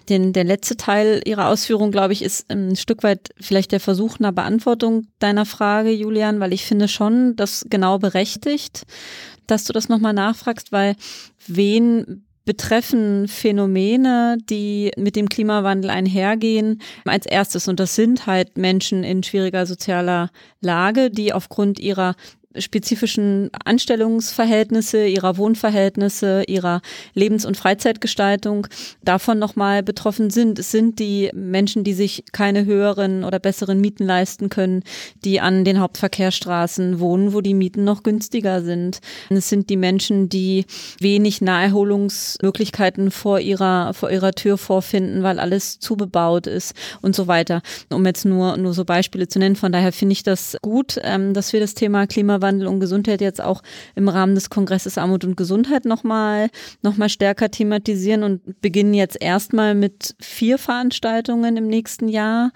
Den, 0.09 0.33
der 0.33 0.45
letzte 0.45 0.77
Teil 0.77 1.21
Ihrer 1.25 1.49
Ausführung, 1.49 1.91
glaube 1.91 2.13
ich, 2.13 2.23
ist 2.23 2.51
ein 2.51 2.77
Stück 2.77 3.03
weit 3.03 3.31
vielleicht 3.41 3.73
der 3.73 3.81
Versuch 3.81 4.19
einer 4.19 4.33
Beantwortung 4.33 5.07
deiner 5.19 5.45
Frage, 5.45 5.91
Julian, 5.91 6.41
weil 6.41 6.53
ich 6.53 6.65
finde 6.65 6.89
schon, 6.89 7.37
das 7.37 7.67
genau 7.69 7.99
berechtigt, 7.99 8.85
dass 9.47 9.65
du 9.65 9.73
das 9.73 9.89
nochmal 9.89 10.13
nachfragst, 10.15 10.73
weil 10.73 10.97
wen 11.47 12.25
betreffen 12.49 13.29
Phänomene, 13.29 14.39
die 14.49 14.91
mit 14.97 15.17
dem 15.17 15.29
Klimawandel 15.29 15.91
einhergehen. 15.91 16.81
Als 17.05 17.27
erstes, 17.27 17.69
und 17.69 17.79
das 17.79 17.95
sind 17.95 18.27
halt 18.27 18.57
Menschen 18.57 19.05
in 19.05 19.23
schwieriger 19.23 19.67
sozialer 19.67 20.31
Lage, 20.63 21.11
die 21.11 21.35
aufgrund 21.35 21.79
ihrer 21.79 22.15
spezifischen 22.57 23.51
Anstellungsverhältnisse, 23.65 25.07
ihrer 25.07 25.37
Wohnverhältnisse, 25.37 26.45
ihrer 26.47 26.81
Lebens- 27.15 27.45
und 27.45 27.57
Freizeitgestaltung 27.57 28.67
davon 29.03 29.39
nochmal 29.39 29.83
betroffen 29.83 30.31
sind. 30.31 30.59
Es 30.59 30.71
sind 30.71 30.99
die 30.99 31.31
Menschen, 31.35 31.85
die 31.85 31.93
sich 31.93 32.25
keine 32.33 32.65
höheren 32.65 33.25
oder 33.25 33.39
besseren 33.39 33.81
Mieten 33.81 34.05
leisten 34.05 34.49
können, 34.49 34.83
die 35.25 35.41
an 35.41 35.65
den 35.65 35.81
Hauptverkehrsstraßen 35.81 37.01
wohnen, 37.01 37.33
wo 37.33 37.41
die 37.41 37.55
Mieten 37.55 37.85
noch 37.85 38.03
günstiger 38.03 38.63
sind. 38.63 39.01
Es 39.29 39.49
sind 39.49 39.71
die 39.71 39.77
Menschen, 39.77 40.29
die 40.29 40.65
wenig 41.01 41.41
Naherholungsmöglichkeiten 41.41 43.11
vor 43.11 43.41
ihrer, 43.41 43.95
vor 43.95 44.11
ihrer 44.11 44.33
Tür 44.33 44.59
vorfinden, 44.59 45.23
weil 45.23 45.39
alles 45.39 45.79
zubebaut 45.79 46.47
ist 46.47 46.75
und 47.03 47.15
so 47.15 47.27
weiter. 47.27 47.63
Um 47.91 48.07
jetzt 48.07 48.25
nur, 48.25 48.57
nur 48.57 48.73
so 48.73 48.85
Beispiele 48.85 49.29
zu 49.29 49.39
nennen. 49.39 49.57
Von 49.57 49.73
daher 49.73 49.93
finde 49.93 50.15
ich 50.15 50.23
das 50.23 50.57
gut, 50.63 50.99
ähm, 51.03 51.35
dass 51.35 51.53
wir 51.53 51.61
das 51.61 51.75
Thema 51.75 52.07
Klimawandel 52.07 52.48
Klimawandel 52.49 52.69
und 52.69 52.81
Gesundheit 52.81 53.21
jetzt 53.21 53.41
auch 53.41 53.63
im 53.95 54.09
Rahmen 54.09 54.35
des 54.35 54.51
Kongresses 54.51 54.99
Armut 54.99 55.25
und 55.25 55.37
Gesundheit 55.37 55.85
nochmal 55.85 56.49
noch 56.83 56.97
mal 56.97 57.09
stärker 57.09 57.51
thematisieren 57.51 58.23
und 58.23 58.61
beginnen 58.61 58.95
jetzt 58.95 59.21
erstmal 59.21 59.75
mit 59.75 60.15
vier 60.21 60.59
Veranstaltungen 60.59 61.57
im 61.57 61.67
nächsten 61.67 62.09
Jahr. 62.09 62.51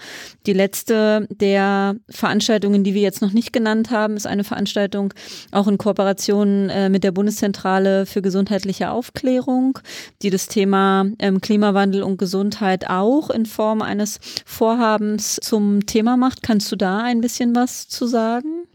Die 0.46 0.52
letzte 0.52 1.26
der 1.30 1.96
Veranstaltungen, 2.08 2.84
die 2.84 2.94
wir 2.94 3.02
jetzt 3.02 3.22
noch 3.22 3.32
nicht 3.32 3.52
genannt 3.52 3.90
haben, 3.90 4.16
ist 4.16 4.26
eine 4.26 4.44
Veranstaltung 4.44 5.12
auch 5.50 5.68
in 5.68 5.78
Kooperation 5.78 6.70
äh, 6.70 6.88
mit 6.88 7.04
der 7.04 7.12
Bundeszentrale 7.12 8.06
für 8.06 8.22
gesundheitliche 8.22 8.90
Aufklärung, 8.90 9.78
die 10.22 10.30
das 10.30 10.48
Thema 10.48 11.06
ähm, 11.18 11.40
Klimawandel 11.40 12.02
und 12.02 12.18
Gesundheit 12.18 12.88
auch 12.88 13.30
in 13.30 13.46
Form 13.46 13.82
eines 13.82 14.18
Vorhabens 14.46 15.38
zum 15.42 15.84
Thema 15.86 16.16
macht. 16.16 16.42
Kannst 16.42 16.70
du 16.72 16.76
da 16.76 16.98
ein 16.98 17.20
bisschen 17.20 17.54
was 17.54 17.88
zu 17.88 18.06
sagen? 18.06 18.66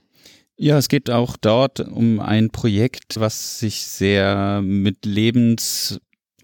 Ja, 0.60 0.80
es 0.80 0.89
geht 0.89 1.12
auch 1.12 1.38
dort 1.38 1.82
um 1.82 2.20
ein 2.20 2.49
Projekt, 2.49 3.20
was 3.20 3.60
sich 3.60 3.86
sehr 3.86 4.62
mit 4.64 5.05
Lebens 5.05 6.01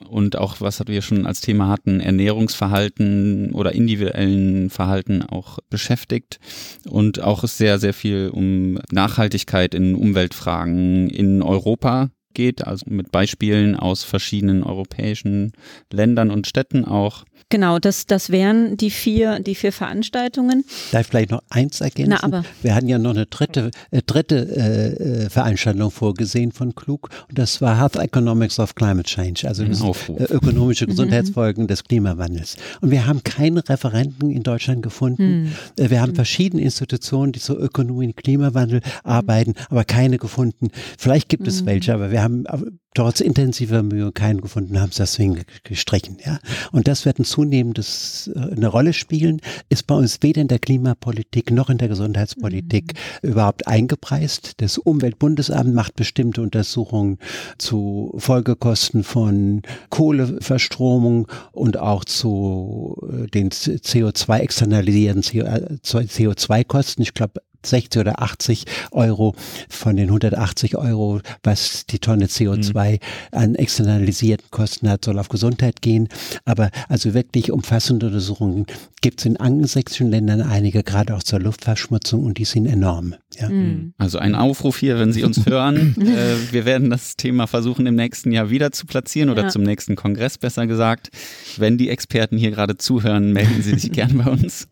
und 0.08 0.38
auch, 0.38 0.62
was 0.62 0.84
wir 0.86 1.02
schon 1.02 1.26
als 1.26 1.42
Thema 1.42 1.68
hatten, 1.68 2.00
Ernährungsverhalten 2.00 3.54
oder 3.54 3.74
individuellen 3.74 4.70
Verhalten 4.70 5.24
auch 5.24 5.58
beschäftigt 5.72 6.40
und 6.88 7.22
auch 7.22 7.44
sehr, 7.46 7.80
sehr 7.80 7.94
viel 7.96 8.30
um 8.32 8.78
Nachhaltigkeit 8.92 9.74
in 9.74 9.96
Umweltfragen 9.96 11.10
in 11.10 11.42
Europa 11.42 12.12
geht, 12.36 12.68
also 12.68 12.86
mit 12.90 13.12
Beispielen 13.12 13.76
aus 13.76 14.04
verschiedenen 14.04 14.64
europäischen 14.64 15.54
Ländern 15.92 16.30
und 16.30 16.46
Städten 16.46 16.86
auch. 16.86 17.26
Genau, 17.54 17.78
das, 17.78 18.08
das 18.08 18.32
wären 18.32 18.78
die 18.78 18.90
vier, 18.90 19.40
die 19.40 19.54
vier 19.54 19.72
Veranstaltungen. 19.72 20.66
Darf 20.92 21.02
ich 21.02 21.08
vielleicht 21.08 21.30
noch 21.30 21.44
eins 21.52 21.82
ergänzen? 21.82 22.18
Na, 22.20 22.24
aber. 22.24 22.44
Wir 22.64 22.74
hatten 22.74 22.88
ja 22.88 22.98
noch 22.98 23.12
eine 23.12 23.28
dritte, 23.28 23.70
äh, 23.92 24.02
dritte 24.02 24.36
äh, 24.58 25.26
äh 25.26 25.30
Veranstaltung 25.30 25.92
vorgesehen 25.92 26.52
von 26.52 26.74
Klug 26.74 27.12
und 27.30 27.38
das 27.38 27.62
war 27.62 27.80
Health 27.80 27.98
Economics 27.98 28.58
of 28.58 28.74
Climate 28.74 29.04
Change, 29.04 29.48
also 29.48 29.64
das, 29.66 29.82
äh, 29.82 30.34
ökonomische 30.34 30.86
mhm. 30.86 30.90
Gesundheitsfolgen 30.90 31.66
mhm. 31.66 31.68
des 31.68 31.84
Klimawandels. 31.84 32.58
Und 32.82 32.90
wir 32.90 33.06
haben 33.06 33.22
keine 33.24 33.70
Referenten 33.70 34.32
in 34.32 34.42
Deutschland 34.42 34.82
gefunden. 34.82 35.54
Mhm. 35.78 35.92
Wir 35.92 36.02
haben 36.02 36.14
mhm. 36.14 36.16
verschiedene 36.16 36.64
Institutionen, 36.64 37.34
die 37.34 37.40
zur 37.40 37.60
Ökonomie 37.60 38.08
und 38.08 38.18
Klimawandel 38.18 38.82
arbeiten, 39.04 39.54
aber 39.70 39.84
keine 39.84 40.18
gefunden. 40.18 40.70
Vielleicht 40.98 41.30
gibt 41.30 41.48
es 41.48 41.62
mhm. 41.62 41.66
welche, 41.68 41.94
aber 41.94 42.10
wir 42.10 42.24
haben 42.24 42.46
trotz 42.94 43.20
intensiver 43.20 43.84
Mühe 43.84 44.12
keinen 44.12 44.42
gefunden, 44.42 44.80
haben 44.80 44.90
es 44.90 44.98
deswegen 44.98 45.42
gestrichen. 45.64 46.18
Ja? 46.26 46.40
Und 46.72 46.88
das 46.88 47.06
wird 47.06 47.20
ein 47.20 47.26
zunehmendes 47.26 48.32
äh, 48.36 48.40
eine 48.40 48.68
Rolle 48.68 48.94
spielen, 48.94 49.42
ist 49.70 49.88
bei 49.88 49.96
uns 49.96 50.20
weder 50.22 50.42
in 50.42 50.48
der 50.48 50.60
Klimapolitik 50.60 51.52
noch 51.52 51.70
in 51.70 51.78
der 51.78 51.88
Gesundheitspolitik 51.88 52.94
mhm. 53.22 53.30
überhaupt 53.30 53.68
eingepreist. 53.68 54.62
Das 54.62 54.78
Umweltbundesamt 54.78 55.74
macht 55.74 55.96
bestimmte 55.96 56.42
Untersuchungen 56.42 57.18
zu 57.58 58.14
Folgekosten 58.18 59.04
von 59.04 59.62
Kohleverstromung 59.90 61.28
und 61.52 61.78
auch 61.78 62.06
zu 62.06 62.98
äh, 63.12 63.28
den 63.28 63.50
CO2 63.50 64.40
externalisierten 64.40 65.22
CO2-Kosten. 65.24 67.02
Ich 67.02 67.14
glaube, 67.14 67.42
60 67.66 68.00
oder 68.00 68.22
80 68.22 68.66
Euro 68.92 69.36
von 69.70 69.96
den 69.96 70.08
180 70.08 70.78
Euro, 70.78 71.22
was 71.44 71.86
die 71.86 72.00
Tonne 72.00 72.26
CO2 72.26 72.94
mhm. 72.94 73.00
an 73.32 73.56
externalisierten 73.56 74.50
Kosten 74.52 74.90
hat, 74.90 75.06
soll 75.06 75.20
auf 75.20 75.30
Gesundheit 75.30 75.82
gehen. 75.82 76.10
Aber 76.46 76.70
also 76.90 77.14
wirklich 77.14 77.52
umfassende 77.52 78.08
Untersuchungen 78.08 78.66
gibt 79.02 79.20
es 79.20 79.26
in 79.26 79.38
angelsächsischen 79.38 80.10
Ländern 80.10 80.42
einige, 80.42 80.84
gerade 80.84 81.16
auch 81.16 81.24
zur 81.24 81.40
Luftverschmutzung 81.40 82.24
und 82.24 82.38
die 82.38 82.46
sind 82.46 82.66
enorm. 82.66 83.16
Ja. 83.40 83.50
Mhm. 83.50 83.94
Also 83.98 84.18
ein 84.18 84.36
Aufruf 84.36 84.78
hier, 84.78 84.98
wenn 85.00 85.12
Sie 85.12 85.24
uns 85.24 85.46
hören. 85.46 85.96
äh, 86.02 86.52
wir 86.52 86.66
werden 86.66 86.90
das 86.90 87.18
Thema 87.18 87.48
versuchen 87.48 87.86
im 87.86 87.96
nächsten 87.96 88.32
Jahr 88.32 88.50
wieder 88.50 88.72
zu 88.72 88.86
platzieren 88.86 89.30
oder 89.30 89.44
ja. 89.44 89.50
zum 89.50 89.64
nächsten 89.64 89.96
Kongress 89.96 90.38
besser 90.38 90.68
gesagt. 90.68 91.10
Wenn 91.58 91.78
die 91.78 91.90
Experten 91.90 92.38
hier 92.38 92.52
gerade 92.52 92.78
zuhören, 92.78 93.34
melden 93.34 93.62
Sie 93.62 93.78
sich 93.78 93.92
gern 93.92 94.18
bei 94.18 94.32
uns. 94.32 94.68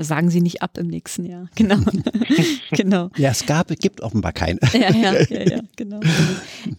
Sagen 0.00 0.30
sie 0.30 0.40
nicht 0.40 0.62
ab 0.62 0.78
im 0.78 0.86
nächsten 0.86 1.24
Jahr. 1.26 1.48
Genau. 1.60 1.76
genau. 2.70 3.10
Ja, 3.16 3.30
es 3.30 3.44
gab, 3.44 3.68
gibt 3.68 4.00
offenbar 4.00 4.32
keine. 4.32 4.58
ja, 4.72 4.90
ja, 4.90 5.20
ja, 5.28 5.42
ja, 5.42 5.60
genau. 5.76 6.00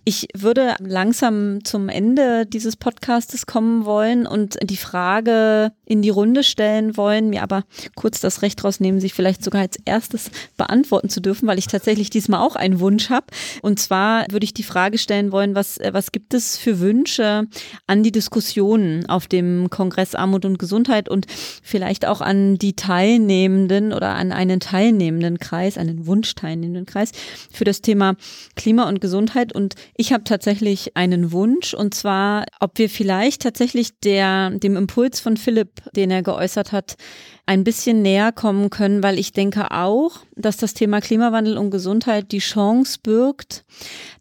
Ich 0.06 0.28
würde 0.36 0.76
langsam 0.80 1.64
zum 1.64 1.88
Ende 1.88 2.48
dieses 2.48 2.76
Podcastes 2.76 3.46
kommen 3.46 3.86
wollen 3.86 4.26
und 4.26 4.58
die 4.64 4.78
Frage 4.78 5.72
in 5.86 6.02
die 6.02 6.10
Runde 6.10 6.44
stellen 6.44 6.98
wollen, 6.98 7.30
mir 7.30 7.44
aber 7.44 7.64
kurz 7.96 8.22
das 8.22 8.42
Recht 8.42 8.64
rausnehmen, 8.64 9.00
sich 9.00 9.14
vielleicht 9.14 9.44
sogar 9.44 9.62
als 9.62 9.78
erstes 9.86 10.32
beantworten 10.58 11.10
zu 11.10 11.22
dürfen, 11.22 11.48
weil 11.48 11.60
ich 11.60 11.68
tatsächlich 11.68 12.10
diesmal 12.10 12.42
auch 12.42 12.56
einen 12.56 12.80
Wunsch 12.80 13.10
habe. 13.10 13.28
Und 13.62 13.80
zwar 13.80 14.26
würde 14.32 14.46
ich 14.46 14.54
die 14.54 14.64
Frage 14.64 14.98
stellen 14.98 15.32
wollen, 15.32 15.54
was, 15.54 15.80
was 15.92 16.12
gibt 16.12 16.34
es 16.34 16.58
für 16.58 16.80
Wünsche 16.80 17.46
an 17.86 18.02
die 18.02 18.12
Diskussionen 18.12 19.06
auf 19.08 19.28
dem 19.28 19.70
Kongress 19.70 20.16
Armut 20.16 20.46
und 20.46 20.58
Gesundheit 20.58 21.08
und 21.08 21.28
vielleicht 21.62 22.08
auch 22.08 22.22
an 22.22 22.58
die 22.58 22.76
Teil 22.76 23.11
Teilnehmenden 23.12 23.91
oder 23.91 24.16
an 24.16 24.32
einen 24.32 24.59
teilnehmenden 24.59 25.38
Kreis, 25.38 25.78
einen 25.78 26.07
wunschteilnehmenden 26.07 26.86
Kreis 26.86 27.12
für 27.51 27.66
das 27.66 27.82
Thema 27.82 28.16
Klima 28.55 28.88
und 28.88 29.01
Gesundheit. 29.01 29.53
Und 29.53 29.76
ich 29.97 30.14
habe 30.14 30.24
tatsächlich 30.24 30.95
einen 30.95 31.32
Wunsch 31.34 31.74
und 31.74 31.93
zwar, 31.93 32.45
ob 32.59 32.78
wir 32.78 32.89
vielleicht 32.89 33.41
tatsächlich 33.41 33.99
der, 33.99 34.51
dem 34.51 34.78
Impuls 34.78 35.20
von 35.20 35.36
Philipp, 35.36 35.82
den 35.93 36.09
er 36.09 36.24
geäußert 36.24 36.72
hat, 36.72 36.95
ein 37.45 37.66
bisschen 37.66 38.01
näher 38.01 38.32
kommen 38.32 38.70
können, 38.70 39.03
weil 39.03 39.20
ich 39.20 39.34
denke 39.34 39.72
auch, 39.72 40.20
dass 40.36 40.55
das 40.55 40.74
Thema 40.74 41.01
Klimawandel 41.01 41.57
und 41.57 41.72
Gesundheit 41.72 42.32
die 42.32 42.39
Chance 42.39 42.99
birgt, 43.03 43.66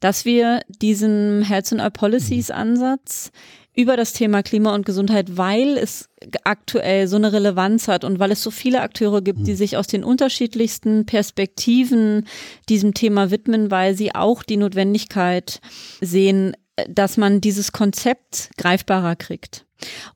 dass 0.00 0.24
wir 0.24 0.60
diesen 0.68 1.42
Health 1.42 1.72
and 1.72 1.80
All 1.80 1.92
Policies 1.92 2.50
Ansatz 2.50 3.30
über 3.74 3.96
das 3.96 4.12
Thema 4.12 4.42
Klima 4.42 4.74
und 4.74 4.84
Gesundheit, 4.84 5.36
weil 5.36 5.76
es 5.78 6.08
aktuell 6.44 7.06
so 7.06 7.16
eine 7.16 7.32
Relevanz 7.32 7.88
hat 7.88 8.04
und 8.04 8.18
weil 8.18 8.32
es 8.32 8.42
so 8.42 8.50
viele 8.50 8.80
Akteure 8.82 9.22
gibt, 9.22 9.46
die 9.46 9.52
hm. 9.52 9.56
sich 9.56 9.76
aus 9.76 9.86
den 9.86 10.04
unterschiedlichsten 10.04 11.06
Perspektiven 11.06 12.26
diesem 12.68 12.94
Thema 12.94 13.30
widmen, 13.30 13.70
weil 13.70 13.94
sie 13.94 14.14
auch 14.14 14.42
die 14.42 14.56
Notwendigkeit 14.56 15.60
sehen, 16.00 16.56
dass 16.88 17.16
man 17.16 17.40
dieses 17.40 17.72
Konzept 17.72 18.50
greifbarer 18.56 19.16
kriegt. 19.16 19.66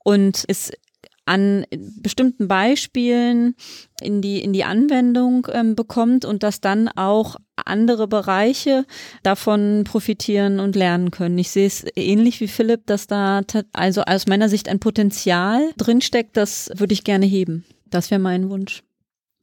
Und 0.03 0.45
es 0.49 0.73
an 1.27 1.65
bestimmten 2.01 2.49
Beispielen 2.49 3.55
in 4.01 4.21
die, 4.21 4.43
in 4.43 4.53
die 4.53 4.65
Anwendung 4.65 5.47
ähm, 5.53 5.75
bekommt 5.75 6.25
und 6.25 6.43
dass 6.43 6.61
dann 6.61 6.89
auch 6.89 7.37
andere 7.57 8.09
Bereiche 8.09 8.85
davon 9.23 9.85
profitieren 9.85 10.61
und 10.61 10.77
lernen 10.77 11.11
können. 11.11 11.39
Ich 11.39 11.51
sehe 11.51 11.67
es 11.67 11.85
ähnlich 11.97 12.41
wie 12.41 12.49
Philipp, 12.49 12.87
dass 12.87 13.07
da 13.07 13.43
also 13.73 14.03
aus 14.03 14.27
meiner 14.27 14.49
Sicht 14.49 14.69
ein 14.69 14.81
Potenzial 14.81 15.71
drinsteckt, 15.77 16.37
das 16.37 16.71
würde 16.77 16.93
ich 16.93 17.05
gerne 17.05 17.27
heben. 17.27 17.65
Das 17.87 18.11
wäre 18.11 18.21
mein 18.21 18.51
Wunsch. 18.51 18.83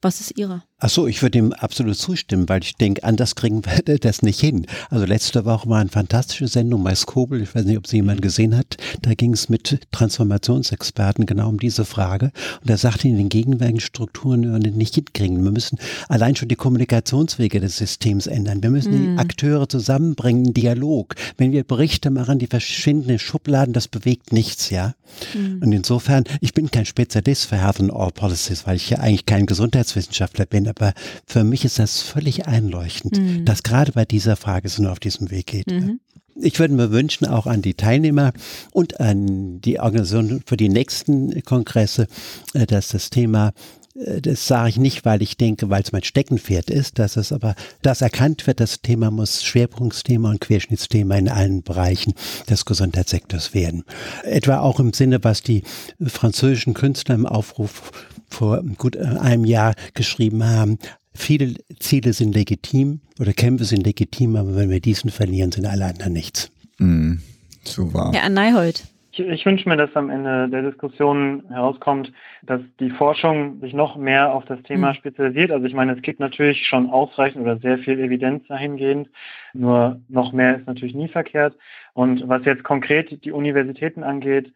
Was 0.02 0.20
ist 0.20 0.36
Ihrer? 0.36 0.64
Ach 0.84 0.90
so, 0.90 1.06
ich 1.06 1.22
würde 1.22 1.38
ihm 1.38 1.52
absolut 1.52 1.96
zustimmen, 1.96 2.48
weil 2.48 2.60
ich 2.64 2.74
denke, 2.74 3.04
anders 3.04 3.36
kriegen 3.36 3.62
wir 3.64 3.98
das 4.00 4.22
nicht 4.22 4.40
hin. 4.40 4.66
Also 4.90 5.06
letzte 5.06 5.44
Woche 5.44 5.68
war 5.68 5.78
eine 5.78 5.90
fantastische 5.90 6.48
Sendung 6.48 6.82
bei 6.82 6.92
Skobel, 6.96 7.40
ich 7.40 7.54
weiß 7.54 7.66
nicht, 7.66 7.78
ob 7.78 7.86
sie 7.86 7.98
jemand 7.98 8.20
gesehen 8.20 8.56
hat, 8.56 8.78
da 9.00 9.14
ging 9.14 9.32
es 9.32 9.48
mit 9.48 9.78
Transformationsexperten 9.92 11.24
genau 11.24 11.50
um 11.50 11.60
diese 11.60 11.84
Frage 11.84 12.32
und 12.60 12.68
da 12.68 12.76
sagte 12.76 13.06
in 13.06 13.16
den 13.16 13.28
gegenwärtigen 13.28 13.78
Strukturen 13.78 14.42
wir 14.42 14.72
nicht 14.72 14.96
hinkriegen. 14.96 15.44
Wir 15.44 15.52
müssen 15.52 15.78
allein 16.08 16.34
schon 16.34 16.48
die 16.48 16.56
Kommunikationswege 16.56 17.60
des 17.60 17.76
Systems 17.76 18.26
ändern. 18.26 18.60
Wir 18.60 18.70
müssen 18.70 18.92
mhm. 18.92 19.14
die 19.14 19.20
Akteure 19.20 19.68
zusammenbringen, 19.68 20.52
Dialog. 20.52 21.14
Wenn 21.36 21.52
wir 21.52 21.62
Berichte 21.62 22.10
machen, 22.10 22.40
die 22.40 22.48
verschwinden 22.48 23.10
in 23.10 23.18
Schubladen, 23.20 23.72
das 23.72 23.86
bewegt 23.86 24.32
nichts, 24.32 24.70
ja. 24.70 24.94
Mhm. 25.34 25.60
Und 25.62 25.72
insofern, 25.72 26.24
ich 26.40 26.54
bin 26.54 26.70
kein 26.70 26.86
Spezialist 26.86 27.46
für 27.46 27.56
Health 27.56 27.80
and 27.80 27.92
All 27.92 28.10
Policies, 28.10 28.66
weil 28.66 28.76
ich 28.76 28.90
ja 28.90 28.98
eigentlich 28.98 29.26
kein 29.26 29.46
Gesundheitswissenschaftler 29.46 30.46
bin, 30.46 30.66
aber 30.76 30.92
für 31.26 31.44
mich 31.44 31.64
ist 31.64 31.78
das 31.78 32.02
völlig 32.02 32.46
einleuchtend, 32.46 33.18
mhm. 33.18 33.44
dass 33.44 33.62
gerade 33.62 33.92
bei 33.92 34.04
dieser 34.04 34.36
Frage 34.36 34.66
es 34.66 34.78
nur 34.78 34.92
auf 34.92 35.00
diesem 35.00 35.30
Weg 35.30 35.46
geht. 35.46 35.70
Mhm. 35.70 36.00
Ich 36.34 36.58
würde 36.58 36.74
mir 36.74 36.90
wünschen, 36.90 37.26
auch 37.26 37.46
an 37.46 37.60
die 37.60 37.74
Teilnehmer 37.74 38.32
und 38.72 39.00
an 39.00 39.60
die 39.60 39.78
Organisation 39.78 40.42
für 40.46 40.56
die 40.56 40.70
nächsten 40.70 41.42
Kongresse, 41.44 42.06
äh, 42.54 42.66
dass 42.66 42.88
das 42.88 43.10
Thema 43.10 43.52
das 43.94 44.46
sage 44.46 44.70
ich 44.70 44.76
nicht, 44.78 45.04
weil 45.04 45.20
ich 45.22 45.36
denke, 45.36 45.68
weil 45.68 45.82
es 45.82 45.92
mein 45.92 46.02
Steckenpferd 46.02 46.70
ist, 46.70 46.98
dass 46.98 47.16
es 47.16 47.32
aber, 47.32 47.54
das 47.82 48.00
erkannt 48.00 48.46
wird, 48.46 48.60
das 48.60 48.80
Thema 48.80 49.10
muss 49.10 49.44
Schwerpunktsthema 49.44 50.30
und 50.30 50.40
Querschnittsthema 50.40 51.16
in 51.16 51.28
allen 51.28 51.62
Bereichen 51.62 52.14
des 52.48 52.64
Gesundheitssektors 52.64 53.52
werden. 53.52 53.84
Etwa 54.24 54.60
auch 54.60 54.80
im 54.80 54.92
Sinne, 54.94 55.22
was 55.22 55.42
die 55.42 55.62
französischen 56.04 56.74
Künstler 56.74 57.14
im 57.14 57.26
Aufruf 57.26 57.92
vor 58.30 58.62
gut 58.78 58.96
einem 58.96 59.44
Jahr 59.44 59.74
geschrieben 59.92 60.44
haben. 60.44 60.78
Viele 61.14 61.56
Ziele 61.78 62.14
sind 62.14 62.34
legitim 62.34 63.00
oder 63.20 63.34
Kämpfe 63.34 63.66
sind 63.66 63.84
legitim, 63.84 64.36
aber 64.36 64.56
wenn 64.56 64.70
wir 64.70 64.80
diesen 64.80 65.10
verlieren, 65.10 65.52
sind 65.52 65.66
alle 65.66 65.84
anderen 65.84 66.14
nichts. 66.14 66.50
Mm, 66.78 67.16
so 67.62 67.92
wahr. 67.92 68.12
Herr 68.14 68.30
Neihold. 68.30 68.84
Ich, 69.12 69.20
ich 69.20 69.44
wünsche 69.44 69.68
mir, 69.68 69.76
dass 69.76 69.94
am 69.94 70.08
Ende 70.08 70.48
der 70.48 70.62
Diskussion 70.62 71.42
herauskommt, 71.48 72.12
dass 72.42 72.62
die 72.80 72.88
Forschung 72.88 73.60
sich 73.60 73.74
noch 73.74 73.96
mehr 73.96 74.32
auf 74.32 74.46
das 74.46 74.62
Thema 74.62 74.90
mhm. 74.90 74.94
spezialisiert. 74.94 75.50
Also 75.50 75.66
ich 75.66 75.74
meine, 75.74 75.92
es 75.92 76.00
gibt 76.00 76.18
natürlich 76.18 76.66
schon 76.66 76.88
ausreichend 76.88 77.42
oder 77.42 77.58
sehr 77.58 77.76
viel 77.78 78.00
Evidenz 78.00 78.46
dahingehend, 78.48 79.10
nur 79.52 80.00
noch 80.08 80.32
mehr 80.32 80.56
ist 80.56 80.66
natürlich 80.66 80.94
nie 80.94 81.08
verkehrt. 81.08 81.54
Und 81.92 82.26
was 82.26 82.46
jetzt 82.46 82.64
konkret 82.64 83.22
die 83.24 83.32
Universitäten 83.32 84.02
angeht, 84.02 84.50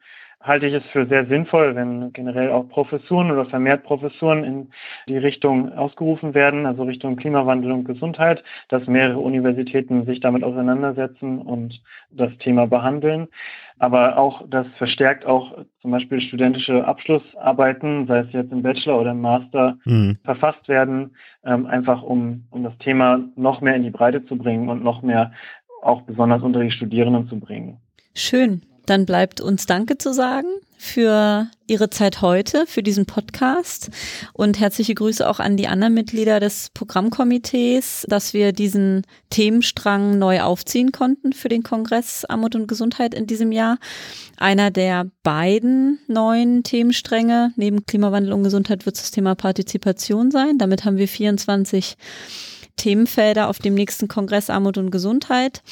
halte 0.47 0.67
ich 0.67 0.75
es 0.75 0.85
für 0.93 1.07
sehr 1.07 1.27
sinnvoll, 1.27 1.75
wenn 1.75 2.13
generell 2.13 2.51
auch 2.51 2.69
Professuren 2.69 3.31
oder 3.31 3.47
vermehrt 3.47 3.83
Professuren 3.83 4.45
in 4.45 4.71
die 5.09 5.19
Richtung 5.19 5.73
ausgerufen 5.73 6.35
werden, 6.35 6.67
also 6.67 6.85
Richtung 6.85 7.17
Klimawandel 7.17 7.73
und 7.73 7.85
Gesundheit, 7.85 8.45
dass 8.69 8.87
mehrere 8.87 9.19
Universitäten 9.19 10.07
sich 10.07 10.21
damit 10.21 10.45
auseinandersetzen 10.45 11.39
und 11.39 11.83
das 12.11 12.37
Thema 12.39 12.67
behandeln. 12.67 13.29
Aber 13.79 14.17
auch 14.17 14.43
das 14.49 14.67
verstärkt 14.79 15.27
auch 15.27 15.59
zum 15.83 15.91
Beispiel 15.91 16.21
studentische 16.21 16.87
Abschlussarbeiten, 16.87 18.07
sei 18.07 18.21
es 18.21 18.33
jetzt 18.33 18.53
im 18.53 18.63
Bachelor 18.63 19.01
oder 19.01 19.11
im 19.11 19.21
Master, 19.21 19.77
mhm. 19.85 20.17
verfasst 20.25 20.67
werden, 20.69 21.17
ähm, 21.45 21.67
einfach 21.67 22.03
um, 22.03 22.45
um 22.51 22.63
das 22.63 22.77
Thema 22.79 23.21
noch 23.37 23.61
mehr 23.61 23.75
in 23.75 23.83
die 23.83 23.91
Breite 23.91 24.25
zu 24.25 24.37
bringen 24.37 24.71
und 24.71 24.83
noch 24.83 25.03
mehr 25.03 25.33
auch 25.83 26.03
besonders 26.03 26.43
unter 26.43 26.61
die 26.61 26.71
Studierenden 26.71 27.29
zu 27.29 27.39
bringen. 27.39 27.79
Schön. 28.15 28.63
Dann 28.87 29.05
bleibt 29.05 29.41
uns 29.41 29.67
Danke 29.67 29.99
zu 29.99 30.13
sagen 30.15 30.49
für 30.79 31.49
Ihre 31.67 31.91
Zeit 31.91 32.21
heute, 32.23 32.67
für 32.67 32.83
diesen 32.83 33.07
Podcast 33.07 33.91
und 34.33 34.61
herzliche 34.61 34.95
Grüße 34.95 35.29
auch 35.29 35.41
an 35.41 35.57
die 35.57 35.67
anderen 35.67 35.95
Mitglieder 35.95 36.39
des 36.39 36.71
Programmkomitees, 36.75 38.07
dass 38.09 38.35
wir 38.35 38.53
diesen 38.53 39.03
Themenstrang 39.31 40.19
neu 40.19 40.43
aufziehen 40.43 40.93
konnten 40.93 41.33
für 41.33 41.49
den 41.49 41.63
Kongress 41.63 42.25
Armut 42.25 42.55
und 42.55 42.69
Gesundheit 42.69 43.15
in 43.15 43.27
diesem 43.27 43.51
Jahr. 43.53 43.79
Einer 44.37 44.71
der 44.71 45.11
beiden 45.23 45.99
neuen 46.07 46.63
Themenstränge 46.63 47.53
neben 47.57 47.87
Klimawandel 47.87 48.33
und 48.33 48.45
Gesundheit 48.45 48.87
wird 48.87 48.99
das 48.99 49.11
Thema 49.11 49.35
Partizipation 49.35 50.31
sein. 50.31 50.59
Damit 50.59 50.85
haben 50.85 50.99
wir 50.99 51.09
24 51.09 51.97
Themenfelder 52.77 53.49
auf 53.49 53.59
dem 53.59 53.75
nächsten 53.75 54.07
Kongress 54.07 54.51
Armut 54.51 54.79
und 54.79 54.91
Gesundheit 54.91 55.63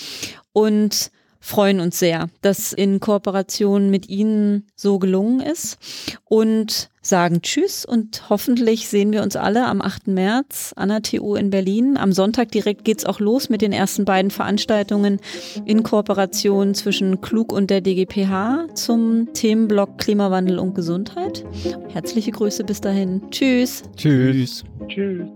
und 0.53 1.11
freuen 1.45 1.81
uns 1.81 1.99
sehr, 1.99 2.29
dass 2.41 2.73
in 2.73 3.01
Kooperation 3.01 3.91
mit 3.91 4.09
Ihnen 4.09 4.67
so 4.75 4.99
gelungen 4.99 5.41
ist 5.41 5.77
und 6.25 6.89
sagen 7.03 7.43
Tschüss 7.43 7.85
und 7.85 8.31
hoffentlich 8.31 8.89
sehen 8.89 9.13
wir 9.13 9.23
uns 9.23 9.37
alle 9.37 9.67
am 9.67 9.83
8. 9.83 10.09
März 10.09 10.73
an 10.75 10.89
der 10.89 11.03
TU 11.03 11.35
in 11.35 11.51
Berlin. 11.51 11.99
Am 11.99 12.13
Sonntag 12.13 12.51
direkt 12.51 12.85
geht's 12.85 13.05
auch 13.05 13.21
los 13.21 13.51
mit 13.51 13.61
den 13.61 13.73
ersten 13.73 14.07
beiden 14.07 14.31
Veranstaltungen 14.31 15.21
in 15.67 15.83
Kooperation 15.83 16.75
zwischen 16.75 17.21
Klug 17.21 17.53
und 17.53 17.69
der 17.69 17.83
DGPH 17.83 18.75
zum 18.75 19.29
Themenblock 19.35 19.99
Klimawandel 19.99 20.59
und 20.59 20.75
Gesundheit. 20.75 21.45
Herzliche 21.91 22.31
Grüße 22.31 22.65
bis 22.65 22.81
dahin. 22.81 23.21
Tschüss. 23.31 23.83
Tschüss. 23.97 24.65
Tschüss. 24.89 25.29